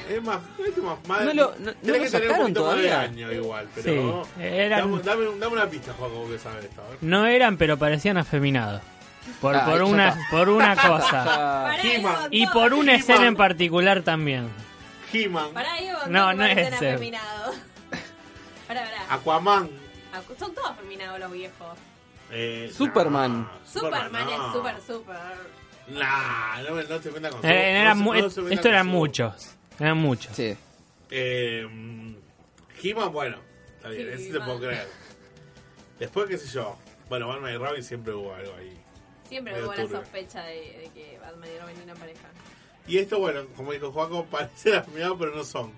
Es 0.08 0.22
más, 0.22 0.38
este 0.66 0.80
más, 0.82 0.98
más 1.08 1.24
No 1.24 1.34
lo- 1.34 1.54
no- 1.58 1.58
no 1.58 1.70
lo 1.70 1.72
que 1.72 1.82
tener 1.82 2.00
un 2.02 2.08
sacaron 2.10 2.38
poquito 2.42 2.64
más 2.66 2.76
de 2.76 2.82
todavía. 2.88 3.00
año 3.00 3.32
igual, 3.32 3.68
pero. 3.74 4.24
Sí, 4.36 4.42
eran- 4.42 4.80
Dame, 4.90 5.02
dame, 5.02 5.24
dame 5.38 5.52
una 5.54 5.66
pista, 5.66 5.92
Juaco, 5.94 6.28
que 6.28 6.38
sabes 6.38 6.64
esto. 6.66 6.82
No 7.00 7.26
eran, 7.26 7.56
pero 7.56 7.76
parecían 7.78 8.16
afeminados. 8.18 8.82
Por, 9.40 9.56
Ah, 9.56 9.64
por, 9.64 9.82
una, 9.82 10.08
está. 10.10 10.20
por 10.30 10.48
una 10.50 10.76
cosa. 10.76 11.76
Y 12.30 12.46
por 12.48 12.74
una 12.74 12.94
escena 12.94 13.26
en 13.26 13.36
particular 13.36 14.02
también. 14.02 14.48
He-Man, 15.12 15.48
No, 16.08 16.32
no 16.34 16.44
es 16.44 16.58
ese. 16.58 16.90
afeminados. 16.90 17.56
Pará, 18.68 18.84
pará. 18.84 19.14
Aquaman. 19.14 19.70
Son 20.38 20.54
todos 20.54 20.70
afeminados 20.70 21.18
los 21.20 21.32
viejos. 21.32 21.78
eh, 22.30 22.72
Superman. 22.76 23.42
no, 23.42 23.80
Superman 23.80 24.12
no. 24.12 24.30
es 24.48 24.52
super, 24.52 24.74
super. 24.86 25.16
Nah, 25.88 26.62
no, 26.62 26.74
me- 26.74 26.84
no 26.84 27.00
te 27.00 27.10
metas 27.10 27.34
con 27.34 27.44
Eh, 27.48 27.80
eran 27.80 27.98
no 27.98 28.04
mu- 28.04 28.14
se- 28.14 28.22
no 28.22 28.30
se 28.30 28.40
metan 28.42 28.52
esto 28.54 28.62
con 28.64 28.72
eran 28.72 28.86
su- 28.86 28.90
muchos. 28.92 29.48
Eran 29.78 29.98
muchos. 29.98 30.34
sí. 30.36 30.56
Eh, 31.10 31.66
He-Man, 32.82 33.12
bueno, 33.12 33.36
está 33.76 33.88
bien, 33.90 34.08
ese 34.12 34.32
te 34.32 34.40
puedo 34.40 34.58
creer. 34.58 34.88
Después, 35.98 36.28
qué 36.28 36.36
sé 36.38 36.48
yo. 36.48 36.76
Bueno, 37.08 37.28
Batman 37.28 37.54
y 37.54 37.56
Robin 37.56 37.82
siempre 37.82 38.12
hubo 38.12 38.34
algo 38.34 38.54
ahí. 38.56 38.76
Siempre 39.28 39.52
Medio 39.54 39.66
hubo 39.66 39.74
la 39.74 39.82
turbio. 39.82 39.98
sospecha 40.00 40.42
de, 40.44 40.54
de 40.54 40.90
que 40.94 41.18
Batman 41.20 41.48
y 41.54 41.58
Robin 41.60 41.80
eran 41.82 41.96
pareja. 41.96 42.28
Y 42.88 42.98
esto, 42.98 43.18
bueno, 43.18 43.46
como 43.56 43.72
dijo 43.72 43.90
Juaco, 43.92 44.24
parece 44.30 44.70
la 44.70 44.84
mirado, 44.94 45.18
pero 45.18 45.34
no 45.34 45.44
son. 45.44 45.72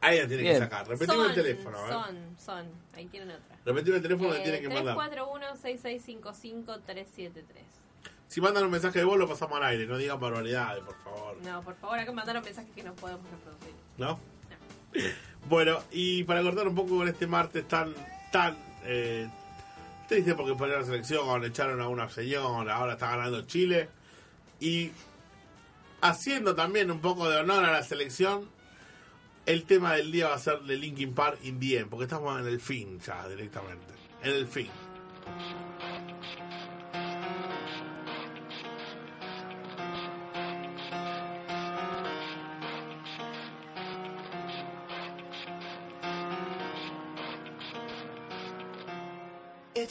Ahí 0.00 0.18
la 0.20 0.28
tiene 0.28 0.42
que 0.42 0.48
Bien. 0.50 0.60
sacar. 0.60 0.86
Repetime 0.86 1.16
son, 1.16 1.26
el 1.30 1.34
teléfono, 1.34 1.82
ver. 1.82 1.92
Son, 1.92 2.36
son. 2.38 2.66
Ahí 2.94 3.06
tienen 3.06 3.30
otra. 3.30 3.56
Repetime 3.64 3.96
el 3.96 4.02
teléfono 4.02 4.30
que 4.32 4.38
Eh, 4.38 4.42
tiene 4.42 4.60
que 4.60 4.68
mandar. 4.68 4.94
341-6655-373. 4.96 7.42
Si 8.28 8.40
mandan 8.40 8.64
un 8.64 8.70
mensaje 8.70 8.98
de 8.98 9.04
voz, 9.04 9.18
lo 9.18 9.28
pasamos 9.28 9.56
al 9.58 9.64
aire. 9.64 9.86
No 9.86 9.96
digan 9.96 10.18
barbaridades, 10.18 10.82
por 10.82 10.96
favor. 11.02 11.36
No, 11.42 11.62
por 11.62 11.76
favor, 11.76 11.98
acá 11.98 12.12
mandaron 12.12 12.42
mensajes 12.42 12.70
que 12.74 12.82
no 12.82 12.94
podemos 12.94 13.24
reproducir. 13.30 13.74
¿No? 13.98 14.18
Bueno, 15.48 15.78
y 15.92 16.24
para 16.24 16.42
cortar 16.42 16.66
un 16.66 16.74
poco 16.74 16.96
con 16.96 17.08
este 17.08 17.26
martes 17.26 17.68
tan, 17.68 17.94
tan 18.32 18.56
eh, 18.84 19.28
triste 20.08 20.34
porque 20.34 20.54
perdió 20.54 20.78
la 20.78 20.84
selección, 20.84 21.44
echaron 21.44 21.80
a 21.80 21.88
una 21.88 22.08
señora, 22.08 22.76
ahora 22.76 22.94
está 22.94 23.10
ganando 23.10 23.42
Chile. 23.42 23.88
Y 24.58 24.90
haciendo 26.00 26.54
también 26.54 26.90
un 26.90 27.00
poco 27.00 27.28
de 27.28 27.38
honor 27.38 27.64
a 27.64 27.72
la 27.72 27.82
selección, 27.82 28.48
el 29.44 29.64
tema 29.64 29.94
del 29.94 30.10
día 30.10 30.28
va 30.28 30.34
a 30.34 30.38
ser 30.38 30.60
de 30.62 30.76
Linkin 30.76 31.14
Park 31.14 31.38
in 31.42 31.60
the 31.60 31.78
End, 31.78 31.90
porque 31.90 32.04
estamos 32.04 32.40
en 32.40 32.46
el 32.46 32.60
fin 32.60 32.98
ya 33.00 33.28
directamente. 33.28 33.94
En 34.22 34.32
el 34.32 34.46
fin. 34.46 34.68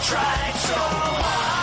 tried 0.00 0.54
so 0.54 0.74
hard 0.74 1.57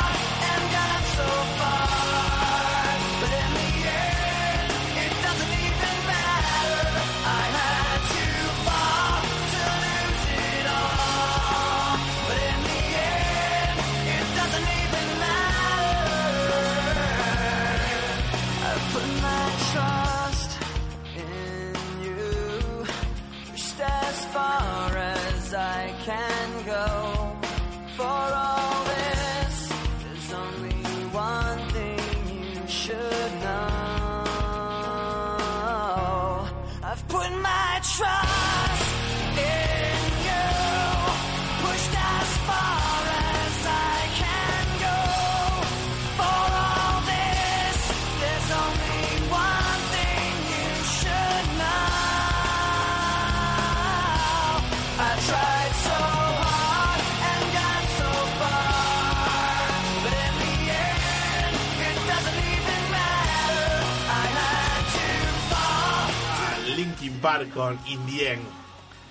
Con 67.53 67.79
In 67.87 68.05
the 68.05 68.33
End. 68.33 68.43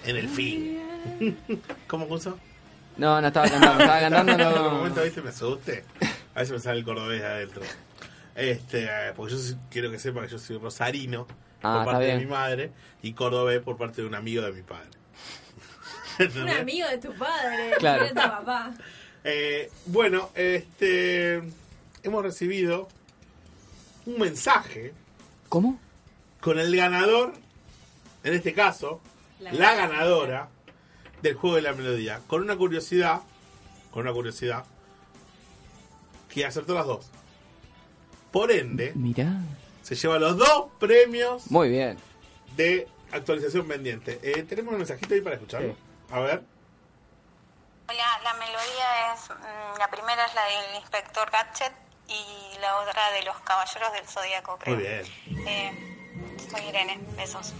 En 0.04 0.16
el 0.16 0.28
fin. 0.28 0.78
¿Cómo 1.86 2.06
puso? 2.08 2.38
No, 2.96 3.20
no 3.20 3.26
estaba 3.26 3.48
cantando, 3.48 3.80
estaba 3.84 4.00
cantando, 4.00 4.32
En 4.60 4.66
un 4.66 4.74
momento, 4.78 5.02
¿viste? 5.02 5.20
Me 5.22 5.30
asusté. 5.30 5.84
A 6.34 6.40
veces 6.40 6.52
me 6.52 6.58
sale 6.60 6.78
el 6.78 6.84
cordobés 6.84 7.20
de 7.20 7.26
adentro. 7.26 7.62
Este, 8.34 8.84
eh, 8.84 9.12
porque 9.14 9.34
yo 9.34 9.38
quiero 9.70 9.90
que 9.90 9.98
sepa 9.98 10.22
que 10.22 10.28
yo 10.28 10.38
soy 10.38 10.58
rosarino 10.58 11.26
Ah, 11.62 11.72
por 11.72 11.80
está 11.82 11.92
parte 11.92 12.04
de 12.06 12.18
mi 12.18 12.26
madre 12.26 12.72
y 13.02 13.12
cordobés 13.14 13.60
por 13.62 13.76
parte 13.76 14.02
de 14.02 14.08
un 14.08 14.14
amigo 14.14 14.42
de 14.42 14.52
mi 14.52 14.62
padre. 14.62 14.88
Un 16.42 16.48
amigo 16.48 16.86
de 16.88 16.98
tu 16.98 17.12
padre, 17.14 17.72
Claro. 17.78 18.04
de 18.04 18.08
tu 18.10 18.14
papá. 18.16 18.72
Eh, 19.24 19.70
bueno, 19.86 20.30
este 20.34 21.42
hemos 22.02 22.22
recibido 22.22 22.86
un 24.06 24.18
mensaje 24.20 24.92
¿Cómo? 25.48 25.80
con 26.40 26.58
el 26.60 26.76
ganador, 26.76 27.32
en 28.24 28.34
este 28.34 28.52
caso, 28.54 29.00
La 29.38 29.52
la, 29.52 29.74
ganadora. 29.74 30.48
del 31.22 31.34
juego 31.34 31.56
de 31.56 31.62
la 31.62 31.72
melodía, 31.72 32.20
con 32.26 32.42
una 32.42 32.56
curiosidad, 32.56 33.20
con 33.90 34.02
una 34.02 34.12
curiosidad, 34.12 34.64
que 36.28 36.44
acertó 36.44 36.74
las 36.74 36.86
dos. 36.86 37.10
Por 38.32 38.50
ende, 38.50 38.92
Mirá. 38.96 39.40
se 39.82 39.94
lleva 39.94 40.18
los 40.18 40.36
dos 40.36 40.66
premios 40.80 41.48
Muy 41.50 41.68
bien. 41.68 41.96
de 42.56 42.88
actualización 43.12 43.68
pendiente. 43.68 44.18
Eh, 44.22 44.42
Tenemos 44.42 44.72
un 44.72 44.78
mensajito 44.78 45.14
ahí 45.14 45.20
para 45.20 45.36
escucharlo. 45.36 45.72
Sí. 45.72 45.78
A 46.10 46.18
ver. 46.20 46.42
Hola, 47.88 48.04
la 48.24 48.34
melodía 48.34 49.14
es, 49.14 49.30
mm, 49.30 49.78
la 49.78 49.88
primera 49.90 50.24
es 50.26 50.34
la 50.34 50.44
del 50.46 50.80
inspector 50.80 51.30
Gadget 51.30 51.72
y 52.08 52.58
la 52.60 52.76
otra 52.80 53.10
de 53.12 53.22
los 53.24 53.36
caballeros 53.40 53.92
del 53.92 54.06
Zodíaco, 54.08 54.58
creo. 54.58 54.74
Muy 54.74 54.84
bien. 54.84 55.04
Eh, 55.46 56.36
soy 56.50 56.62
Irene, 56.68 56.98
besos. 57.16 57.52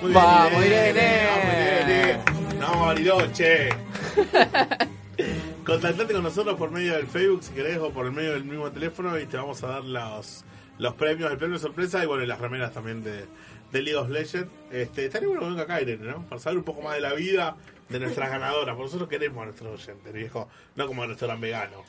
Muy 0.00 0.12
Vamos, 0.12 0.60
bien, 0.60 0.72
Irene. 0.72 1.26
Vamos, 1.26 1.44
Irene. 1.54 2.18
No, 2.58 2.80
Bariloche. 2.86 3.68
Contactate 5.66 6.14
con 6.14 6.22
nosotros 6.22 6.56
por 6.56 6.70
medio 6.70 6.94
del 6.94 7.06
Facebook 7.06 7.44
si 7.44 7.52
querés 7.52 7.76
o 7.78 7.90
por 7.90 8.06
el 8.06 8.12
medio 8.12 8.32
del 8.32 8.44
mismo 8.44 8.70
teléfono 8.72 9.18
y 9.18 9.26
te 9.26 9.36
vamos 9.36 9.62
a 9.62 9.68
dar 9.68 9.84
los, 9.84 10.44
los 10.78 10.94
premios, 10.94 11.30
el 11.30 11.36
premio 11.36 11.58
sorpresa 11.58 12.02
y 12.02 12.06
bueno, 12.06 12.24
y 12.24 12.26
las 12.26 12.40
remeras 12.40 12.72
también 12.72 13.04
de, 13.04 13.26
de 13.72 13.82
League 13.82 13.98
of 13.98 14.08
Legends. 14.08 14.50
Este, 14.70 15.04
estaría 15.04 15.28
bueno 15.28 15.42
que 15.42 15.48
venga 15.48 15.62
acá 15.64 15.82
Irene, 15.82 16.10
¿no? 16.10 16.26
Para 16.26 16.40
saber 16.40 16.56
un 16.56 16.64
poco 16.64 16.80
más 16.80 16.94
de 16.94 17.02
la 17.02 17.12
vida 17.12 17.56
de 17.90 18.00
nuestras 18.00 18.30
ganadoras. 18.30 18.76
Por 18.76 18.86
nosotros 18.86 19.08
queremos 19.08 19.42
a 19.42 19.46
nuestros 19.46 19.82
oyentes, 19.82 20.12
viejo. 20.14 20.48
No 20.76 20.86
como 20.86 21.02
el 21.04 21.10
restaurante 21.10 21.44
vegano. 21.46 21.84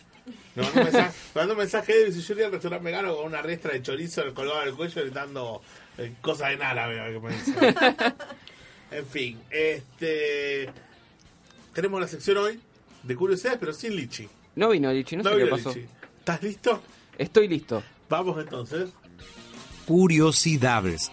Mandó 0.56 0.72
un 0.76 0.84
mensaje, 0.84 1.18
me 1.34 1.42
mandó 1.42 1.54
un 1.54 1.60
mensaje 1.60 1.98
de 1.98 2.12
si 2.12 2.22
yo 2.22 2.34
iría 2.34 2.46
al 2.48 2.52
restaurante 2.52 2.86
vegano 2.86 3.16
con 3.16 3.26
una 3.26 3.42
restra 3.42 3.72
de 3.72 3.82
chorizo 3.82 4.22
colgado 4.34 4.62
del 4.62 4.76
cuello 4.76 5.02
gritando 5.02 5.62
eh, 6.06 6.14
cosas 6.22 6.50
de 6.50 6.58
nada, 6.58 6.88
veo 6.88 7.22
que 7.22 7.28
me 7.28 7.34
dice. 7.36 7.76
En 8.92 9.06
fin, 9.06 9.40
este 9.50 10.70
tenemos 11.74 12.02
la 12.02 12.08
sección 12.10 12.38
hoy 12.38 12.60
de 13.04 13.16
curiosidades, 13.16 13.58
pero 13.58 13.72
sin 13.72 13.96
Lichi. 13.96 14.28
No 14.56 14.68
vino 14.70 14.92
Lichi, 14.92 15.16
no, 15.16 15.24
sé 15.24 15.30
vino 15.34 15.46
qué 15.46 15.52
pasó. 15.52 15.70
Lichi. 15.70 15.88
¿Estás 16.20 16.44
listo? 16.44 16.82
Estoy 17.18 17.48
listo. 17.48 17.82
Vamos 18.10 18.38
entonces. 18.40 18.90
Curiosidades. 19.86 21.12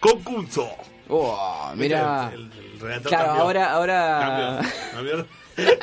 Concurso. 0.00 0.68
Oh, 1.08 1.72
mira. 1.76 2.30
El, 2.34 2.50
el 2.52 2.80
redactor 2.80 3.08
Claro, 3.10 3.26
cambió. 3.26 3.42
ahora, 3.42 3.72
ahora. 3.72 4.60
Cambió, 4.92 5.26
cambió. 5.26 5.26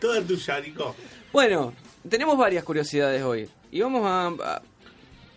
Toda 0.00 0.22
tuya, 0.22 0.60
Nico. 0.60 0.94
Bueno, 1.32 1.72
tenemos 2.08 2.36
varias 2.36 2.64
curiosidades 2.64 3.22
hoy. 3.22 3.48
Y 3.70 3.80
vamos 3.80 4.02
a, 4.04 4.26
a- 4.56 4.62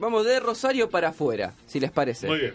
Vamos 0.02 0.26
de 0.26 0.40
Rosario 0.40 0.90
para 0.90 1.10
afuera, 1.10 1.54
si 1.68 1.80
les 1.80 1.92
parece. 1.92 2.28
Muy 2.28 2.40
bien. 2.40 2.54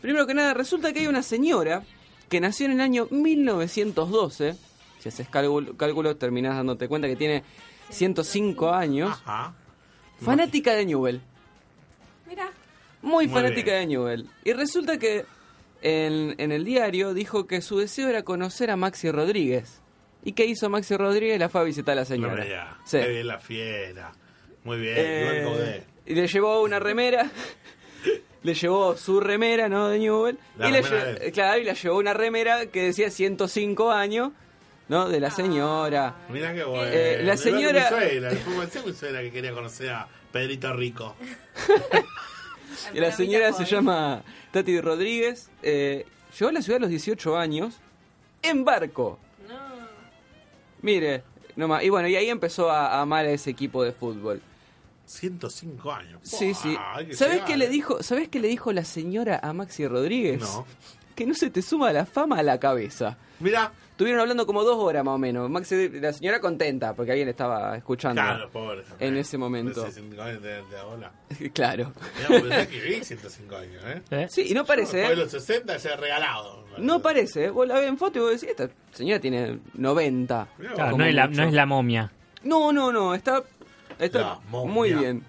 Primero 0.00 0.26
que 0.26 0.32
nada, 0.34 0.54
resulta 0.54 0.92
que 0.92 1.00
hay 1.00 1.06
una 1.08 1.22
señora 1.22 1.82
que 2.30 2.40
nació 2.40 2.66
en 2.66 2.72
el 2.72 2.80
año 2.80 3.08
1912. 3.10 4.54
Si 5.00 5.08
haces 5.08 5.28
cálculo, 5.28 5.76
cálculo 5.76 6.16
terminás 6.16 6.56
dándote 6.56 6.88
cuenta 6.88 7.08
que 7.08 7.16
tiene 7.16 7.42
105 7.90 8.70
años. 8.72 9.10
Ajá. 9.24 9.54
Fanática 10.20 10.72
de 10.74 10.86
Newell. 10.86 11.20
Mira, 12.28 12.50
Muy, 13.02 13.26
Muy 13.26 13.34
fanática 13.34 13.72
bien. 13.72 13.80
de 13.80 13.86
Newell. 13.88 14.26
Y 14.44 14.52
resulta 14.52 14.98
que 14.98 15.24
en, 15.82 16.34
en 16.38 16.52
el 16.52 16.64
diario 16.64 17.12
dijo 17.12 17.46
que 17.46 17.60
su 17.60 17.78
deseo 17.78 18.08
era 18.08 18.22
conocer 18.22 18.70
a 18.70 18.76
Maxi 18.76 19.10
Rodríguez. 19.10 19.80
¿Y 20.24 20.32
qué 20.32 20.46
hizo 20.46 20.68
Maxi 20.70 20.96
Rodríguez? 20.96 21.38
La 21.38 21.48
fue 21.48 21.60
a 21.60 21.64
visitar 21.64 21.92
a 21.92 22.00
la 22.00 22.04
señora. 22.04 22.78
Sí. 22.84 22.98
Qué 22.98 23.08
bien 23.08 23.26
la 23.26 23.38
fiera. 23.38 24.12
Muy 24.64 24.78
bien. 24.78 24.94
Eh. 24.96 25.84
Y 26.08 26.14
le 26.14 26.26
llevó 26.26 26.62
una 26.62 26.78
remera. 26.80 27.30
le 28.42 28.54
llevó 28.54 28.96
su 28.96 29.20
remera, 29.20 29.68
¿no? 29.68 29.88
De 29.88 29.98
Newell. 29.98 30.38
La 30.56 30.68
y 30.68 30.72
le 30.72 30.82
remera 30.82 31.02
lle- 31.12 31.18
de 31.18 31.26
él. 31.26 31.32
claro, 31.32 31.60
y 31.60 31.64
le 31.64 31.74
llevó 31.74 31.98
una 31.98 32.14
remera 32.14 32.66
que 32.66 32.82
decía 32.84 33.10
105 33.10 33.90
años, 33.92 34.30
¿no? 34.88 35.08
De 35.08 35.20
la 35.20 35.30
señora. 35.30 36.16
Mirá 36.30 36.54
qué 36.54 36.64
bueno. 36.64 36.84
Eh, 36.86 37.20
la 37.22 37.36
señora- 37.36 37.88
que 37.90 39.30
quería 39.32 39.52
conocer 39.52 39.90
a 39.90 40.08
Pedrito 40.32 40.72
Rico. 40.74 41.14
Y 42.94 43.00
la 43.00 43.10
señora 43.10 43.52
se 43.52 43.64
llama 43.64 44.22
Tati 44.52 44.80
Rodríguez. 44.80 45.50
eh, 45.62 46.06
llegó 46.38 46.50
a 46.50 46.52
la 46.52 46.62
ciudad 46.62 46.76
a 46.76 46.80
los 46.82 46.90
18 46.90 47.36
años 47.36 47.74
en 48.42 48.64
barco. 48.64 49.18
No. 49.48 49.54
Mire, 50.82 51.24
nomás. 51.56 51.82
Y 51.82 51.88
bueno, 51.88 52.06
y 52.08 52.14
ahí 52.16 52.28
empezó 52.30 52.70
a, 52.70 52.86
a 52.98 53.00
amar 53.00 53.24
a 53.26 53.30
ese 53.30 53.50
equipo 53.50 53.82
de 53.82 53.90
fútbol. 53.92 54.40
105 55.08 55.92
años. 55.92 56.20
Sí, 56.22 56.54
sí. 56.54 56.76
que 57.06 57.14
¿Sabés 57.14 57.34
llegar, 57.34 57.48
qué 57.48 57.56
le 57.56 57.64
eh. 57.66 57.68
dijo? 57.68 58.02
¿Sabés 58.02 58.28
qué 58.28 58.40
le 58.40 58.48
dijo 58.48 58.72
la 58.72 58.84
señora 58.84 59.40
a 59.42 59.52
Maxi 59.52 59.86
Rodríguez? 59.86 60.40
No. 60.40 60.66
Que 61.14 61.26
no 61.26 61.34
se 61.34 61.50
te 61.50 61.62
suma 61.62 61.92
la 61.92 62.06
fama 62.06 62.38
a 62.38 62.42
la 62.42 62.60
cabeza. 62.60 63.16
Mira, 63.40 63.72
Estuvieron 63.98 64.20
hablando 64.20 64.46
como 64.46 64.62
dos 64.62 64.76
horas 64.78 65.04
más 65.04 65.16
o 65.16 65.18
menos. 65.18 65.50
Maxi, 65.50 65.88
la 65.88 66.12
señora 66.12 66.38
contenta 66.38 66.94
porque 66.94 67.10
alguien 67.10 67.28
estaba 67.28 67.76
escuchando. 67.76 68.22
claro, 68.22 68.48
pobre. 68.48 68.84
En 69.00 69.16
ese 69.16 69.36
momento. 69.36 69.80
De 69.82 69.86
65 69.90 70.22
años 70.22 70.40
de, 70.40 70.50
de 70.52 70.82
bola. 70.88 71.10
claro. 71.52 71.92
Mirá, 72.28 72.40
pensé 72.42 72.68
que 72.68 72.80
viví 72.80 73.04
105 73.04 73.56
años, 73.56 73.82
¿eh? 73.86 74.02
¿Eh? 74.12 74.26
Sí, 74.30 74.46
y 74.50 74.54
no 74.54 74.64
parece, 74.64 74.98
Después 74.98 75.18
de 75.18 75.24
los 75.24 75.32
60 75.32 75.76
ya 75.78 75.96
regalado. 75.96 76.64
No 76.78 77.02
parece. 77.02 77.50
Vos 77.50 77.66
la 77.66 77.74
ves 77.74 77.88
en 77.88 77.98
foto 77.98 78.18
y 78.20 78.22
vos 78.22 78.40
decís, 78.40 78.50
esta 78.50 78.70
señora 78.92 79.18
tiene 79.18 79.58
90. 79.74 80.48
Mirá, 80.58 80.74
Claro, 80.74 80.90
como 80.92 81.02
no 81.02 81.08
es, 81.08 81.14
la, 81.16 81.26
mucho. 81.26 81.40
no 81.40 81.48
es 81.48 81.52
la 81.54 81.66
momia. 81.66 82.12
No, 82.44 82.72
no, 82.72 82.92
no, 82.92 83.16
está, 83.16 83.42
está 83.98 84.18
La 84.20 84.40
muy 84.48 84.92
bien. 84.92 85.24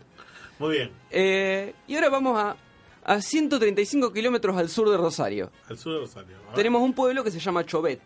Muy 0.59 0.75
bien. 0.75 0.91
Eh, 1.09 1.73
y 1.87 1.95
ahora 1.95 2.09
vamos 2.09 2.39
a, 2.39 2.55
a 3.03 3.21
135 3.21 4.11
kilómetros 4.11 4.57
al 4.57 4.69
sur 4.69 4.89
de 4.89 4.97
Rosario. 4.97 5.51
Al 5.69 5.77
sur 5.77 5.93
de 5.93 5.99
Rosario. 5.99 6.37
A 6.37 6.45
ver. 6.47 6.55
Tenemos 6.55 6.81
un 6.81 6.93
pueblo 6.93 7.23
que 7.23 7.31
se 7.31 7.39
llama 7.39 7.65
Chovet, 7.65 8.01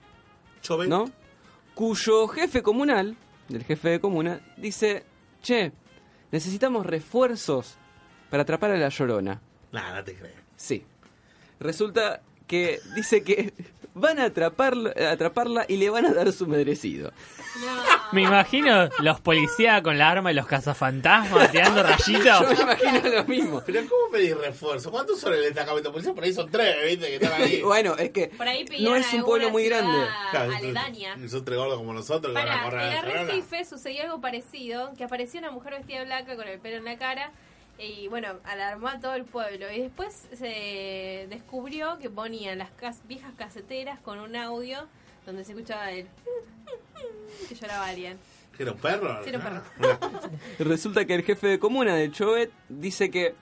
Chovet. 0.61 0.87
¿no? 0.87 1.11
Cuyo 1.73 2.27
jefe 2.27 2.61
comunal, 2.61 3.17
del 3.49 3.63
jefe 3.63 3.89
de 3.89 3.99
comuna, 3.99 4.39
dice, 4.57 5.03
che, 5.41 5.71
necesitamos 6.31 6.85
refuerzos 6.85 7.77
para 8.29 8.43
atrapar 8.43 8.71
a 8.71 8.77
la 8.77 8.89
llorona. 8.89 9.41
Nah, 9.71 9.95
no 9.95 10.03
te 10.03 10.13
creo. 10.15 10.35
Sí. 10.55 10.85
Resulta 11.59 12.21
que 12.47 12.79
dice 12.95 13.23
que 13.23 13.53
van 13.93 14.19
a 14.19 14.25
atraparla, 14.25 14.93
a 14.97 15.11
atraparla 15.11 15.65
y 15.67 15.77
le 15.77 15.89
van 15.89 16.05
a 16.05 16.13
dar 16.13 16.31
su 16.31 16.47
merecido. 16.47 17.11
Me 18.11 18.23
imagino 18.23 18.89
los 18.99 19.19
policías 19.19 19.81
con 19.81 19.97
la 19.97 20.09
arma 20.09 20.31
y 20.31 20.35
los 20.35 20.47
cazafantasmas 20.47 21.51
tirando 21.51 21.81
Yo 21.81 21.87
rayitos. 21.87 22.49
me 22.49 22.63
imagino 22.63 23.09
lo 23.09 23.23
mismo. 23.25 23.63
Pero 23.65 23.81
¿cómo 23.81 24.11
pedís 24.11 24.37
refuerzo? 24.37 24.91
¿Cuántos 24.91 25.19
son 25.19 25.33
el 25.33 25.41
destacamento 25.41 25.91
policial? 25.91 26.15
Por 26.15 26.23
ahí 26.23 26.33
son 26.33 26.49
tres, 26.49 26.75
¿viste? 26.85 27.07
Que 27.07 27.15
están 27.15 27.41
ahí. 27.41 27.61
Bueno, 27.73 27.95
es 27.97 28.11
que 28.11 28.27
Por 28.27 28.47
ahí 28.47 28.65
no 28.81 28.95
es 28.95 29.11
un 29.13 29.23
pueblo 29.23 29.49
muy 29.49 29.65
grande. 29.65 30.07
Claro, 30.31 30.53
aledaña. 30.55 31.17
Son 31.29 31.43
tres 31.45 31.57
gordos 31.57 31.77
como 31.77 31.93
nosotros 31.93 32.33
que 32.35 32.39
van 32.43 32.49
a 32.59 32.63
Para, 32.63 32.87
en 32.87 32.93
la 32.93 33.23
Recife 33.25 33.65
sucedió 33.65 34.03
algo 34.03 34.21
parecido, 34.21 34.93
que 34.97 35.03
apareció 35.03 35.39
una 35.39 35.51
mujer 35.51 35.73
vestida 35.73 35.99
de 35.99 36.05
blanca 36.05 36.35
con 36.35 36.47
el 36.47 36.59
pelo 36.59 36.77
en 36.77 36.85
la 36.85 36.97
cara 36.97 37.31
y 37.79 38.07
bueno, 38.07 38.27
alarmó 38.43 38.87
a 38.87 38.99
todo 38.99 39.15
el 39.15 39.25
pueblo. 39.25 39.71
Y 39.71 39.81
después 39.81 40.27
se 40.33 41.27
descubrió 41.29 41.97
que 41.99 42.09
ponían 42.09 42.57
las 42.59 42.71
cas- 42.71 43.01
viejas 43.07 43.33
caseteras 43.37 43.99
con 43.99 44.19
un 44.19 44.35
audio 44.35 44.87
donde 45.25 45.43
se 45.43 45.53
escuchaba 45.53 45.91
el 45.91 46.07
que 47.49 47.55
lloraba 47.55 47.87
alguien. 47.87 48.17
¿Que 48.55 48.63
era 48.63 48.71
un 48.73 48.77
perro? 48.77 49.23
Sí, 49.23 49.29
era 49.29 49.39
un 49.39 49.43
perro. 49.43 49.61
Resulta 50.59 51.05
que 51.05 51.15
el 51.15 51.23
jefe 51.23 51.47
de 51.47 51.59
comuna 51.59 51.95
de 51.95 52.11
Chovet 52.11 52.51
dice 52.69 53.09
que 53.09 53.33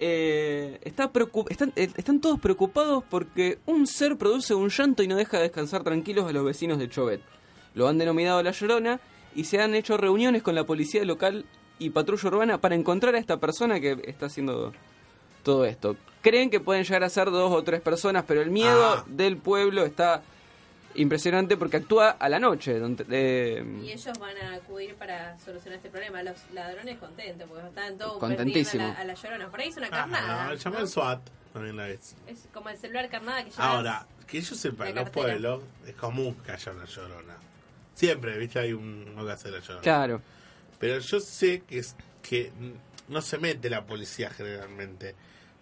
eh, 0.00 0.78
está 0.82 1.10
preocup- 1.12 1.50
están, 1.50 1.72
eh, 1.76 1.88
están 1.96 2.20
todos 2.20 2.38
preocupados 2.40 3.04
porque 3.08 3.58
un 3.64 3.86
ser 3.86 4.16
produce 4.18 4.52
un 4.54 4.68
llanto 4.68 5.02
y 5.02 5.08
no 5.08 5.16
deja 5.16 5.38
descansar 5.38 5.82
tranquilos 5.82 6.28
a 6.28 6.32
los 6.32 6.44
vecinos 6.44 6.78
de 6.78 6.88
Chovet. 6.90 7.22
Lo 7.74 7.88
han 7.88 7.96
denominado 7.98 8.42
La 8.42 8.50
Llorona 8.50 9.00
y 9.34 9.44
se 9.44 9.60
han 9.60 9.74
hecho 9.74 9.96
reuniones 9.96 10.42
con 10.42 10.54
la 10.54 10.64
policía 10.64 11.04
local 11.04 11.46
y 11.78 11.90
patrulla 11.90 12.28
urbana 12.28 12.58
para 12.58 12.74
encontrar 12.74 13.14
a 13.14 13.18
esta 13.18 13.38
persona 13.38 13.80
que 13.80 14.00
está 14.06 14.26
haciendo 14.26 14.72
todo 15.42 15.64
esto. 15.64 15.96
Creen 16.22 16.48
que 16.50 16.60
pueden 16.60 16.84
llegar 16.84 17.04
a 17.04 17.08
ser 17.10 17.30
dos 17.30 17.52
o 17.52 17.62
tres 17.62 17.80
personas, 17.80 18.24
pero 18.26 18.40
el 18.40 18.50
miedo 18.50 18.84
Ah. 18.98 19.04
del 19.06 19.36
pueblo 19.36 19.84
está 19.84 20.22
impresionante 20.94 21.56
porque 21.56 21.78
actúa 21.78 22.10
a 22.10 22.28
la 22.28 22.38
noche. 22.38 22.78
donde- 22.78 23.04
eh, 23.10 23.64
Y 23.82 23.90
ellos 23.90 24.18
van 24.18 24.36
a 24.38 24.54
acudir 24.54 24.94
para 24.94 25.36
solucionar 25.40 25.78
este 25.78 25.90
problema. 25.90 26.22
Los 26.22 26.36
ladrones 26.52 26.98
contentos, 26.98 27.48
porque 27.48 27.66
están 27.66 27.98
todos 27.98 28.18
Contentísimo. 28.18 28.62
persiguiendo 28.64 28.92
a 28.92 28.94
la, 28.94 29.00
a 29.00 29.04
la 29.04 29.14
llorona. 29.14 29.50
Por 29.50 29.60
ahí 29.60 29.68
es 29.68 29.76
una 29.76 29.86
Ah, 29.88 29.90
carnada. 29.90 30.46
no, 30.48 30.54
llamó 30.54 30.78
el 30.78 30.88
SWAT 30.88 31.20
también 31.52 31.76
la 31.76 31.86
vez. 31.88 32.14
Es 32.28 32.48
como 32.54 32.68
el 32.68 32.78
celular 32.78 33.08
carnada 33.10 33.44
que 33.44 33.50
ya 33.50 33.56
Ahora, 33.62 34.06
que 34.26 34.40
yo 34.40 34.54
sepa, 34.54 34.84
La 34.84 34.90
en 34.90 34.96
los 34.96 35.10
pueblos 35.10 35.62
es 35.86 35.94
común 35.96 36.36
que 36.46 36.52
haya 36.52 36.72
una 36.72 36.84
llorona. 36.84 37.34
Siempre, 37.94 38.38
viste, 38.38 38.58
hay 38.60 38.72
un 38.72 39.14
no 39.16 39.26
que 39.26 39.32
hacer 39.32 39.52
la 39.52 39.58
llorona. 39.60 39.80
claro. 39.82 40.22
Pero 40.84 40.98
yo 40.98 41.18
sé 41.18 41.62
que 41.66 41.78
es 41.78 41.96
que 42.22 42.52
no 43.08 43.22
se 43.22 43.38
mete 43.38 43.70
la 43.70 43.86
policía 43.86 44.28
generalmente. 44.28 45.14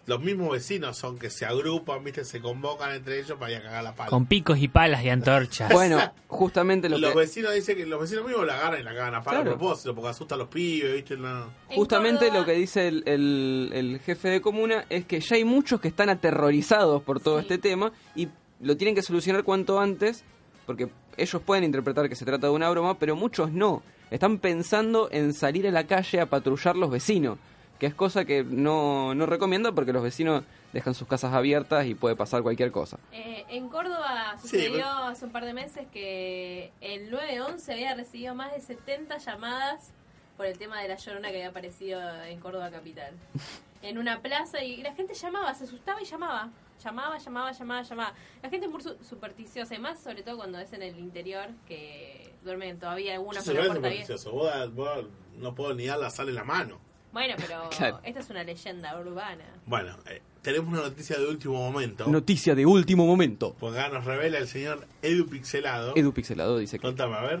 Los 0.05 0.19
mismos 0.19 0.51
vecinos 0.51 0.97
son 0.97 1.17
que 1.17 1.29
se 1.29 1.45
agrupan, 1.45 2.03
viste, 2.03 2.25
se 2.25 2.41
convocan 2.41 2.91
entre 2.91 3.19
ellos 3.21 3.37
para 3.39 3.53
ir 3.53 3.59
a 3.59 3.61
cagar 3.61 3.83
la 3.85 3.95
pala. 3.95 4.09
Con 4.09 4.25
picos 4.25 4.57
y 4.59 4.67
palas 4.67 5.01
y 5.05 5.07
antorchas. 5.07 5.69
Bueno, 5.71 5.97
justamente 6.27 6.89
lo 6.89 6.97
los 6.97 7.13
que... 7.13 7.19
vecinos 7.19 7.53
dicen 7.53 7.77
que 7.77 7.85
los 7.85 8.01
vecinos 8.01 8.25
mismos 8.25 8.45
la 8.45 8.55
agarran 8.55 8.81
y 8.81 8.83
la 8.83 8.93
cagan 8.93 9.15
a 9.15 9.23
pala 9.23 9.37
Claro. 9.43 9.55
a 9.55 9.57
propósito, 9.57 9.95
porque 9.95 10.09
asusta 10.09 10.35
a 10.35 10.37
los 10.39 10.49
pibes, 10.49 10.93
viste, 10.93 11.15
no. 11.15 11.45
En 11.69 11.75
Justamente 11.77 12.29
lo 12.31 12.43
que 12.43 12.51
dice 12.51 12.89
el, 12.89 13.03
el- 13.05 13.69
el 13.73 13.99
jefe 14.01 14.27
de 14.27 14.41
comuna 14.41 14.83
es 14.89 15.05
que 15.05 15.21
ya 15.21 15.37
hay 15.37 15.45
muchos 15.45 15.79
que 15.79 15.87
están 15.87 16.09
aterrorizados 16.09 17.01
por 17.03 17.21
todo 17.21 17.37
Sí. 17.39 17.43
este 17.43 17.57
tema 17.59 17.93
y 18.13 18.27
lo 18.59 18.75
tienen 18.75 18.95
que 18.95 19.01
solucionar 19.03 19.43
cuanto 19.45 19.79
antes 19.79 20.25
porque 20.65 20.89
ellos 21.15 21.41
pueden 21.41 21.63
interpretar 21.63 22.09
que 22.09 22.15
se 22.17 22.25
trata 22.25 22.47
de 22.47 22.53
una 22.53 22.69
broma, 22.69 22.99
pero 22.99 23.15
muchos 23.15 23.53
no. 23.53 23.83
Están 24.11 24.37
pensando 24.39 25.09
en 25.11 25.33
salir 25.33 25.67
a 25.67 25.71
la 25.71 25.85
calle 25.87 26.19
a 26.21 26.25
patrullar 26.27 26.75
los 26.75 26.89
vecinos, 26.91 27.37
que 27.79 27.87
es 27.87 27.95
cosa 27.95 28.25
que 28.25 28.43
no, 28.43 29.15
no 29.15 29.25
recomiendo 29.25 29.73
porque 29.73 29.91
los 29.93 30.03
vecinos 30.03 30.43
dejan 30.71 30.93
sus 30.93 31.07
casas 31.07 31.33
abiertas 31.33 31.85
y 31.85 31.95
puede 31.95 32.15
pasar 32.15 32.41
cualquier 32.43 32.71
cosa. 32.71 32.97
Eh, 33.11 33.45
en 33.49 33.69
Córdoba 33.69 34.35
Sí, 34.37 34.47
sucedió 34.49 34.71
pero- 34.77 34.87
hace 34.87 35.25
un 35.25 35.31
par 35.31 35.45
de 35.45 35.53
meses 35.53 35.87
que 35.91 36.71
el 36.81 37.09
911 37.11 37.73
había 37.73 37.95
recibido 37.95 38.33
más 38.35 38.53
de 38.53 38.61
70 38.61 39.17
llamadas 39.17 39.91
por 40.37 40.45
el 40.47 40.57
tema 40.57 40.81
de 40.81 40.87
la 40.87 40.95
llorona 40.95 41.29
que 41.29 41.35
había 41.37 41.49
aparecido 41.49 41.99
en 42.23 42.39
Córdoba 42.39 42.69
capital. 42.71 43.13
En 43.83 43.97
una 43.97 44.21
plaza 44.21 44.63
y 44.63 44.77
la 44.81 44.93
gente 44.95 45.13
llamaba, 45.13 45.53
se 45.55 45.65
asustaba 45.65 46.01
y 46.01 46.05
llamaba. 46.05 46.49
Llamaba, 46.81 47.17
llamaba, 47.17 47.51
llamaba, 47.51 47.81
llamaba. 47.81 48.13
La 48.41 48.49
gente 48.49 48.67
es 48.67 48.71
muy 48.71 48.81
su- 48.81 48.95
supersticiosa 49.03 49.75
y 49.75 49.79
más 49.79 49.99
sobre 49.99 50.23
todo 50.23 50.37
cuando 50.37 50.57
es 50.57 50.71
en 50.71 50.83
el 50.83 50.97
interior 50.97 51.49
que 51.67 52.32
duermen 52.43 52.79
todavía 52.79 53.13
algunos 53.15 53.37
Eso 53.47 53.55
con 53.55 53.65
la 53.65 53.79
puerta. 53.79 54.13
Vos, 54.31 54.75
vos 54.75 55.05
no 55.37 55.55
puedo 55.55 55.73
ni 55.73 55.85
dar 55.85 55.99
la 55.99 56.09
sal 56.09 56.29
en 56.29 56.35
la 56.35 56.43
mano. 56.43 56.79
Bueno, 57.11 57.35
pero 57.37 57.69
Claro. 57.77 57.99
esta 58.03 58.19
es 58.19 58.29
una 58.29 58.43
leyenda 58.43 58.99
urbana. 58.99 59.43
Bueno, 59.65 59.97
eh, 60.09 60.21
tenemos 60.41 60.71
una 60.73 60.81
noticia 60.81 61.17
de 61.17 61.27
último 61.27 61.53
momento. 61.55 62.07
Noticia 62.07 62.55
de 62.55 62.65
último 62.65 63.05
momento. 63.05 63.55
Porque 63.59 63.79
acá 63.79 63.89
nos 63.93 64.05
revela 64.05 64.37
el 64.39 64.47
señor 64.47 64.87
Edu 65.01 65.27
Pixelado. 65.27 65.93
Edu 65.95 66.11
Pixelado 66.11 66.57
dice 66.57 66.77
que... 66.79 66.87
Contame, 66.87 67.15
a 67.15 67.21
ver. 67.21 67.39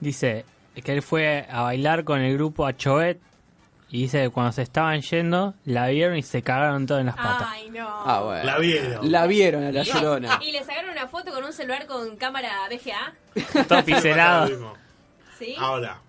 Dice 0.00 0.44
que 0.82 0.92
él 0.92 1.02
fue 1.02 1.46
a 1.48 1.62
bailar 1.62 2.02
con 2.04 2.20
el 2.20 2.34
grupo 2.34 2.66
Achoet 2.66 3.20
y 3.92 4.04
dice 4.04 4.22
que 4.22 4.30
cuando 4.30 4.52
se 4.52 4.62
estaban 4.62 5.02
yendo 5.02 5.52
la 5.66 5.88
vieron 5.88 6.16
y 6.16 6.22
se 6.22 6.42
cagaron 6.42 6.86
todo 6.86 6.98
en 6.98 7.06
las 7.06 7.14
patas. 7.14 7.46
Ay, 7.50 7.68
no. 7.68 7.86
Ah, 7.86 8.22
bueno. 8.24 8.42
La 8.42 8.58
vieron. 8.58 9.12
La 9.12 9.26
vieron 9.26 9.64
a 9.64 9.70
la 9.70 9.82
llorona. 9.82 10.40
Y 10.42 10.50
le 10.50 10.64
sacaron 10.64 10.92
una 10.92 11.08
foto 11.08 11.30
con 11.30 11.44
un 11.44 11.52
celular 11.52 11.86
con 11.86 12.16
cámara 12.16 12.52
VGA. 12.70 13.64
Todo 13.68 13.84
pixelado. 13.84 14.78
¿Sí? 15.38 15.54
Ahora, 15.58 16.00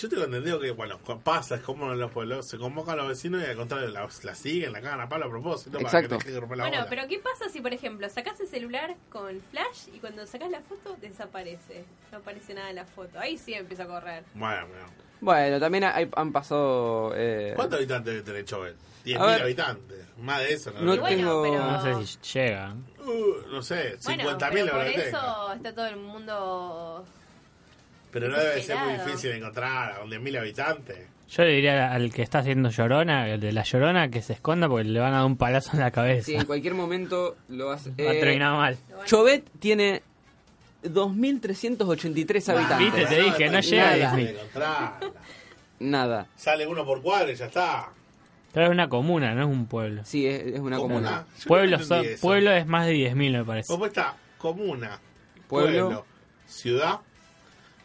yo 0.00 0.08
tengo 0.08 0.24
entendido 0.24 0.60
que, 0.60 0.70
bueno, 0.70 0.98
pasa, 1.24 1.56
es 1.56 1.60
como 1.62 1.92
en 1.92 1.98
los 1.98 2.10
pueblos, 2.10 2.46
se 2.46 2.56
convocan 2.58 2.94
a 2.94 3.02
los 3.02 3.08
vecinos 3.08 3.42
y 3.42 3.46
al 3.46 3.56
contrario, 3.56 3.88
la, 3.88 4.08
la 4.22 4.34
siguen, 4.34 4.72
la 4.72 4.80
cagan 4.80 5.00
a 5.00 5.08
palo 5.08 5.26
a 5.26 5.28
propósito. 5.30 5.78
Exacto. 5.80 6.16
Para 6.18 6.30
que 6.30 6.38
romper 6.40 6.58
la 6.58 6.64
Bueno, 6.64 6.78
bola. 6.78 6.90
pero 6.90 7.08
¿qué 7.08 7.18
pasa 7.18 7.48
si, 7.48 7.60
por 7.60 7.72
ejemplo, 7.72 8.08
sacás 8.08 8.38
el 8.40 8.48
celular 8.48 8.96
con 9.10 9.40
flash 9.50 9.88
y 9.94 9.98
cuando 9.98 10.26
sacás 10.26 10.50
la 10.50 10.60
foto 10.60 10.96
desaparece? 11.00 11.84
No 12.12 12.18
aparece 12.18 12.54
nada 12.54 12.70
en 12.70 12.76
la 12.76 12.84
foto. 12.84 13.18
Ahí 13.18 13.36
sí 13.38 13.54
empieza 13.54 13.84
a 13.84 13.86
correr. 13.86 14.24
Bueno, 14.34 14.66
bueno. 14.68 14.84
Bueno, 15.20 15.58
también 15.58 15.82
hay- 15.84 16.08
han 16.14 16.32
pasado... 16.32 17.12
eh, 17.16 17.52
¿Cuántos 17.56 17.78
habitantes 17.78 18.12
debe 18.14 18.24
tener 18.24 18.44
Chovel? 18.44 18.74
A 18.74 19.04
10.000 19.04 19.26
ver. 19.26 19.42
habitantes. 19.42 19.98
Más 20.18 20.38
de 20.40 20.52
eso, 20.52 20.70
¿no? 20.72 20.80
No 20.80 21.02
tengo- 21.02 21.42
pero... 21.42 21.58
No 21.64 21.82
sé 21.82 22.06
si 22.06 22.38
llega. 22.38 22.74
Uh, 23.04 23.50
no 23.50 23.62
sé, 23.62 23.96
Bueno, 24.04 24.24
50.000 24.38 24.48
pero 24.52 24.64
la 24.66 24.72
por 24.72 24.84
que 24.84 25.08
eso 25.08 25.52
está 25.54 25.74
todo 25.74 25.86
el 25.86 25.96
mundo... 25.96 27.04
Pero 28.10 28.28
no 28.28 28.38
debe 28.38 28.62
ser 28.62 28.76
muy 28.78 28.94
difícil 28.94 29.32
encontrar 29.32 29.92
a 29.92 30.04
10.000 30.04 30.38
habitantes. 30.38 30.98
Yo 31.30 31.42
le 31.44 31.50
diría 31.52 31.92
al 31.92 32.10
que 32.12 32.22
está 32.22 32.38
haciendo 32.38 32.70
llorona, 32.70 33.28
el 33.28 33.38
de 33.40 33.52
la 33.52 33.62
llorona, 33.62 34.08
que 34.08 34.22
se 34.22 34.32
esconda 34.32 34.66
porque 34.66 34.84
le 34.84 34.98
van 34.98 35.12
a 35.12 35.18
dar 35.18 35.26
un 35.26 35.36
palazo 35.36 35.72
en 35.74 35.80
la 35.80 35.90
cabeza. 35.90 36.24
Sí, 36.24 36.34
en 36.34 36.46
cualquier 36.46 36.72
momento 36.74 37.36
lo 37.48 37.70
hace. 37.70 37.90
Eh, 37.98 38.18
terminar 38.20 38.54
mal. 38.56 38.78
Chovet 39.04 39.44
tiene 39.60 40.02
2.383 40.84 42.48
habitantes. 42.48 42.78
Viste, 42.78 43.06
te 43.14 43.22
dije, 43.22 43.50
no 43.50 43.60
llega 43.60 43.92
a 43.92 43.96
Nada. 43.96 44.16
10.000. 44.16 44.28
encontrarla. 44.30 45.00
Nada. 45.80 46.26
Sale 46.36 46.66
uno 46.66 46.84
por 46.84 47.02
cuadro 47.02 47.30
y 47.30 47.34
ya 47.36 47.46
está. 47.46 47.88
Pero 48.52 48.66
es 48.66 48.72
una 48.72 48.88
comuna, 48.88 49.34
no 49.34 49.42
es 49.42 49.48
un 49.48 49.66
pueblo. 49.66 50.02
Sí, 50.04 50.26
es, 50.26 50.54
es 50.54 50.60
una 50.60 50.78
Comuna. 50.78 51.10
no 51.10 51.24
Pueblo, 51.46 51.78
son- 51.80 52.06
pueblo 52.20 52.50
es 52.52 52.66
más 52.66 52.86
de 52.86 52.94
10.000 52.94 53.32
me 53.32 53.44
parece. 53.44 53.68
¿Cómo 53.72 53.86
está? 53.86 54.16
Comuna, 54.38 54.98
Pueblo. 55.46 55.84
pueblo, 55.86 56.06
ciudad. 56.46 57.00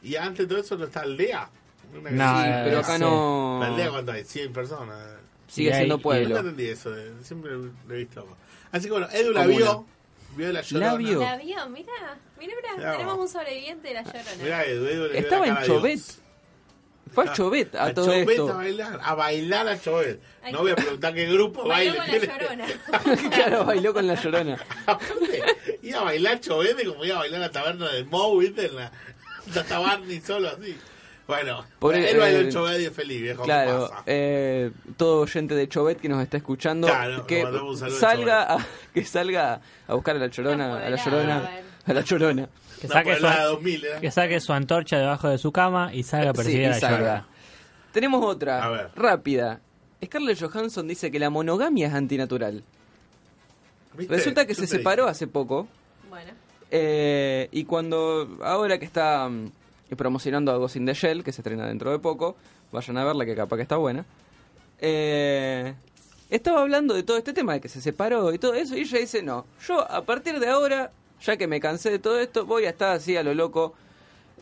Y 0.04 0.16
antes 0.16 0.39
de 0.39 0.47
todo 0.47 0.60
eso 0.60 0.78
no 0.78 0.86
está 0.86 1.01
aldea. 1.01 1.49
Una 1.97 2.10
No, 2.12 2.41
Sí, 2.41 2.49
pero 2.66 2.80
acá 2.80 2.95
sí. 2.95 3.01
no. 3.01 3.58
¿La 3.62 3.68
aldea 3.68 3.89
cuánto 3.89 4.12
hay? 4.12 4.24
100 4.24 4.51
personas. 4.54 4.97
Sigue 5.47 5.70
Y 5.70 5.72
hay- 5.72 5.78
siendo 5.80 5.95
Nunca 5.95 6.04
pueblo. 6.04 6.38
entendí 6.38 6.68
eso, 6.68 6.95
eh, 6.97 7.12
siempre 7.22 7.51
lo 7.54 7.93
he 7.93 7.97
visto. 7.97 8.28
Así 8.72 8.86
que 8.88 8.91
bueno, 8.91 9.08
Edu 9.12 9.32
la 9.32 9.45
vio, 9.45 9.86
vio 10.36 10.51
la 10.51 10.62
llorona. 10.62 10.91
La 10.91 10.97
vio. 10.97 11.20
La 11.20 11.38
vio, 11.38 11.45
mira, 11.70 11.70
mira, 11.70 12.54
mira, 12.56 12.76
Mirá 12.78 12.91
tenemos 12.93 13.20
un 13.20 13.30
sobreviviente 13.30 13.88
de 13.89 13.93
la 13.93 14.01
llorona. 14.04 14.32
Mirá, 14.41 14.66
Edu, 14.66 14.88
Edu 14.88 15.08
le 15.10 15.20
Estaba 15.20 15.47
en 15.47 15.58
a. 15.58 15.62
Dios. 15.62 16.20
Fue 17.14 17.26
a 17.30 17.34
Chovet 17.34 17.76
a, 17.76 17.84
A 17.86 17.93
todo 17.93 18.06
Chovet 18.08 18.28
esto. 18.30 18.49
a 18.49 18.56
bailar, 18.56 18.99
a 19.04 19.14
bailar 19.14 19.68
a 19.68 19.80
Chovet. 19.80 20.20
Ay, 20.41 20.51
No 20.54 20.60
voy 20.62 20.72
a 20.72 20.76
preguntar 20.76 21.14
qué 21.14 21.28
grupo 21.28 21.68
Bailó 21.68 21.95
baila. 21.99 22.18
con 22.18 22.28
la 22.28 22.39
llorona. 22.39 22.66
claro, 23.36 23.66
bailó 23.66 23.93
con 23.93 24.08
la 24.08 24.16
llorona. 24.16 24.58
iba 25.84 25.99
a 25.99 26.04
bailar 26.06 26.39
Chovete 26.39 26.86
como 26.86 27.06
iba 27.06 27.16
a 27.18 27.20
bailar 27.20 27.41
la 27.41 27.51
taberna 27.51 27.91
del 27.91 28.06
Mou, 28.06 28.39
¿viste? 28.39 28.66
En 28.66 28.76
la, 28.78 28.91
la 29.54 29.64
tabarni 29.64 30.22
solo 30.22 30.50
así. 30.50 30.78
Bueno, 31.26 31.64
Por 31.80 31.96
él 31.96 32.04
el- 32.06 32.22
el 32.22 32.48
eh, 32.48 32.52
Chovete 32.52 32.82
y 32.82 32.86
es 32.86 32.94
feliz, 32.94 33.22
viejo. 33.22 33.44
¿qué 33.44 33.48
Claro, 33.48 33.88
pasa? 33.89 34.04
eh, 34.06 34.72
todo 34.98 35.22
oyente 35.22 35.56
de 35.56 35.70
Chovet 35.70 36.00
que 36.02 36.10
nos 36.10 36.22
está 36.22 36.36
escuchando, 36.38 36.88
Claro, 36.88 37.26
que 37.26 37.46
salga 37.98 38.56
a, 38.56 38.58
que 38.94 39.06
salga 39.06 39.62
a 39.88 39.94
buscar 39.94 40.18
a 40.18 40.20
la 40.20 40.28
llorona, 40.28 40.68
No, 40.68 40.76
a 40.76 40.89
la 40.89 40.98
ya, 40.98 41.06
llorona, 41.06 41.50
a 41.86 41.94
la 41.94 42.02
llorona. 42.02 42.50
Que 42.82 42.88
saque, 42.89 43.12
por 43.12 43.20
su, 43.20 43.24
la 43.24 43.38
de 43.38 43.44
2000, 43.46 43.86
¿eh? 43.86 43.89
que 44.02 44.12
saque 44.12 44.39
su 44.41 44.52
antorcha 44.52 44.98
debajo 44.98 45.30
de 45.30 45.38
su 45.38 45.54
cama 45.54 45.94
y 45.94 46.04
salga 46.04 46.32
a 46.32 46.34
perseguir 46.34 46.68
la 46.68 46.80
salga. 46.80 46.98
llorona. 46.98 47.28
Tenemos 47.94 48.26
otra, 48.26 48.62
A 48.64 48.70
ver. 48.70 48.89
rápida. 48.96 49.62
Scarlett 50.04 50.38
Johansson 50.41 50.86
dice 50.89 51.10
que 51.10 51.20
la 51.20 51.30
monogamia 51.30 51.88
es 51.88 51.94
antinatural. 51.94 52.64
¿Viste? 53.98 54.14
Resulta 54.14 54.46
que 54.46 54.54
Yo 54.56 54.60
se 54.62 54.68
separó 54.68 55.04
dije. 55.04 55.12
hace 55.12 55.28
poco 55.28 55.68
Bueno, 56.10 56.32
eh, 56.76 57.49
y 57.51 57.65
cuando 57.65 58.39
ahora 58.41 58.80
que 58.80 58.86
está 58.86 59.30
mm, 59.30 59.51
promocionando 59.95 60.51
a 60.51 60.57
Ghost 60.57 60.76
in 60.78 60.88
the 60.88 60.93
Shell, 60.95 61.24
que 61.24 61.32
se 61.32 61.41
estrena 61.41 61.67
dentro 61.67 61.91
de 61.91 61.99
poco, 61.99 62.36
vayan 62.71 62.97
a 62.97 63.03
verla 63.05 63.26
que 63.26 63.36
capaz 63.36 63.57
que 63.57 63.61
está 63.61 63.78
buena. 63.78 64.03
eh, 64.80 65.76
estaba 66.32 66.61
hablando 66.61 66.95
de 66.95 67.03
todo 67.03 67.17
este 67.17 67.32
tema 67.32 67.53
de 67.53 67.61
que 67.61 67.69
se 67.69 67.80
separó 67.80 68.34
y 68.34 68.39
todo 68.39 68.55
eso 68.55 68.76
y 68.76 68.82
ella 68.82 68.97
dice, 68.97 69.21
"No, 69.21 69.45
yo 69.67 69.80
a 69.80 70.01
partir 70.01 70.39
de 70.39 70.47
ahora, 70.49 70.91
ya 71.21 71.38
que 71.38 71.45
me 71.47 71.59
cansé 71.59 71.91
de 71.91 71.99
todo 71.99 72.19
esto, 72.19 72.45
voy 72.47 72.65
a 72.65 72.69
estar 72.71 72.95
así 72.95 73.15
a 73.15 73.21
lo 73.24 73.36
loco 73.36 73.76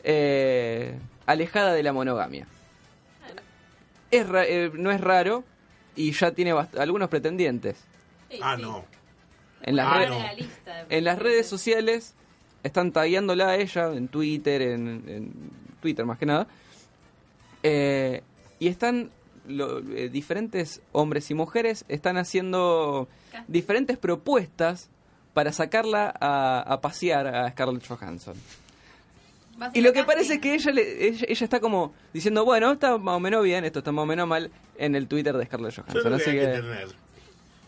eh, 0.06 0.98
alejada 1.26 1.74
de 1.74 1.84
la 1.84 1.92
monogamia." 1.92 2.48
Es 4.10 4.28
ra- 4.28 4.46
eh, 4.46 4.72
no 4.74 4.90
es 4.92 5.02
raro 5.02 5.44
y 5.96 6.12
ya 6.14 6.32
tiene 6.32 6.52
algunos 6.78 7.10
pretendientes. 7.10 7.78
sí, 8.30 8.40
Ah, 8.42 8.56
sí. 8.56 8.62
no. 8.62 8.86
En 9.64 9.76
las, 9.76 9.88
Ah, 9.88 9.98
redes- 10.00 10.10
no. 10.10 10.74
en 10.90 11.04
las 11.04 11.20
redes 11.20 11.46
sociales 11.48 12.14
están 12.64 12.92
tagueándola 12.92 13.50
a 13.50 13.56
ella, 13.58 13.94
en 13.94 14.08
Twitter, 14.08 14.62
en, 14.62 15.04
en 15.08 15.32
Twitter 15.82 16.06
más 16.06 16.18
que 16.18 16.26
nada. 16.26 16.48
Eh, 17.64 18.22
y 18.60 18.68
están 18.68 19.10
lo- 19.48 19.80
eh, 19.80 20.10
diferentes 20.10 20.82
hombres 20.92 21.30
y 21.32 21.34
mujeres 21.34 21.86
están 21.88 22.18
haciendo 22.18 23.08
diferentes 23.48 23.98
propuestas 23.98 24.90
para 25.34 25.52
sacarla 25.54 26.14
a, 26.20 26.60
a 26.62 26.82
pasear 26.82 27.28
a 27.28 27.50
Scarlett 27.52 27.88
Johansson. 27.88 28.36
Y 29.74 29.82
lo 29.82 29.94
que 29.94 30.04
parece 30.04 30.36
es 30.36 30.40
que 30.40 30.56
ella, 30.56 30.72
le- 30.72 31.08
ella, 31.08 31.26
ella 31.28 31.44
está 31.44 31.60
como 31.60 31.94
diciendo, 32.14 32.44
bueno, 32.46 32.72
está 32.72 32.98
más 32.98 33.16
o 33.16 33.20
menos 33.20 33.44
bien, 33.44 33.64
esto 33.64 33.80
está 33.80 33.92
más 33.92 34.04
o 34.04 34.06
menos 34.08 34.28
mal 34.28 34.50
en 34.78 34.96
el 34.96 35.08
Twitter 35.08 35.36
de 35.38 35.46
Scarlett 35.46 35.76
Johansson. 35.76 36.14
Así 36.14 36.26
que 36.32 36.40
que, 36.40 36.46
tener. 36.48 36.88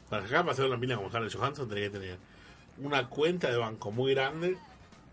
Para 0.10 0.26
acá 0.26 0.44
pasar 0.44 0.66
una 0.66 0.78
mina 0.78 0.96
como 0.96 1.10
Scarlett 1.10 1.34
Johansson, 1.36 1.70
tenés 1.70 1.91
que 1.91 2.00
tener 2.00 2.18
una 2.82 3.08
cuenta 3.08 3.52
de 3.52 3.58
banco 3.58 3.91
muy 3.91 4.14
grande 4.14 4.58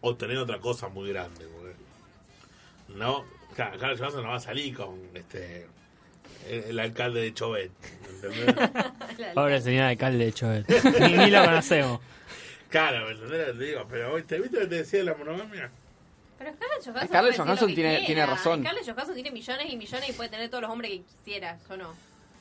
o 0.01 0.17
tener 0.17 0.37
otra 0.39 0.59
cosa 0.59 0.89
muy 0.89 1.09
grande. 1.11 1.47
porque 1.47 1.75
no, 2.97 3.25
claro, 3.55 3.77
Scarlett 3.77 3.99
Johansson 3.99 4.23
no 4.23 4.29
va 4.31 4.37
a 4.37 4.41
salir 4.41 4.77
con 4.77 4.99
este 5.15 5.67
el, 6.49 6.65
el 6.65 6.79
alcalde 6.79 7.21
de 7.21 7.35
Chovet. 7.35 7.71
¿entendés? 8.09 8.55
Pobre 9.35 9.61
señor 9.61 9.85
alcalde 9.85 10.25
de 10.27 10.33
Chovet. 10.33 10.67
ni, 11.01 11.17
ni 11.17 11.31
lo 11.31 11.45
conocemos. 11.45 12.01
claro, 12.69 13.07
¿me 13.07 13.13
entendés? 13.13 13.59
te 13.59 13.65
digo, 13.65 13.87
pero 13.89 14.15
¿viste, 14.17 14.39
¿viste 14.41 14.57
lo 14.57 14.63
que 14.63 14.69
te 14.69 14.75
decía 14.77 14.99
de 15.01 15.05
la 15.07 15.15
monogamia? 15.15 15.71
Pero 16.39 16.53
Scarlett 16.55 16.85
Johansson, 16.85 17.09
Scarlett 17.09 17.37
Johansson 17.37 17.75
tiene- 17.75 18.07
tiene 18.07 18.25
razón. 18.27 18.61
Scarlett 18.63 18.85
Johansson 18.91 19.15
tiene 19.15 19.31
millones 19.31 19.67
y 19.71 19.77
millones 19.77 20.09
y 20.09 20.13
puede 20.15 20.31
tener 20.31 20.49
todos 20.49 20.63
los 20.63 20.71
hombres 20.71 20.91
que 20.93 21.03
quisiera, 21.03 21.59
yo 21.69 21.77
no. 21.77 21.95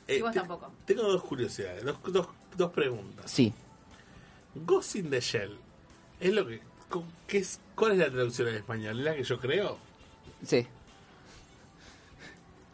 Eh, 0.07 0.17
y 0.17 0.21
vos 0.21 0.31
te- 0.31 0.39
tampoco. 0.39 0.71
Tengo 0.85 1.03
dos 1.03 1.21
curiosidades, 1.23 1.83
dos, 1.83 1.97
dos, 2.07 2.27
dos 2.55 2.71
preguntas. 2.71 3.29
sí. 3.29 3.53
Ghost 4.55 4.95
in 4.95 5.09
the 5.11 5.19
Shell, 5.21 5.55
¿es 6.19 6.33
lo 6.33 6.47
que, 6.47 6.59
qué 7.27 7.37
es, 7.39 7.59
¿cuál 7.75 7.93
es 7.93 7.97
la 7.99 8.09
traducción 8.09 8.47
en 8.49 8.55
español? 8.55 8.99
¿Es 8.99 9.05
la 9.05 9.15
que 9.15 9.23
yo 9.23 9.39
creo? 9.39 9.77
Sí. 10.45 10.65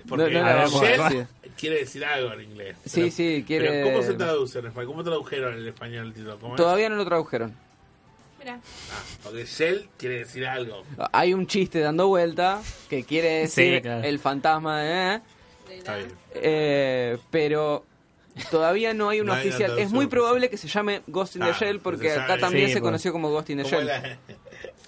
Porque 0.08 0.30
No, 0.32 1.28
quiere 1.58 1.78
decir 1.80 2.06
algo 2.06 2.32
en 2.34 2.42
inglés. 2.42 2.78
Sí, 2.86 3.02
Pero- 3.02 3.12
sí, 3.12 3.44
quiere- 3.48 3.70
Pero 3.70 3.86
¿cómo 3.92 4.04
se 4.04 4.14
traduce 4.14 4.60
en 4.60 4.68
español? 4.68 4.88
¿Cómo 4.92 5.04
tradujeron 5.04 5.58
en 5.58 5.68
español 5.68 6.08
el 6.08 6.14
título? 6.14 6.38
¿Cómo 6.40 6.54
es? 6.56 6.58
Todavía 6.62 6.90
no 6.90 6.96
lo 6.96 7.06
tradujeron. 7.06 7.56
Mira, 8.38 8.60
Ah, 8.92 9.02
porque 9.24 9.46
Shell 9.46 9.90
quiere 9.98 10.20
decir 10.20 10.46
algo. 10.46 10.84
Hay 11.12 11.34
un 11.34 11.48
chiste 11.48 11.80
dando 11.80 12.08
vuelta 12.08 12.62
que 12.90 13.04
quiere 13.04 13.30
decir 13.40 13.78
Sí, 13.78 13.82
claro. 13.82 14.04
el 14.04 14.20
fantasma 14.20 14.82
de... 14.82 15.22
de 15.70 15.78
Está 15.80 15.94
la- 15.94 15.98
bien. 15.98 16.12
Eh, 16.36 17.18
pero 17.32 17.84
todavía 18.52 18.94
no 18.94 19.10
hay 19.10 19.22
una 19.22 19.34
No 19.34 19.40
hay 19.40 19.48
una 19.48 19.56
oficial. 19.56 19.80
es 19.80 19.92
muy 19.92 20.08
probable 20.08 20.50
que 20.50 20.58
se 20.58 20.68
llame 20.68 21.02
Ghost 21.08 21.36
in 21.38 21.42
the 21.44 21.54
Shell 21.54 21.80
porque 21.80 22.12
acá 22.12 22.38
también 22.38 22.68
Sí, 22.68 22.74
se 22.74 22.80
pues. 22.80 22.88
conoció 22.90 23.12
como 23.12 23.30
Ghost 23.30 23.50
in 23.50 23.58
the 23.60 23.64
Shell. 23.64 23.86
la- 23.86 24.00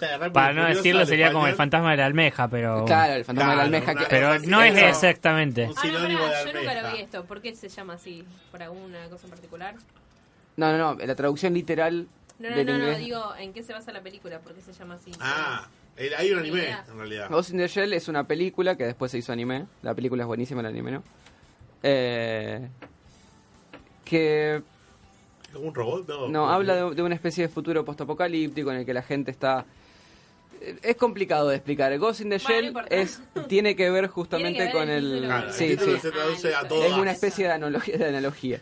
la 0.00 0.10
Rápido 0.18 0.32
Para 0.32 0.52
no 0.52 0.64
decirlo 0.66 1.04
sería 1.06 1.32
como 1.32 1.46
el 1.46 1.54
fantasma 1.54 1.90
de 1.92 1.96
la 1.96 2.06
almeja, 2.06 2.48
pero... 2.48 2.84
Claro, 2.84 3.14
el 3.14 3.24
fantasma 3.24 3.54
Claro, 3.54 3.66
de 3.66 3.70
la 3.70 3.76
almeja. 3.78 3.92
una- 3.92 4.00
que- 4.02 4.06
Pero 4.08 4.38
no 4.40 4.62
es 4.62 4.76
eso- 4.76 4.86
exactamente. 4.86 5.64
Un 5.66 5.74
Ah, 5.76 5.82
no, 5.86 5.92
pará, 5.92 6.44
yo 6.44 6.52
nunca 6.60 6.82
lo 6.82 6.92
vi 6.92 7.00
esto. 7.02 7.24
¿Por 7.24 7.40
qué 7.42 7.54
se 7.56 7.68
llama 7.68 7.94
así? 7.94 8.24
¿Por 8.50 8.62
alguna 8.62 9.08
cosa 9.08 9.24
en 9.26 9.30
particular? 9.30 9.74
No, 10.56 10.72
no, 10.76 10.94
no. 10.94 11.06
La 11.06 11.14
traducción 11.14 11.54
literal 11.54 12.06
No, 12.38 12.50
no, 12.50 12.56
del 12.56 12.66
no, 12.66 12.78
no, 12.78 12.98
digo, 12.98 13.34
¿en 13.38 13.52
qué 13.52 13.62
se 13.62 13.72
basa 13.72 13.90
la 13.92 14.00
película? 14.02 14.38
¿Por 14.40 14.54
qué 14.54 14.60
se 14.62 14.72
llama 14.72 14.94
así? 14.94 15.10
Ah, 15.20 15.66
hay 16.16 16.30
un 16.30 16.42
Ni 16.42 16.48
anime, 16.50 16.68
en 16.88 16.96
realidad. 16.96 17.28
Ghost 17.30 17.50
in 17.50 17.58
the 17.58 17.66
Shell 17.66 17.92
es 17.92 18.06
una 18.06 18.24
película 18.24 18.76
que 18.76 18.84
después 18.84 19.10
se 19.10 19.18
hizo 19.18 19.32
anime. 19.32 19.66
La 19.82 19.94
película 19.94 20.22
es 20.22 20.26
buenísima, 20.28 20.60
el 20.60 20.66
anime 20.66 20.92
no. 20.92 21.02
Eh, 21.82 22.68
que 24.08 24.62
¿Como 25.52 25.68
un 25.68 25.74
robot? 25.74 26.08
No, 26.08 26.28
No, 26.28 26.50
habla 26.50 26.74
de, 26.76 26.94
de 26.94 27.02
una 27.02 27.14
especie 27.14 27.42
de 27.46 27.48
futuro 27.48 27.84
postapocalíptico 27.84 28.70
en 28.72 28.78
el 28.78 28.86
que 28.86 28.92
la 28.94 29.02
gente 29.02 29.30
está 29.30 29.64
Es 30.82 30.96
complicado 30.96 31.48
de 31.48 31.56
explicar. 31.56 31.96
Ghost 31.98 32.20
in 32.20 32.30
the 32.30 32.38
Shell 32.38 32.74
es, 32.90 33.20
tiene 33.48 33.74
que 33.76 33.90
ver 33.90 34.08
justamente 34.08 34.58
Tiene 34.58 34.72
que 34.72 34.78
ver 34.78 34.86
con 34.86 34.94
el 34.94 35.52
sí, 35.52 35.76
se 36.00 36.10
traduce 36.10 36.54
a 36.54 36.66
todo 36.68 36.82
Es 36.84 36.90
gas. 36.90 36.98
una 37.00 37.12
especie 37.12 37.46
de 37.46 37.52
analogía. 37.52 37.96
De 37.96 38.08
analogía. 38.08 38.60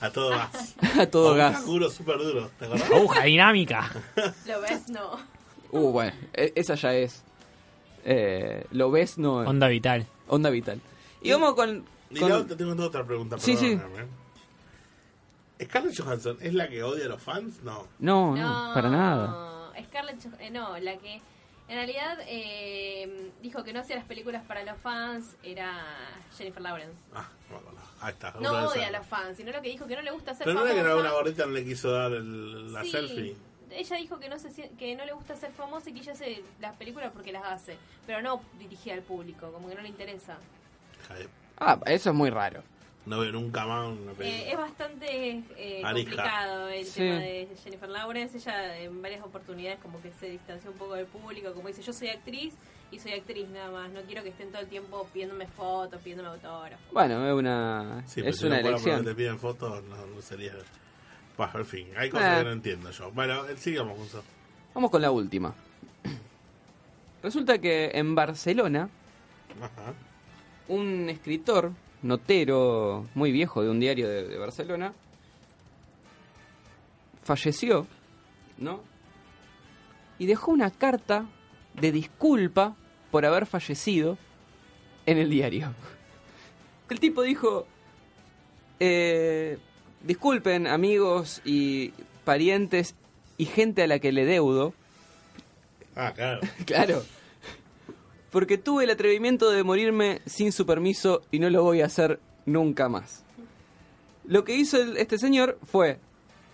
A 0.00 0.10
todo 0.10 0.30
gas. 0.30 0.74
A 0.98 1.06
todo 1.06 1.28
A 1.28 1.32
un 1.32 1.38
gas. 1.38 1.56
canguro 1.58 1.90
súper 1.90 2.18
duro, 2.18 2.50
¿te 2.58 2.64
acordás? 2.64 2.90
Aguja 2.90 3.22
dinámica. 3.24 3.90
Lo 4.46 4.60
ves, 4.60 4.88
no. 4.88 5.18
Uh, 5.70 5.90
bueno, 5.92 6.12
e- 6.32 6.52
esa 6.56 6.74
ya 6.76 6.94
es. 6.94 7.22
Eh, 8.04 8.64
lo 8.70 8.90
ves, 8.90 9.18
no. 9.18 9.36
Onda 9.38 9.66
vital. 9.68 10.06
Onda 10.28 10.50
vital. 10.50 10.80
Y 11.22 11.30
vamos 11.32 11.54
con. 11.54 11.84
Y 12.10 12.18
con- 12.20 12.28
luego 12.28 12.44
te 12.46 12.54
tengo 12.56 12.80
otra 12.84 13.02
pregunta, 13.04 13.38
Sí, 13.38 13.56
sí. 13.56 13.78
¿Scarlett 15.66 15.98
Johansson 16.00 16.38
es 16.40 16.54
la 16.54 16.68
que 16.68 16.82
odia 16.82 17.06
a 17.06 17.08
los 17.08 17.22
fans? 17.22 17.62
No. 17.62 17.86
No, 17.98 18.34
no, 18.36 18.70
para 18.74 18.88
nada. 18.90 19.26
No, 19.26 19.72
Scarlett 19.86 20.24
eh, 20.40 20.50
no, 20.50 20.78
la 20.78 20.96
que 20.96 21.14
en 21.66 21.76
realidad 21.76 22.18
eh, 22.26 23.30
dijo 23.42 23.64
que 23.64 23.72
no 23.72 23.80
hacía 23.80 23.96
las 23.96 24.04
películas 24.04 24.44
para 24.46 24.64
los 24.64 24.78
fans 24.80 25.36
era 25.42 25.82
Jennifer 26.36 26.62
Lawrence. 26.62 26.98
Ah, 27.14 27.28
no 27.48 27.54
me 27.56 27.60
acuerdo. 27.60 27.78
Ahí 28.00 28.12
está. 28.12 28.34
No 28.40 28.50
odia 28.68 28.88
a 28.88 28.90
los 28.90 29.06
fans, 29.06 29.36
sino 29.38 29.50
lo 29.52 29.62
que 29.62 29.68
dijo 29.70 29.86
que 29.86 29.96
no 29.96 30.02
le 30.02 30.10
gusta 30.10 30.34
ser 30.34 30.44
Pero 30.44 30.60
no 30.60 30.66
era 30.66 30.74
que 30.74 30.80
famosa. 30.82 31.00
una 31.00 31.10
gordita 31.12 31.46
no 31.46 31.52
le 31.52 31.64
quiso 31.64 31.90
dar 31.90 32.12
el- 32.12 32.72
la 32.72 32.82
Sí, 32.82 32.90
selfie. 32.90 33.36
Ella 33.70 33.96
dijo 33.96 34.18
que 34.20 34.28
no 34.28 34.38
se 34.38 34.70
que 34.78 34.94
no 34.94 35.04
le 35.04 35.12
gusta 35.14 35.34
ser 35.34 35.50
famosa 35.52 35.90
y 35.90 35.94
que 35.94 36.00
ella 36.00 36.12
hace 36.12 36.44
las 36.60 36.76
películas 36.76 37.10
porque 37.12 37.32
las 37.32 37.44
hace, 37.44 37.76
pero 38.06 38.20
no 38.22 38.40
dirigida 38.58 38.94
al 38.94 39.02
público, 39.02 39.50
como 39.50 39.68
que 39.68 39.74
no 39.74 39.80
le 39.82 39.88
interesa. 39.88 40.36
Ah, 41.58 41.78
eso 41.86 42.10
es 42.10 42.14
muy 42.16 42.30
raro. 42.30 42.62
No 43.06 43.20
veo 43.20 43.32
nunca 43.32 43.66
más 43.66 43.88
una 43.88 44.12
Eh, 44.12 44.14
película. 44.16 44.50
es 44.50 44.56
bastante 44.56 45.42
eh, 45.58 45.82
complicado 45.82 46.68
el 46.68 46.84
Sí. 46.86 47.00
tema 47.00 47.16
de 47.18 47.48
Jennifer 47.62 47.88
Lawrence. 47.90 48.38
Ella 48.38 48.78
en 48.78 49.02
varias 49.02 49.22
oportunidades 49.22 49.78
como 49.80 50.00
que 50.00 50.10
se 50.12 50.30
distanció 50.30 50.70
un 50.70 50.78
poco 50.78 50.94
del 50.94 51.04
público, 51.06 51.52
como 51.52 51.68
dice, 51.68 51.82
yo 51.82 51.92
soy 51.92 52.08
actriz 52.08 52.54
y 52.90 52.98
soy 52.98 53.12
actriz 53.12 53.46
nada 53.50 53.70
más. 53.70 53.90
No 53.90 54.00
quiero 54.02 54.22
que 54.22 54.30
estén 54.30 54.50
todo 54.50 54.62
el 54.62 54.68
tiempo 54.68 55.06
pidiéndome 55.12 55.46
fotos, 55.48 56.00
pidiéndome 56.00 56.30
autógrafos. 56.30 56.86
Bueno, 56.92 57.26
es 57.28 57.34
una, 57.34 58.02
Sí, 58.06 58.20
pero 58.22 58.28
es 58.30 58.38
si 58.38 58.46
una 58.46 58.62
no 58.62 58.68
elección. 58.68 59.04
te 59.04 59.14
piden 59.14 59.38
fotos, 59.38 59.84
no, 59.84 60.06
no 60.06 60.22
sería. 60.22 60.54
Bah, 61.36 61.50
en 61.54 61.66
fin, 61.66 61.88
hay 61.98 62.08
cosas 62.08 62.26
Ah. 62.26 62.38
que 62.38 62.44
no 62.44 62.52
entiendo 62.52 62.90
yo. 62.90 63.10
Bueno, 63.10 63.46
eh, 63.48 63.56
sigamos, 63.58 63.98
Gonzo. 63.98 64.22
Vamos 64.72 64.90
con 64.90 65.02
la 65.02 65.10
última. 65.10 65.52
Resulta 67.22 67.58
que 67.58 67.90
en 67.94 68.14
Barcelona, 68.14 68.88
Ajá. 69.60 69.92
un 70.68 71.08
escritor, 71.08 71.72
notero 72.04 73.06
muy 73.14 73.32
viejo 73.32 73.62
de 73.62 73.70
un 73.70 73.80
diario 73.80 74.08
de, 74.08 74.28
de 74.28 74.38
Barcelona, 74.38 74.92
falleció, 77.22 77.86
¿no? 78.58 78.80
Y 80.18 80.26
dejó 80.26 80.52
una 80.52 80.70
carta 80.70 81.26
de 81.74 81.90
disculpa 81.90 82.76
por 83.10 83.26
haber 83.26 83.46
fallecido 83.46 84.16
en 85.06 85.18
el 85.18 85.30
diario. 85.30 85.74
El 86.90 87.00
tipo 87.00 87.22
dijo, 87.22 87.66
eh, 88.78 89.58
disculpen 90.02 90.68
amigos 90.68 91.40
y 91.44 91.92
parientes 92.24 92.94
y 93.36 93.46
gente 93.46 93.82
a 93.82 93.86
la 93.88 93.98
que 93.98 94.12
le 94.12 94.24
deudo, 94.24 94.74
Ah, 95.96 96.12
claro. 96.14 96.40
Claro. 96.66 97.02
Porque 98.34 98.58
tuve 98.58 98.82
el 98.82 98.90
atrevimiento 98.90 99.48
de 99.52 99.62
morirme 99.62 100.20
sin 100.26 100.50
su 100.50 100.66
permiso 100.66 101.22
y 101.30 101.38
no 101.38 101.48
lo 101.50 101.62
voy 101.62 101.82
a 101.82 101.86
hacer 101.86 102.18
nunca 102.46 102.88
más. 102.88 103.22
Lo 104.26 104.42
que 104.42 104.56
hizo 104.56 104.76
este 104.96 105.18
señor 105.18 105.56
fue, 105.62 106.00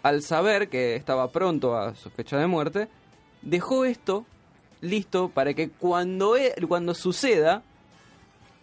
al 0.02 0.20
saber 0.22 0.68
que 0.68 0.94
estaba 0.94 1.32
pronto 1.32 1.74
a 1.78 1.94
su 1.94 2.10
fecha 2.10 2.36
de 2.36 2.46
muerte, 2.46 2.88
dejó 3.40 3.86
esto 3.86 4.26
listo 4.82 5.30
para 5.30 5.54
que 5.54 5.70
cuando, 5.70 6.36
e- 6.36 6.54
cuando 6.68 6.92
suceda 6.92 7.62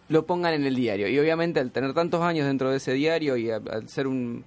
lo 0.08 0.24
pongan 0.24 0.54
en 0.54 0.64
el 0.64 0.76
diario. 0.76 1.08
Y 1.08 1.18
obviamente 1.18 1.58
al 1.58 1.72
tener 1.72 1.94
tantos 1.94 2.22
años 2.22 2.46
dentro 2.46 2.70
de 2.70 2.76
ese 2.76 2.92
diario 2.92 3.36
y 3.36 3.50
al 3.50 3.88
ser 3.88 4.06
un- 4.06 4.44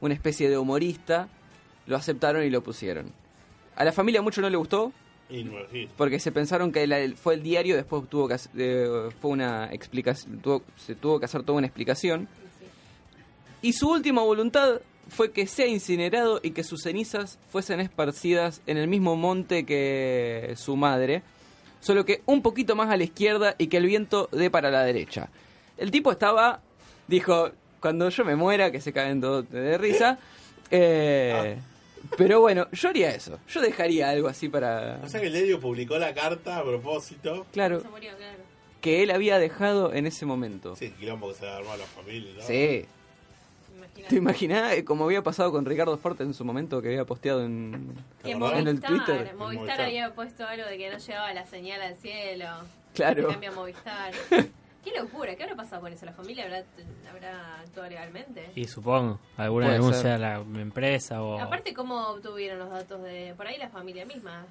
una 0.00 0.14
especie 0.14 0.48
de 0.48 0.56
humorista, 0.56 1.28
lo 1.86 1.96
aceptaron 1.96 2.42
y 2.42 2.48
lo 2.48 2.62
pusieron. 2.62 3.12
A 3.76 3.84
la 3.84 3.92
familia 3.92 4.22
mucho 4.22 4.40
no 4.40 4.48
le 4.48 4.56
gustó, 4.56 4.94
Y 5.30 5.42
no, 5.44 5.52
sí. 5.72 5.88
porque 5.96 6.18
se 6.20 6.30
pensaron 6.32 6.70
que 6.70 6.86
la- 6.86 6.98
fue 7.16 7.34
el 7.34 7.42
diario, 7.42 7.76
después 7.76 8.08
tuvo 8.08 8.28
que 8.28 8.36
eh, 8.58 9.08
fue 9.20 9.30
una 9.30 9.72
explicación, 9.72 10.40
tuvo- 10.40 10.62
se 10.76 10.94
tuvo 10.94 11.18
que 11.18 11.24
hacer 11.24 11.42
toda 11.42 11.58
una 11.58 11.66
explicación. 11.66 12.28
Y 13.62 13.72
su 13.72 13.88
última 13.90 14.22
voluntad 14.22 14.80
fue 15.08 15.32
que 15.32 15.46
sea 15.46 15.66
incinerado 15.66 16.40
y 16.42 16.50
que 16.50 16.62
sus 16.64 16.82
cenizas 16.82 17.38
fuesen 17.50 17.80
esparcidas 17.80 18.60
en 18.66 18.76
el 18.76 18.88
mismo 18.88 19.16
monte 19.16 19.64
que 19.64 20.52
su 20.56 20.76
madre, 20.76 21.22
solo 21.80 22.04
que 22.04 22.22
un 22.26 22.42
poquito 22.42 22.76
más 22.76 22.90
a 22.90 22.96
la 22.96 23.04
izquierda 23.04 23.54
y 23.58 23.68
que 23.68 23.78
el 23.78 23.86
viento 23.86 24.28
dé 24.32 24.50
para 24.50 24.70
la 24.70 24.82
derecha. 24.84 25.30
El 25.78 25.90
tipo 25.90 26.12
estaba, 26.12 26.60
dijo, 27.08 27.50
cuando 27.80 28.08
yo 28.10 28.24
me 28.24 28.36
muera, 28.36 28.70
que 28.70 28.80
se 28.80 28.92
caen 28.92 29.20
todos 29.22 29.48
de 29.50 29.76
risa, 29.78 30.18
eh, 30.70 31.56
pero 32.16 32.40
bueno, 32.40 32.68
yo 32.72 32.88
haría 32.88 33.10
eso, 33.10 33.38
yo 33.48 33.60
dejaría 33.60 34.10
algo 34.10 34.28
así 34.28 34.48
para... 34.48 35.00
O 35.02 35.08
sea 35.08 35.20
que 35.20 35.26
el 35.28 35.32
diario 35.32 35.60
publicó 35.60 35.98
la 35.98 36.12
carta 36.14 36.58
a 36.58 36.62
propósito. 36.64 37.46
Claro, 37.52 37.80
Se 37.80 37.88
murió, 37.88 38.16
claro. 38.16 38.38
que 38.80 39.02
él 39.02 39.10
había 39.10 39.38
dejado 39.38 39.92
en 39.92 40.06
ese 40.06 40.26
momento. 40.26 40.76
Sí, 40.76 40.86
el 40.86 40.94
quilombo 40.94 41.28
que 41.28 41.34
se 41.34 41.48
armó 41.48 41.72
a 41.72 41.76
la 41.76 41.84
familia. 41.86 42.32
¿no? 42.36 42.42
Sí. 42.42 42.86
Imagínate. 43.76 44.08
¿Te 44.08 44.16
imaginas 44.16 44.72
eh, 44.74 44.84
como 44.84 45.04
había 45.04 45.22
pasado 45.22 45.52
con 45.52 45.64
Ricardo 45.64 45.96
Forte 45.98 46.22
en 46.24 46.34
su 46.34 46.44
momento 46.44 46.80
que 46.82 46.88
había 46.88 47.04
posteado 47.04 47.44
en... 47.44 47.94
¿Te 48.22 48.28
Que? 48.28 48.30
En 48.32 48.42
el 48.42 48.64
Movistar, 48.64 48.88
Twitter. 48.90 49.16
Movistar 49.16 49.36
Movistar. 49.36 49.80
había 49.80 50.14
puesto 50.14 50.46
algo 50.46 50.66
de 50.66 50.78
que 50.78 50.90
no 50.90 50.98
llegaba 50.98 51.32
la 51.32 51.46
señal 51.46 51.80
al 51.82 51.96
cielo. 51.96 52.46
Claro. 52.94 53.22
Se 53.26 53.28
cambia 53.32 53.52
Movistar. 53.52 54.12
Qué 54.84 54.92
locura, 55.00 55.34
¿qué 55.34 55.42
habrá 55.44 55.56
pasado 55.56 55.80
con 55.82 55.92
eso? 55.92 56.04
¿La 56.06 56.12
familia 56.12 56.44
habrá, 56.44 56.62
habrá 57.10 57.60
actuado 57.60 57.88
legalmente? 57.88 58.50
Y 58.54 58.66
supongo, 58.66 59.18
alguna 59.36 59.66
Puede 59.66 59.78
denuncia 59.78 60.02
ser. 60.02 60.12
a 60.12 60.18
la 60.18 60.34
empresa 60.60 61.22
o 61.22 61.40
Aparte, 61.40 61.72
¿cómo 61.74 62.08
obtuvieron 62.08 62.58
los 62.58 62.70
datos 62.70 63.02
de...? 63.02 63.34
Por 63.36 63.46
ahí 63.46 63.56
la 63.58 63.70
familia 63.70 64.04
misma 64.04 64.44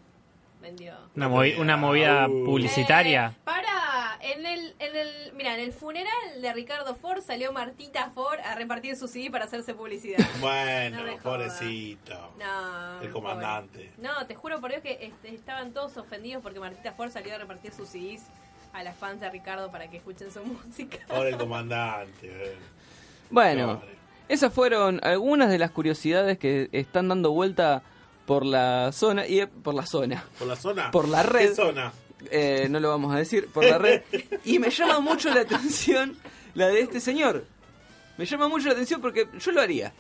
vendió. 0.62 0.96
una, 1.16 1.30
movi- 1.30 1.58
una 1.60 1.78
movida 1.78 2.28
Uh. 2.28 2.46
publicitaria. 2.46 3.34
Eh, 3.36 3.40
para, 3.44 4.18
en 4.22 4.46
el, 4.46 4.74
en 4.80 4.96
el, 4.96 5.34
mira, 5.34 5.54
en 5.56 5.60
el 5.60 5.74
funeral 5.74 6.42
de 6.42 6.54
Ricardo 6.54 6.96
Ford 6.96 7.22
salió 7.22 7.52
Martita 7.52 8.10
Ford 8.12 8.40
a 8.40 8.56
repartir 8.56 8.96
su 8.96 9.08
CD 9.10 9.30
para 9.30 9.46
hacerse 9.46 9.74
publicidad. 9.76 10.18
Bueno, 10.40 11.00
No 11.00 11.04
me 11.04 11.18
pobrecito. 11.18 12.32
No, 12.40 13.02
El 13.02 13.12
comandante. 13.12 13.92
pobre. 13.96 14.08
No, 14.10 14.26
te 14.26 14.36
juro 14.36 14.60
por 14.62 14.72
Dios 14.72 14.82
que 14.82 14.98
este, 15.06 15.36
estaban 15.36 15.74
todos 15.74 15.98
ofendidos 15.98 16.42
porque 16.42 16.60
Martita 16.60 16.94
Ford 16.94 17.12
salió 17.12 17.36
a 17.36 17.38
repartir 17.40 17.72
sus 17.74 17.90
CDs 17.90 18.24
a 18.74 18.84
las 18.84 18.98
fans 18.98 19.22
de 19.22 19.30
Ricardo 19.30 19.72
para 19.72 19.90
que 19.90 19.98
escuchen 19.98 20.32
su 20.32 20.44
música. 20.46 20.98
Pobre 21.08 21.30
el 21.30 21.38
comandante. 21.38 22.28
eh. 22.28 22.56
Bueno, 23.30 23.82
esas 24.28 24.54
fueron 24.54 25.00
algunas 25.04 25.50
de 25.50 25.58
las 25.60 25.72
curiosidades 25.72 26.38
que 26.38 26.70
están 26.72 27.08
dando 27.08 27.32
vuelta 27.32 27.82
por 28.26 28.46
la 28.46 28.92
zona 28.92 29.26
y 29.28 29.42
eh, 29.42 29.48
por 29.48 29.74
la 29.74 29.86
zona. 29.86 30.24
¿Por 30.40 30.48
la 30.48 30.56
zona? 30.56 30.92
Por 30.92 31.08
la 31.08 31.24
red. 31.24 31.50
¿Qué 31.50 31.56
zona? 31.56 31.92
Eh, 32.32 32.68
no 32.70 32.80
lo 32.80 32.90
vamos 32.90 33.14
a 33.14 33.18
decir, 33.18 33.48
por 33.54 33.66
la 33.66 33.78
red. 33.78 34.02
Y 34.46 34.60
me 34.60 34.70
llama 34.70 35.00
mucho 35.00 35.30
la 35.34 35.42
atención 35.42 36.18
la 36.54 36.68
de 36.68 36.82
este 36.82 37.00
señor. 37.00 37.46
Me 38.18 38.26
llama 38.26 38.48
mucho 38.48 38.68
la 38.68 38.74
atención 38.74 39.02
porque 39.02 39.28
yo 39.40 39.52
lo 39.52 39.60
haría. 39.62 39.92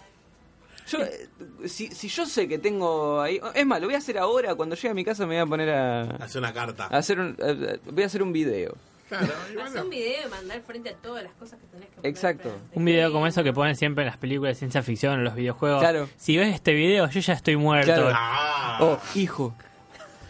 Yo, 0.87 0.99
eh, 1.01 1.29
si, 1.67 1.87
si 1.87 2.07
yo 2.09 2.25
sé 2.25 2.47
que 2.47 2.57
tengo 2.59 3.21
ahí... 3.21 3.39
Es 3.55 3.65
más, 3.65 3.79
lo 3.79 3.87
voy 3.87 3.95
a 3.95 3.99
hacer 3.99 4.17
ahora, 4.17 4.53
cuando 4.55 4.75
llegue 4.75 4.89
a 4.89 4.93
mi 4.93 5.05
casa 5.05 5.25
me 5.25 5.35
voy 5.35 5.41
a 5.43 5.45
poner 5.45 5.69
a, 5.69 6.01
Hace 6.17 6.39
una 6.39 6.51
carta. 6.53 6.87
a 6.91 6.97
hacer 6.97 7.19
un, 7.19 7.37
a- 7.41 7.45
a- 7.73 7.91
voy 7.91 8.03
a 8.03 8.05
hacer 8.05 8.21
un 8.21 8.33
video. 8.33 8.75
Claro, 9.07 9.27
y 9.53 9.57
Haz 9.59 9.71
bueno. 9.71 9.83
un 9.83 9.89
video 9.89 10.27
y 10.27 10.29
mandar 10.29 10.61
frente 10.61 10.89
a 10.89 10.95
todas 10.95 11.23
las 11.23 11.33
cosas 11.33 11.59
que 11.59 11.67
tenés 11.67 11.87
que 11.89 11.95
poner 11.95 12.09
Exacto. 12.09 12.49
frente. 12.49 12.79
Un 12.79 12.85
video 12.85 13.11
como 13.11 13.27
eso 13.27 13.43
que 13.43 13.53
ponen 13.53 13.75
siempre 13.75 14.03
en 14.03 14.07
las 14.07 14.17
películas 14.17 14.51
de 14.51 14.59
ciencia 14.59 14.81
ficción 14.81 15.19
o 15.19 15.23
los 15.23 15.35
videojuegos. 15.35 15.81
Claro. 15.81 16.09
Si 16.17 16.35
ves 16.37 16.53
este 16.55 16.73
video, 16.73 17.07
yo 17.09 17.19
ya 17.19 17.33
estoy 17.33 17.55
muerto. 17.55 17.93
Claro. 17.93 18.09
Ah, 18.13 18.77
Oh, 18.81 18.99
hijo, 19.15 19.55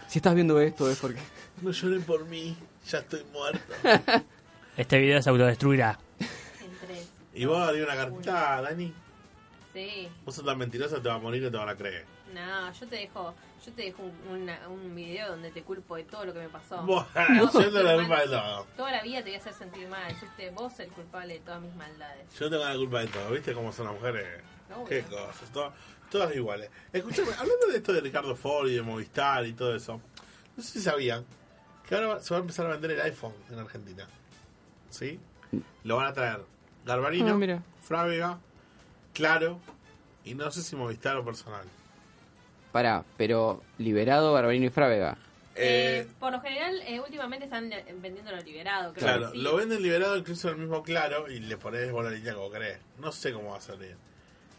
si 0.08 0.20
estás 0.20 0.36
viendo 0.36 0.60
esto 0.60 0.90
es 0.92 0.98
porque... 1.00 1.20
no 1.62 1.72
lloren 1.72 2.04
por 2.04 2.26
mí, 2.26 2.56
ya 2.88 2.98
estoy 3.00 3.24
muerto. 3.32 3.74
Este 4.78 4.98
video 5.00 5.22
se 5.22 5.30
autodestruirá. 5.30 6.00
En 6.20 6.28
tres. 6.88 7.08
¿Y 7.36 7.46
vos 7.46 7.60
harías 7.60 7.86
una 7.86 7.96
cartita, 7.96 8.62
Dani? 8.64 8.94
Sí. 9.74 10.08
Vos 10.24 10.36
sos 10.36 10.46
tan 10.46 10.58
mentirosa, 10.58 11.02
te 11.02 11.10
va 11.10 11.16
a 11.16 11.20
morir 11.20 11.42
y 11.42 11.46
no 11.46 11.52
te 11.52 11.58
van 11.58 11.70
a 11.70 11.76
creer. 11.76 12.06
No, 12.34 12.72
yo 12.74 12.88
te 12.88 12.96
dejo, 12.98 13.34
yo 13.66 13.72
te 13.74 13.82
dejo 13.84 14.04
un, 14.04 14.42
una- 14.42 14.68
un 14.70 14.94
video 14.96 15.30
donde 15.30 15.50
te 15.52 15.64
culpo 15.64 15.96
de 15.96 16.04
todo 16.04 16.26
lo 16.26 16.34
que 16.34 16.40
me 16.40 16.50
pasó. 16.50 16.84
Bueno, 16.84 17.06
No, 17.30 17.52
yo 17.54 17.72
te 17.72 17.84
la 17.84 17.96
mal- 17.96 18.00
culpa 18.06 18.22
de 18.22 18.28
todo. 18.28 18.68
Toda 18.78 18.92
la 18.92 19.02
vida 19.04 19.18
te 19.20 19.30
voy 19.30 19.34
a 19.36 19.38
hacer 19.38 19.54
sentir 19.54 19.88
mal. 19.88 20.14
Fuiste 20.16 20.50
vos 20.52 20.80
el 20.80 20.90
culpable 20.90 21.34
de 21.36 21.40
todas 21.40 21.62
mis 21.62 21.74
maldades. 21.76 22.28
Yo 22.40 22.50
tengo 22.50 22.64
la 22.66 22.76
culpa 22.76 23.00
de 23.02 23.08
todo, 23.08 23.32
¿viste 23.32 23.54
cómo 23.54 23.72
son 23.74 23.88
las 23.88 23.96
mujeres? 23.96 24.42
Obvio. 24.76 24.86
Qué 24.86 25.02
cosas, 25.04 25.50
to- 25.52 25.74
todas 26.12 26.36
iguales. 26.36 26.70
Escuchame, 26.92 27.32
hablando 27.34 27.68
de 27.72 27.78
esto 27.78 27.94
de 27.94 28.02
Ricardo 28.02 28.36
Ford 28.36 28.68
y 28.70 28.76
de 28.76 28.82
Movistar 28.84 29.46
y 29.48 29.54
todo 29.54 29.76
eso, 29.76 30.00
no 30.56 30.64
sé 30.64 30.72
si 30.74 30.82
sabían 30.82 31.26
que 31.88 31.96
ahora 31.96 32.20
se 32.22 32.34
va 32.34 32.38
a 32.38 32.42
empezar 32.42 32.66
a 32.68 32.70
vender 32.70 32.92
el 32.92 33.02
iPhone 33.02 33.34
en 33.50 33.60
Argentina. 33.60 34.08
¿Sí? 34.90 35.20
Lo 35.84 35.98
van 35.98 36.08
a 36.08 36.14
traer 36.14 36.42
Garbarino, 36.86 37.34
Ah, 37.34 37.38
mira. 37.38 37.64
Frávega, 37.82 38.40
Claro 39.14 39.60
y 40.26 40.34
no 40.36 40.50
sé 40.52 40.62
si 40.64 40.76
Movistar 40.76 41.18
o 41.18 41.26
personal. 41.26 41.66
Pará, 42.72 43.04
pero 43.18 43.62
liberado 43.78 44.34
Barbarino 44.34 44.66
y 44.66 44.70
Frávega. 44.70 45.18
Eh, 45.56 46.06
Eh, 46.06 46.08
por 46.20 46.32
lo 46.32 46.42
general, 46.42 46.82
eh, 46.88 47.00
últimamente 47.00 47.46
están 47.46 47.72
eh, 47.72 47.86
vendiendo 48.00 48.32
lo 48.32 48.42
liberado. 48.42 48.94
Creo 48.94 49.06
claro, 49.06 49.32
que 49.32 49.38
sí. 49.38 49.44
lo 49.44 49.56
venden 49.56 49.84
liberado 49.84 50.18
incluso 50.18 50.50
en 50.50 50.56
el 50.56 50.62
mismo 50.62 50.82
claro 50.82 51.30
y 51.30 51.40
le 51.40 51.58
pones 51.58 51.92
vos 51.92 52.04
la 52.04 52.12
línea 52.12 52.34
como 52.34 52.50
querés. 52.50 52.80
No 53.00 53.12
sé 53.12 53.34
cómo 53.34 53.52
va 53.52 53.58
a 53.58 53.62
salir. 53.62 53.96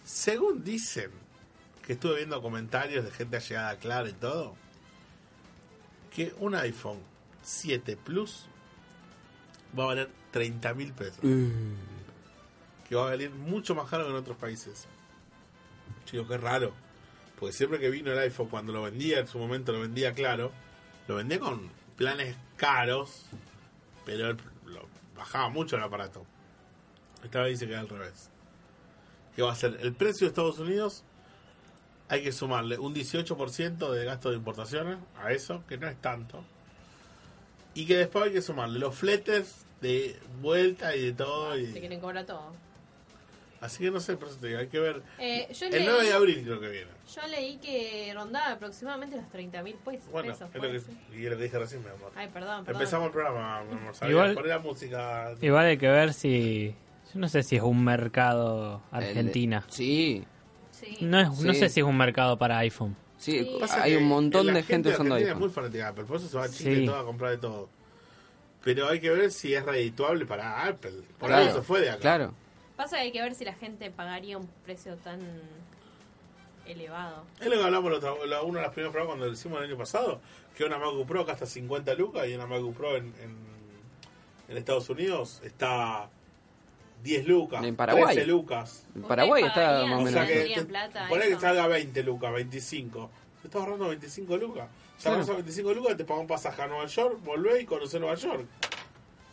Según 0.04 0.62
dicen, 0.62 1.10
que 1.84 1.94
estuve 1.94 2.16
viendo 2.16 2.40
comentarios 2.40 3.04
de 3.04 3.10
gente 3.10 3.36
allegada 3.38 3.70
a 3.70 3.76
Claro 3.76 4.08
y 4.08 4.12
todo, 4.12 4.54
que 6.14 6.32
un 6.38 6.54
iPhone 6.54 7.00
7 7.42 7.96
Plus 7.96 8.46
va 9.76 9.84
a 9.84 9.86
valer 9.88 10.10
30 10.30 10.74
mil 10.74 10.92
pesos. 10.92 11.18
Que 12.94 12.98
va 12.98 13.06
a 13.08 13.10
valer 13.10 13.30
mucho 13.30 13.74
más 13.74 13.90
caro 13.90 14.04
que 14.04 14.10
en 14.10 14.16
otros 14.16 14.36
países. 14.36 14.86
Chico, 16.04 16.28
qué 16.28 16.38
raro. 16.38 16.72
Porque 17.40 17.52
siempre 17.52 17.80
que 17.80 17.90
vino 17.90 18.12
el 18.12 18.18
iPhone, 18.20 18.46
cuando 18.46 18.72
lo 18.72 18.82
vendía, 18.82 19.18
en 19.18 19.26
su 19.26 19.36
momento 19.36 19.72
lo 19.72 19.80
vendía 19.80 20.14
claro, 20.14 20.52
lo 21.08 21.16
vendía 21.16 21.40
con 21.40 21.72
planes 21.96 22.36
caros, 22.54 23.26
pero 24.06 24.30
él 24.30 24.36
lo 24.66 24.86
bajaba 25.16 25.48
mucho 25.48 25.74
el 25.74 25.82
aparato. 25.82 26.24
Esta 27.24 27.42
vez 27.42 27.58
dice 27.58 27.66
que 27.66 27.72
es 27.74 27.80
al 27.80 27.88
revés. 27.88 28.30
Que 29.34 29.42
va 29.42 29.50
a 29.50 29.56
ser 29.56 29.76
el 29.80 29.92
precio 29.92 30.28
de 30.28 30.28
Estados 30.28 30.60
Unidos, 30.60 31.02
hay 32.08 32.22
que 32.22 32.30
sumarle 32.30 32.78
un 32.78 32.94
18% 32.94 33.90
de 33.90 34.04
gasto 34.04 34.30
de 34.30 34.36
importaciones 34.36 34.98
a 35.20 35.32
eso, 35.32 35.64
que 35.66 35.78
no 35.78 35.88
es 35.88 36.00
tanto. 36.00 36.44
Y 37.74 37.86
que 37.86 37.96
después 37.96 38.26
hay 38.26 38.32
que 38.34 38.40
sumarle 38.40 38.78
los 38.78 38.94
fletes 38.94 39.66
de 39.80 40.16
vuelta 40.40 40.94
y 40.94 41.06
de 41.06 41.12
todo. 41.12 41.58
Y... 41.58 41.72
Te 41.72 41.80
quieren 41.80 41.98
cobrar 41.98 42.24
todo. 42.24 42.62
Así 43.64 43.82
que 43.84 43.90
no 43.90 43.98
sé, 44.00 44.16
por 44.16 44.28
eso 44.28 44.36
te 44.38 44.48
digo, 44.48 44.58
hay 44.58 44.66
que 44.66 44.78
ver. 44.78 45.02
Eh, 45.18 45.48
yo 45.52 45.66
el 45.66 45.72
leí- 45.72 45.84
9 45.86 46.04
de 46.04 46.12
abril 46.12 46.42
creo 46.44 46.60
que 46.60 46.68
viene. 46.68 46.90
Yo 47.14 47.26
leí 47.28 47.56
que 47.56 48.12
rondaba 48.14 48.52
aproximadamente 48.52 49.16
los 49.16 49.28
30 49.30 49.62
mil 49.62 49.74
pesos. 49.76 50.10
Bueno, 50.10 50.32
pesos, 50.32 50.48
es 50.52 50.62
lo 50.62 50.70
que, 50.70 51.16
y 51.18 51.22
lo 51.28 51.36
que 51.38 51.42
dije 51.44 51.58
recién, 51.58 51.82
mi 51.82 51.88
amor. 51.88 52.12
Ay, 52.14 52.28
perdón, 52.32 52.64
perdón. 52.64 52.82
Empezamos 52.82 53.06
el 53.06 53.12
programa, 53.12 53.62
mi 53.64 53.72
amor. 53.76 53.94
Igual- 54.08 54.34
Poné 54.34 54.48
la 54.48 54.58
música. 54.58 55.34
Igual 55.40 55.66
hay 55.66 55.78
que 55.78 55.88
ver 55.88 56.12
si. 56.12 56.74
Yo 57.14 57.20
no 57.20 57.28
sé 57.28 57.42
si 57.42 57.56
es 57.56 57.62
un 57.62 57.82
mercado 57.84 58.82
Argentina. 58.90 59.64
Sí. 59.68 60.24
Sí. 60.70 60.98
No, 61.00 61.18
es, 61.20 61.28
no 61.40 61.54
sé 61.54 61.68
si 61.70 61.80
es 61.80 61.86
un 61.86 61.96
mercado 61.96 62.36
para 62.36 62.58
iPhone. 62.58 62.96
Sí, 63.16 63.48
hay 63.80 63.94
un 63.96 64.04
montón 64.04 64.48
de 64.48 64.62
gente 64.62 64.90
usando 64.90 65.14
argentina 65.14 65.16
iPhone. 65.16 65.30
es 65.32 65.36
muy 65.40 65.48
fanática 65.48 65.88
Apple, 65.88 66.04
por 66.04 66.16
eso 66.18 66.28
se 66.28 66.36
va 66.36 66.44
a 66.44 66.48
Chile 66.50 66.74
Sí. 66.76 66.82
y 66.82 66.86
todo 66.86 66.96
a 66.98 67.04
comprar 67.06 67.30
de 67.30 67.38
todo. 67.38 67.70
Pero 68.62 68.88
hay 68.88 69.00
que 69.00 69.08
ver 69.10 69.30
si 69.30 69.54
es 69.54 69.64
redituable 69.64 70.26
para 70.26 70.66
Apple. 70.66 71.02
Por 71.18 71.28
Claro, 71.28 71.44
algo 71.46 71.56
se 71.58 71.62
fue 71.62 71.80
de 71.80 71.90
acá. 71.90 72.00
Claro. 72.00 72.34
Pasa 72.76 72.96
que 72.96 73.02
hay 73.02 73.12
que 73.12 73.22
ver 73.22 73.34
si 73.34 73.44
la 73.44 73.54
gente 73.54 73.90
pagaría 73.90 74.36
un 74.38 74.48
precio 74.64 74.96
tan 74.96 75.20
elevado. 76.66 77.24
Es 77.40 77.46
lo 77.46 77.52
que 77.56 77.62
hablamos 77.62 77.90
la 77.92 77.98
otra- 77.98 78.26
la- 78.26 78.42
uno 78.42 78.58
de 78.58 78.62
las 78.64 78.72
primeras 78.72 78.92
pruebas 78.92 79.08
cuando 79.08 79.26
lo 79.26 79.32
hicimos 79.32 79.58
el 79.58 79.64
año 79.66 79.76
pasado, 79.76 80.20
que 80.56 80.64
una 80.64 80.78
MacBook 80.78 81.06
Pro 81.06 81.24
gasta 81.24 81.46
50 81.46 81.94
lucas 81.94 82.26
y 82.28 82.34
una 82.34 82.46
MacBook 82.46 82.74
Pro 82.76 82.96
en, 82.96 83.06
en, 83.22 83.36
en 84.48 84.56
Estados 84.56 84.88
Unidos 84.88 85.40
está 85.44 86.08
10 87.02 87.26
lucas, 87.26 87.62
En 87.62 87.76
Paraguay. 87.76 88.14
13 88.14 88.26
lucas. 88.26 88.86
En 88.94 89.02
Paraguay 89.02 89.44
está 89.44 89.84
más 89.86 89.92
o 89.92 89.94
O 89.94 89.98
menos. 89.98 90.10
sea 90.12 90.26
que 90.26 90.54
te- 90.54 90.64
plata, 90.64 91.08
que 91.08 91.38
salga 91.38 91.66
20 91.66 92.02
lucas, 92.02 92.32
25. 92.32 93.10
Te 93.42 93.48
estás 93.48 93.60
ahorrando 93.60 93.88
25 93.88 94.36
lucas. 94.38 94.68
Ya 94.98 95.02
Claro. 95.02 95.16
con 95.16 95.22
esos 95.24 95.36
25 95.36 95.74
lucas 95.74 95.96
te 95.98 96.04
pagas 96.04 96.22
un 96.22 96.26
pasaje 96.28 96.62
a 96.62 96.66
Nueva 96.66 96.86
York, 96.86 97.18
volvés 97.22 97.62
y 97.62 97.66
conocés 97.66 98.00
Nueva 98.00 98.14
York. 98.16 98.46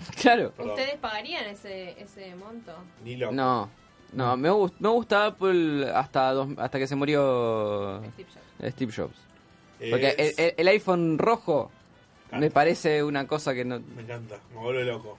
Claro. 0.21 0.51
Perdón. 0.51 0.71
¿Ustedes 0.71 0.95
pagarían 0.99 1.45
ese, 1.45 1.95
ese 2.01 2.35
monto? 2.35 2.73
Ni 3.03 3.15
loco. 3.17 3.33
No. 3.33 3.69
No, 4.13 4.35
me, 4.35 4.49
gust- 4.49 4.75
me 4.79 4.89
gusta 4.89 5.27
Apple 5.27 5.89
hasta, 5.93 6.31
dos- 6.33 6.49
hasta 6.57 6.77
que 6.79 6.85
se 6.87 6.95
murió 6.97 8.01
Steve 8.13 8.27
Jobs. 8.33 8.71
Steve 8.73 8.93
Jobs. 8.93 9.17
Porque 9.89 10.09
el, 10.09 10.19
Es- 10.19 10.39
el- 10.39 10.53
el 10.57 10.67
iPhone 10.67 11.17
rojo 11.17 11.71
me 12.37 12.49
parece 12.51 13.03
una 13.03 13.25
cosa 13.27 13.53
que 13.53 13.63
no... 13.65 13.79
Me 13.95 14.01
encanta, 14.03 14.37
me 14.53 14.59
vuelve 14.59 14.83
loco. 14.83 15.17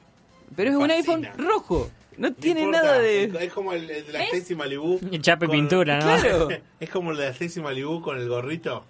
Pero 0.55 0.71
es 0.71 0.77
un 0.77 0.91
iPhone 0.91 1.27
rojo. 1.39 1.91
No 2.19 2.29
No 2.29 2.35
tiene 2.35 2.61
importa, 2.65 2.83
nada 2.83 2.99
de... 2.99 3.25
Es 3.41 3.53
como 3.55 3.73
el, 3.73 3.91
el 3.91 4.07
de 4.07 4.13
la. 4.13 4.23
Stacy 4.25 4.55
Malibu. 4.55 5.01
El 5.11 5.23
chape 5.23 5.47
con- 5.47 5.57
pintura, 5.57 5.99
¿no? 5.99 6.05
Claro. 6.05 6.49
Es 6.81 6.91
como 6.91 7.13
el 7.13 7.17
de 7.17 7.25
la 7.25 7.31
Stacy 7.31 7.61
Malibu 7.63 8.03
con 8.03 8.19
el 8.19 8.29
gorrito. 8.29 8.85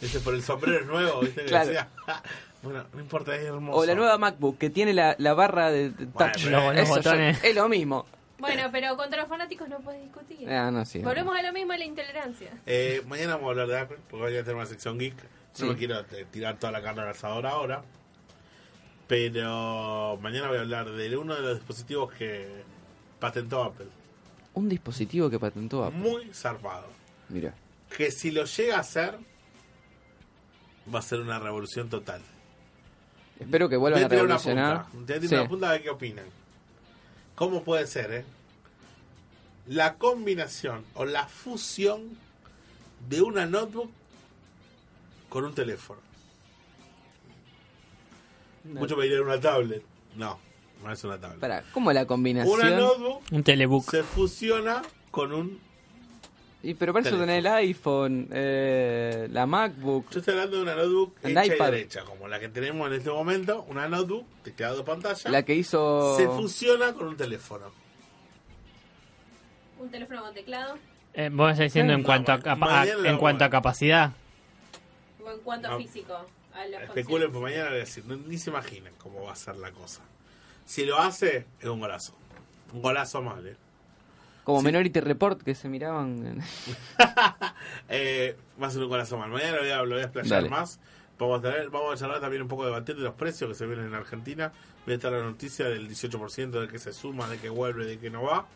Ese 0.00 0.20
por 0.20 0.34
el 0.34 0.42
sombrero 0.42 0.80
es 0.80 0.86
nuevo, 0.86 1.20
¿viste? 1.20 1.42
Que 1.42 1.48
Claro. 1.48 1.66
decía, 1.68 1.88
bueno, 2.62 2.84
no 2.92 3.00
importa, 3.00 3.34
es 3.36 3.42
hermoso. 3.44 3.78
O 3.78 3.84
la 3.84 3.94
nueva 3.94 4.16
MacBook 4.18 4.58
que 4.58 4.70
tiene 4.70 4.92
la, 4.92 5.16
la 5.18 5.34
barra 5.34 5.70
de, 5.70 5.90
Bueno, 5.90 6.12
touch. 6.32 6.46
Eso 6.46 6.94
botones. 6.94 7.42
es 7.42 7.54
lo 7.54 7.68
mismo. 7.68 8.06
Bueno, 8.38 8.68
pero 8.70 8.96
contra 8.96 9.18
los 9.20 9.28
fanáticos 9.28 9.68
no 9.68 9.80
puedes 9.80 10.00
discutir. 10.02 10.48
Ah, 10.48 10.70
no, 10.70 10.84
sí. 10.84 11.00
Volvemos 11.00 11.36
a 11.36 11.42
lo 11.42 11.52
mismo, 11.52 11.72
a 11.72 11.78
la 11.78 11.84
intolerancia. 11.84 12.52
Eh, 12.66 13.02
mañana 13.08 13.34
vamos 13.34 13.48
a 13.48 13.50
hablar 13.50 13.66
de 13.66 13.78
Apple, 13.80 13.98
porque 14.08 14.24
voy 14.26 14.36
a 14.36 14.42
tener 14.42 14.54
una 14.54 14.66
sección 14.66 14.96
geek. 14.98 15.16
Sí. 15.52 15.64
No 15.64 15.72
me 15.72 15.76
quiero 15.78 15.98
eh, 15.98 16.26
tirar 16.30 16.56
toda 16.58 16.70
la 16.70 16.80
carne 16.80 17.02
al 17.02 17.08
asador 17.08 17.44
ahora. 17.46 17.82
Pero 19.08 20.18
mañana 20.20 20.48
voy 20.48 20.58
a 20.58 20.60
hablar 20.60 20.90
de 20.90 21.16
uno 21.16 21.34
de 21.34 21.40
los 21.40 21.54
dispositivos 21.56 22.12
que 22.12 22.46
patentó 23.18 23.64
Apple. 23.64 23.86
Un 24.54 24.68
dispositivo 24.68 25.30
que 25.30 25.38
patentó 25.38 25.84
Apple. 25.84 25.98
Muy 25.98 26.30
zarpado. 26.34 26.86
Mira. 27.28 27.54
Que 27.96 28.10
si 28.10 28.30
lo 28.30 28.44
llega 28.44 28.76
a 28.76 28.80
hacer, 28.80 29.16
va 30.92 30.98
a 31.00 31.02
ser 31.02 31.20
una 31.20 31.38
revolución 31.38 31.88
total. 31.88 32.20
Espero 33.38 33.68
que 33.68 33.76
vuelvan 33.76 34.04
a 34.04 34.08
tirar 34.08 34.24
una 34.24 34.36
revolucionar. 34.36 34.86
punta. 34.86 35.20
Sí. 35.20 35.34
una 35.34 35.48
punta 35.48 35.68
a 35.68 35.72
ver 35.72 35.82
qué 35.82 35.90
opinan. 35.90 36.24
¿Cómo 37.34 37.62
puede 37.62 37.86
ser, 37.86 38.12
eh? 38.12 38.24
La 39.68 39.94
combinación 39.94 40.84
o 40.94 41.04
la 41.04 41.26
fusión 41.28 42.16
de 43.08 43.22
una 43.22 43.46
notebook 43.46 43.90
con 45.28 45.44
un 45.44 45.54
teléfono. 45.54 46.00
Mucho 48.64 48.96
me 48.96 49.04
dirían 49.04 49.22
una 49.22 49.40
tablet. 49.40 49.82
No, 50.16 50.38
no 50.82 50.92
es 50.92 51.04
una 51.04 51.18
tablet. 51.18 51.38
Pará, 51.38 51.64
¿cómo 51.72 51.92
la 51.92 52.06
combinación? 52.06 52.58
Una 52.60 52.70
notebook 52.70 53.22
Un 53.30 53.42
telebook. 53.44 53.90
se 53.90 54.02
fusiona 54.02 54.82
con 55.10 55.32
un... 55.32 55.60
Y, 56.60 56.74
pero 56.74 56.92
para 56.92 57.06
eso 57.08 57.16
tenés 57.16 57.38
el 57.38 57.46
iPhone, 57.46 58.28
eh, 58.32 59.28
la 59.30 59.46
MacBook. 59.46 60.10
Yo 60.10 60.18
estoy 60.18 60.34
hablando 60.34 60.56
de 60.56 60.62
una 60.64 60.74
notebook 60.74 61.14
El 61.22 61.30
hecha 61.38 61.54
iPad. 61.54 61.68
y 61.68 61.70
derecha, 61.70 62.02
como 62.04 62.26
la 62.26 62.40
que 62.40 62.48
tenemos 62.48 62.88
en 62.88 62.94
este 62.94 63.10
momento. 63.10 63.64
Una 63.68 63.88
notebook, 63.88 64.26
teclado 64.42 64.78
de 64.78 64.82
pantalla. 64.82 65.30
La 65.30 65.44
que 65.44 65.54
hizo... 65.54 66.16
Se 66.16 66.26
fusiona 66.26 66.92
con 66.94 67.06
un 67.08 67.16
teléfono. 67.16 67.70
Un 69.78 69.90
teléfono 69.90 70.22
con 70.22 70.34
teclado. 70.34 70.76
Eh, 71.14 71.30
vos 71.32 71.52
estás 71.52 71.64
diciendo 71.66 71.92
en 71.92 72.00
No, 72.00 72.06
cuanto 72.06 72.32
a, 72.32 72.40
a- 72.44 72.86
en 72.86 73.16
cuanto 73.18 73.44
a 73.44 73.46
a 73.46 73.50
capacidad. 73.50 74.12
O 75.24 75.30
en 75.30 75.38
cuanto 75.40 75.68
No. 75.70 75.78
físico. 75.78 76.14
A 76.54 76.64
Especulen, 76.64 76.88
funciones. 76.96 77.28
pues 77.30 77.42
mañana 77.42 77.64
voy 77.70 77.76
a 77.76 77.80
decir, 77.80 78.04
no- 78.04 78.16
ni 78.16 78.36
se 78.36 78.50
imaginan 78.50 78.92
cómo 78.98 79.22
va 79.24 79.32
a 79.32 79.36
ser 79.36 79.56
la 79.56 79.70
cosa. 79.70 80.02
Si 80.64 80.84
lo 80.84 80.98
hace, 80.98 81.46
es 81.60 81.66
un 81.68 81.78
golazo. 81.78 82.14
Un 82.72 82.82
golazo 82.82 83.22
mal, 83.22 83.46
¿eh? 83.46 83.56
Como 84.48 84.60
Sí. 84.60 84.66
Minority 84.68 85.00
Report 85.00 85.42
que 85.42 85.54
se 85.54 85.68
miraban. 85.68 86.26
en- 86.26 86.42
Eh, 87.90 88.34
ser 88.70 88.82
un 88.82 88.88
golazo 88.88 89.18
mal. 89.18 89.28
Mañana 89.28 89.56
lo 89.56 89.60
voy 89.60 89.70
a, 89.70 89.76
lo 89.82 89.88
voy 89.90 89.98
a 89.98 90.04
explayar 90.04 90.30
Dale. 90.44 90.48
más. 90.48 90.80
Vamos 91.18 91.40
a, 91.40 91.42
tener, 91.42 91.68
vamos 91.68 91.92
a 91.92 91.96
charlar 91.98 92.18
también 92.22 92.40
un 92.40 92.48
poco 92.48 92.62
de 92.64 92.70
debatir 92.70 92.96
de 92.96 93.02
los 93.02 93.12
precios 93.12 93.50
que 93.50 93.54
se 93.54 93.66
vienen 93.66 93.88
en 93.88 93.94
Argentina. 93.94 94.50
Voy 94.86 94.94
a 94.94 94.96
estar 94.96 95.12
la 95.12 95.22
noticia 95.22 95.68
del 95.68 95.86
18% 95.86 96.60
de 96.62 96.68
que 96.68 96.78
se 96.78 96.94
suma, 96.94 97.28
de 97.28 97.36
que 97.36 97.50
vuelve, 97.50 97.84
de 97.84 97.98
que 97.98 98.08
no 98.08 98.22
va. 98.22 98.46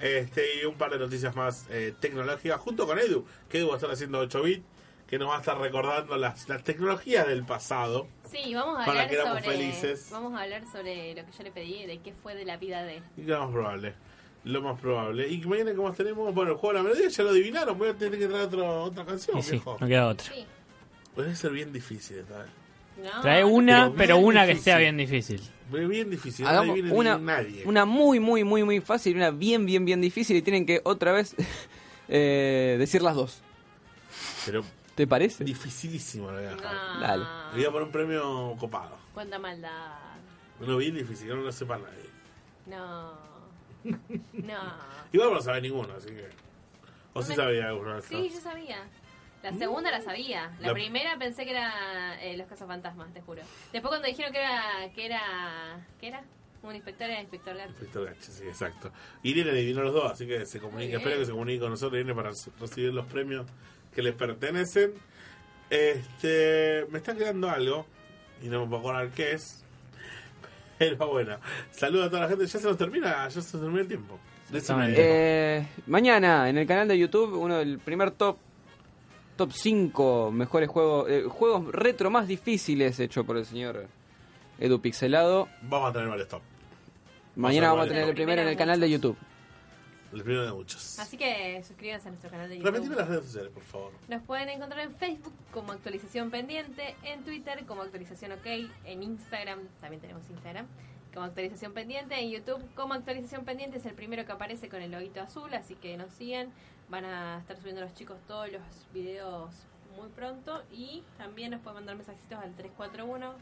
Este, 0.00 0.60
y 0.60 0.64
un 0.64 0.74
par 0.74 0.90
de 0.90 0.98
noticias 0.98 1.36
más 1.36 1.66
eh, 1.70 1.94
tecnológicas 2.00 2.58
junto 2.60 2.84
con 2.88 2.98
Edu, 2.98 3.24
que 3.48 3.58
Edu 3.58 3.68
va 3.68 3.74
a 3.74 3.76
estar 3.76 3.92
haciendo 3.92 4.18
8 4.18 4.42
bits, 4.42 4.64
que 5.06 5.20
nos 5.20 5.28
va 5.28 5.36
a 5.36 5.38
estar 5.38 5.56
recordando 5.56 6.16
las, 6.16 6.48
las 6.48 6.64
tecnologías 6.64 7.28
del 7.28 7.44
pasado. 7.44 8.08
Sí, 8.28 8.52
vamos 8.56 8.76
a 8.76 8.80
la 8.80 8.86
hablar 8.86 9.08
que 9.08 9.16
sobre. 9.22 9.42
felices. 9.42 10.08
Vamos 10.10 10.32
a 10.36 10.42
hablar 10.42 10.64
sobre 10.72 11.14
lo 11.14 11.24
que 11.24 11.30
yo 11.30 11.44
le 11.44 11.52
pedí, 11.52 11.86
de 11.86 11.98
qué 12.00 12.12
fue 12.12 12.34
de 12.34 12.44
la 12.44 12.56
vida 12.56 12.82
de. 12.82 13.00
Y 13.16 13.22
lo 13.22 13.44
más 13.44 13.52
probable. 13.52 13.94
Lo 14.48 14.62
más 14.62 14.80
probable. 14.80 15.28
Y 15.28 15.38
mañana, 15.42 15.74
como 15.74 15.92
tenemos, 15.92 16.34
bueno, 16.34 16.52
el 16.52 16.56
juego 16.56 16.72
de 16.72 16.78
la 16.78 16.82
melodía 16.88 17.08
ya 17.10 17.22
lo 17.22 17.30
adivinaron. 17.30 17.76
Voy 17.76 17.88
a 17.90 17.94
tener 17.94 18.18
que 18.18 18.26
traer 18.26 18.46
otro, 18.46 18.82
otra 18.84 19.04
canción, 19.04 19.42
sí, 19.42 19.50
viejo. 19.52 19.76
no 19.78 19.86
queda 19.86 20.08
otra. 20.08 20.32
Sí. 20.32 20.46
Puede 21.14 21.36
ser 21.36 21.50
bien 21.52 21.70
difícil 21.70 22.16
esta 22.18 22.38
vez. 22.38 22.46
No, 22.96 23.20
Trae 23.20 23.42
no 23.42 23.48
una, 23.48 23.92
pero 23.94 24.16
una 24.16 24.46
que 24.46 24.56
sea 24.56 24.78
bien 24.78 24.96
difícil. 24.96 25.42
Bien, 25.70 25.86
bien 25.86 26.08
difícil. 26.10 26.46
No 26.46 26.50
Hagamos 26.50 26.72
adivine 26.72 26.94
una, 26.94 27.18
nadie. 27.18 27.62
una 27.66 27.84
muy, 27.84 28.20
muy, 28.20 28.42
muy, 28.42 28.64
muy 28.64 28.80
fácil 28.80 29.16
una 29.16 29.30
bien, 29.30 29.66
bien, 29.66 29.84
bien 29.84 30.00
difícil 30.00 30.34
y 30.36 30.40
tienen 30.42 30.64
que 30.64 30.80
otra 30.82 31.12
vez 31.12 31.36
eh, 32.08 32.76
decir 32.78 33.02
las 33.02 33.16
dos. 33.16 33.42
Pero 34.46 34.64
¿Te 34.94 35.06
parece? 35.06 35.44
dificilísimo 35.44 36.30
lo 36.30 36.38
voy 36.38 36.46
a 36.46 36.54
dejar. 36.56 36.74
No. 36.74 37.00
Dale. 37.00 37.24
Le 37.52 37.56
voy 37.58 37.64
a 37.66 37.70
poner 37.70 37.82
un 37.86 37.92
premio 37.92 38.56
copado. 38.58 38.96
Cuánta 39.12 39.38
maldad. 39.38 39.98
Uno 40.58 40.78
bien 40.78 40.94
difícil, 40.94 41.28
que 41.28 41.34
no 41.34 41.42
lo 41.42 41.52
sepa 41.52 41.76
nadie. 41.76 42.08
No. 42.66 43.27
No. 43.84 44.74
Igual 45.12 45.32
no 45.32 45.40
sabe 45.40 45.60
ninguno, 45.62 45.94
así 45.94 46.08
que. 46.10 46.28
O 47.14 47.22
sí 47.22 47.30
me- 47.30 47.36
sabía 47.36 47.68
alguno 47.68 47.96
de 47.96 48.02
Sí, 48.02 48.30
yo 48.32 48.40
sabía. 48.40 48.78
La 49.42 49.52
segunda 49.52 49.90
la 49.90 50.00
sabía. 50.00 50.50
La, 50.60 50.68
La- 50.68 50.72
primera 50.74 51.16
pensé 51.18 51.44
que 51.44 51.52
era 51.52 52.20
eh, 52.22 52.36
Los 52.36 52.48
Cazafantasmas, 52.48 53.12
te 53.14 53.20
juro. 53.22 53.42
Después 53.72 53.88
cuando 53.90 54.08
dijeron 54.08 54.32
que 54.32 54.38
era... 54.38 54.62
que 54.94 55.06
era... 55.06 55.86
¿Qué 56.00 56.08
era? 56.08 56.22
Un 56.60 56.74
inspector 56.74 57.08
era 57.08 57.20
inspector 57.20 57.56
Gato. 57.56 57.72
Víctor 57.80 58.06
Gache, 58.06 58.32
sí, 58.32 58.42
exacto. 58.44 58.90
Irene 59.22 59.50
adivinó 59.52 59.82
los 59.82 59.94
dos, 59.94 60.10
así 60.10 60.26
que 60.26 60.44
se 60.44 60.58
bien. 60.58 60.92
espero 60.96 61.18
que 61.18 61.24
se 61.26 61.30
comunique 61.30 61.60
con 61.60 61.70
nosotros, 61.70 62.00
Irene, 62.00 62.14
para 62.16 62.30
recibir 62.60 62.92
los 62.92 63.06
premios 63.06 63.46
que 63.94 64.02
les 64.02 64.12
pertenecen. 64.14 64.92
Este, 65.70 66.84
me 66.90 66.98
está 66.98 67.14
quedando 67.14 67.48
algo 67.48 67.86
y 68.42 68.48
no 68.48 68.62
me 68.62 68.66
puedo 68.66 68.80
acordar 68.80 69.10
qué 69.10 69.32
es. 69.34 69.64
Pero 70.78 71.08
bueno, 71.08 71.36
saludo 71.70 72.04
a 72.04 72.10
toda 72.10 72.22
la 72.22 72.28
gente. 72.28 72.46
Ya 72.46 72.58
se 72.58 72.66
nos 72.66 72.76
termina, 72.76 73.28
ya 73.28 73.30
se 73.30 73.38
nos 73.38 73.62
termina 73.62 73.80
el 73.80 73.88
tiempo. 73.88 74.18
Eh, 74.50 75.66
mañana 75.86 76.48
en 76.48 76.56
el 76.56 76.66
canal 76.66 76.88
de 76.88 76.98
YouTube, 76.98 77.34
uno 77.34 77.58
del 77.58 77.78
primer 77.78 78.12
top 78.12 78.38
top 79.36 79.52
5 79.52 80.32
mejores 80.32 80.68
juegos 80.68 81.08
eh, 81.08 81.24
juegos 81.28 81.70
retro 81.70 82.10
más 82.10 82.26
difíciles 82.26 82.98
hecho 82.98 83.24
por 83.24 83.36
el 83.36 83.44
señor 83.44 83.86
Edu 84.58 84.80
Pixelado. 84.80 85.48
Vamos 85.62 85.90
a 85.90 85.92
tener 85.92 86.08
varios 86.08 86.28
top. 86.28 86.42
Mañana 87.36 87.68
Vamos 87.68 87.72
a 87.72 87.78
vamos 87.78 87.86
a 87.86 87.94
tener 87.94 88.08
el 88.08 88.14
primero 88.14 88.42
en 88.42 88.48
el 88.48 88.56
canal 88.56 88.80
de 88.80 88.90
YouTube. 88.90 89.16
El 90.12 90.22
primero 90.22 90.46
de 90.46 90.52
muchos. 90.52 90.98
Así 90.98 91.18
que 91.18 91.62
suscríbanse 91.66 92.08
a 92.08 92.10
nuestro 92.10 92.30
canal 92.30 92.48
de 92.48 92.56
YouTube. 92.56 92.70
Repetime 92.70 92.96
las 92.96 93.08
redes 93.08 93.26
sociales, 93.26 93.52
por 93.52 93.62
favor. 93.62 93.92
Nos 94.08 94.22
pueden 94.22 94.48
encontrar 94.48 94.80
en 94.80 94.94
Facebook 94.94 95.34
como 95.52 95.72
actualización 95.72 96.30
pendiente, 96.30 96.96
en 97.02 97.22
Twitter 97.24 97.64
como 97.66 97.82
actualización 97.82 98.32
ok, 98.32 98.46
en 98.84 99.02
Instagram, 99.02 99.60
también 99.80 100.00
tenemos 100.00 100.28
Instagram, 100.30 100.66
como 101.12 101.26
actualización 101.26 101.72
pendiente, 101.72 102.18
en 102.18 102.30
YouTube 102.30 102.62
como 102.74 102.94
actualización 102.94 103.44
pendiente 103.44 103.78
es 103.78 103.86
el 103.86 103.94
primero 103.94 104.24
que 104.24 104.32
aparece 104.32 104.68
con 104.68 104.80
el 104.80 104.90
loguito 104.90 105.20
azul, 105.20 105.52
así 105.52 105.74
que 105.74 105.96
nos 105.96 106.12
sigan, 106.14 106.50
van 106.88 107.04
a 107.04 107.40
estar 107.40 107.58
subiendo 107.58 107.82
los 107.82 107.92
chicos 107.94 108.16
todos 108.26 108.50
los 108.50 108.62
videos 108.94 109.50
muy 109.98 110.08
pronto 110.10 110.62
y 110.72 111.02
también 111.18 111.50
nos 111.50 111.60
pueden 111.60 111.76
mandar 111.76 111.96
mensajitos 111.96 112.38
al 112.38 112.56
341-6655-373. 112.56 113.34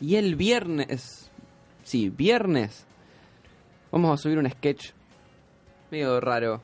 Y 0.00 0.16
el 0.16 0.36
viernes, 0.36 1.30
sí, 1.82 2.10
viernes, 2.10 2.84
vamos 3.90 4.18
a 4.18 4.22
subir 4.22 4.38
un 4.38 4.48
sketch 4.50 4.90
medio 5.90 6.20
raro. 6.20 6.60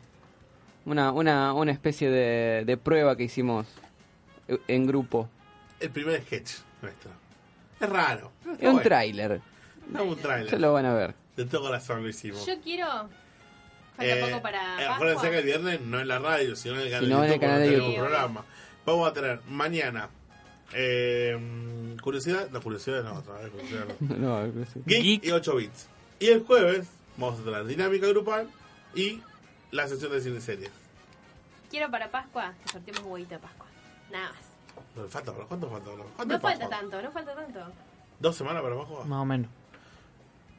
Una, 0.85 1.13
una, 1.13 1.53
una 1.55 1.71
especie 1.73 2.11
de, 2.11 2.65
de 2.65 2.77
prueba 2.77 3.17
que 3.17 3.25
hicimos 3.25 3.67
eh, 4.49 4.59
en 4.69 4.87
grupo. 4.87 5.29
El 5.81 5.91
primer 5.91 6.21
sketch 6.23 6.55
nuestro. 6.83 7.11
Es 7.81 7.89
raro. 7.89 8.33
pero 8.43 8.55
está 8.55 8.65
Es 8.65 8.69
un 8.69 8.75
bueno. 8.75 8.89
tráiler. 8.89 9.41
No, 9.91 10.05
un 10.05 10.17
tráiler. 10.17 10.51
Ya 10.51 10.59
lo 10.59 10.73
van 10.73 10.87
a 10.87 10.95
ver. 10.95 11.15
De 11.37 11.45
todo 11.47 11.63
corazón 11.63 12.03
lo 12.03 12.09
hicimos. 12.09 12.45
Yo 12.47 12.61
quiero... 12.61 12.87
Falta 13.97 14.15
Eh, 14.17 14.21
poco 14.31 14.43
para 14.43 14.59
eh, 14.59 14.77
Pascua. 14.87 14.95
acuérdense 14.97 15.31
que 15.31 15.39
el 15.39 15.45
viernes 15.45 15.81
no 15.83 16.01
en 16.01 16.09
la 16.09 16.19
radio, 16.19 16.57
sino 16.57 16.75
en 16.77 16.81
el 16.83 16.91
canal 16.91 17.05
Sino 17.05 17.19
en 17.19 17.25
el 17.25 17.29
YouTube. 17.31 17.41
canal 17.41 17.61
de 17.61 17.73
YouTube. 17.77 17.95
programa. 17.97 18.45
Vamos 18.87 19.09
a 19.09 19.13
tener 19.13 19.41
mañana. 19.49 20.09
Eh, 20.75 21.95
curiosidad, 22.03 22.49
no, 22.51 22.61
curiosidad 22.63 23.03
no, 23.05 23.15
otra 23.15 23.35
vez, 23.35 23.51
curiosidad 23.51 23.85
no. 24.01 24.17
No, 24.17 24.47
no 24.47 24.65
sé. 24.67 24.81
Geek, 24.87 25.25
y 25.25 25.31
8 25.31 25.57
bits. 25.57 25.89
Y 26.21 26.29
el 26.29 26.43
jueves 26.45 26.89
vamos 27.23 27.41
a 27.41 27.45
tener 27.45 27.65
dinámica 27.65 28.07
grupal 28.09 28.51
y 28.95 29.23
la 29.71 29.87
sesión 29.89 30.13
de 30.13 30.21
cine 30.21 30.41
series. 30.41 30.71
Quiero 31.71 31.91
para 31.91 32.11
Pascua 32.11 32.53
que 32.63 32.73
sorteemos 32.73 33.03
un 33.05 33.13
huevito 33.13 33.35
de 33.35 33.41
Pascua. 33.41 33.67
Nada 34.11 34.33
más. 34.33 34.41
No, 34.97 35.09
falta. 35.09 35.33
¿Cuánto 35.33 35.71
falta, 35.71 35.91
bro? 35.91 36.05
¿Cuánto 36.17 36.35
No 36.35 36.41
falta 36.41 36.69
tanto, 36.69 37.01
no 37.03 37.11
falta 37.11 37.35
tanto. 37.35 37.61
¿Dos 38.19 38.37
semanas 38.37 38.63
para 38.63 38.77
Pascua? 38.77 39.05
Más 39.05 39.23
o 39.23 39.25
menos. 39.25 39.51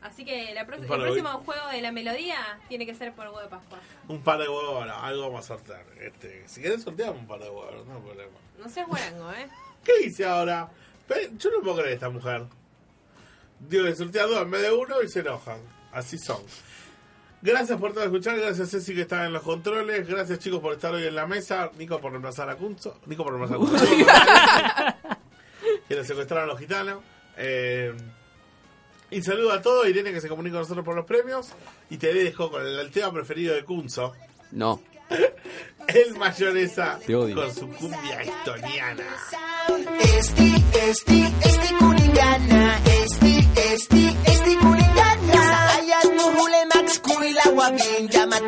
Así 0.02 0.26
que 0.26 0.54
la 0.54 0.62
el 0.62 0.68
próximo 0.68 1.30
juego 1.46 1.68
de 1.70 1.82
la 1.82 1.92
melodía 1.92 2.60
tiene 2.68 2.86
que 2.86 2.94
ser 2.94 3.14
por 3.14 3.28
huevo 3.28 3.40
de 3.42 3.48
Pascua. 3.48 3.80
Un 4.08 4.22
par 4.22 4.40
de 4.40 4.50
huevos, 4.50 4.76
bueno, 4.76 4.96
algo 4.96 5.24
vamos 5.24 5.46
a 5.46 5.48
sortear. 5.56 5.86
Este, 6.00 6.48
si 6.48 6.62
querés 6.62 6.84
sorteamos 6.84 7.20
un 7.20 7.28
par 7.28 7.40
de 7.40 7.50
huevos, 7.50 7.86
no 7.86 7.96
hay 7.96 8.02
problema. 8.02 8.38
No 8.60 8.70
seas 8.70 8.88
guarango, 8.88 9.32
¿eh? 9.32 9.48
¿Qué 9.84 10.06
hice 10.06 10.26
ahora? 10.26 10.70
Yo 11.38 11.52
no 11.52 11.62
puedo 11.62 11.78
creer 11.78 11.94
esta 11.94 12.10
mujer. 12.10 12.46
Digo 13.60 13.86
que 13.86 13.96
sortea 13.96 14.26
dos 14.26 14.42
en 14.42 14.52
vez 14.52 14.62
de 14.62 14.72
uno 14.72 15.02
y 15.02 15.08
se 15.08 15.20
enojan. 15.20 15.60
Así 15.94 16.18
son. 16.18 16.42
Gracias 17.42 17.78
por 17.80 17.94
todo 17.94 18.04
escuchar, 18.06 18.38
gracias 18.40 18.70
Ceci 18.72 18.96
que 18.96 19.02
está 19.02 19.26
en 19.26 19.34
los 19.34 19.44
controles, 19.44 20.08
gracias 20.08 20.40
chicos 20.40 20.62
por 20.62 20.72
estar 20.74 20.94
hoy 20.94 21.06
en 21.06 21.14
la 21.14 21.28
mesa, 21.28 21.70
Nico 21.78 22.00
por 22.00 22.12
reemplazar 22.12 22.50
a 22.50 22.56
Kunzo, 22.56 23.00
Nico 23.06 23.26
por 23.26 23.34
reemplazar 23.34 23.58
a 23.58 23.60
Kunzo, 23.60 23.86
que 25.90 25.96
lo 25.96 26.04
secuestraron 26.06 26.48
los 26.48 26.58
gitanos. 26.60 27.00
Eh, 27.36 27.94
y 29.12 29.22
saludo 29.22 29.52
a 29.52 29.62
todos, 29.62 29.88
Irene 29.90 30.14
que 30.14 30.22
se 30.22 30.30
comunica 30.30 30.54
con 30.54 30.62
nosotros 30.62 30.86
por 30.86 30.96
los 30.96 31.06
premios, 31.06 31.50
y 31.90 31.98
te 31.98 32.14
dejo 32.14 32.50
con 32.50 32.66
el, 32.66 32.80
el 32.80 32.92
tema 32.92 33.12
preferido 33.12 33.54
de 33.54 33.66
Kunzo, 33.66 34.14
No. 34.52 34.82
el 35.90 36.16
mayonesa 36.18 36.98
Te 37.06 37.14
odio. 37.14 37.36
con 37.36 37.54
su 37.54 37.68
cumbia 37.68 38.22
estoniana. 38.22 39.04
Esti, 40.00 40.64
esti, 40.88 41.26
esti. 41.44 41.76
Esti, 43.04 43.48
esti, 43.56 44.18
esti 44.26 44.56
Ayat 47.64 48.28
muhule 48.28 48.44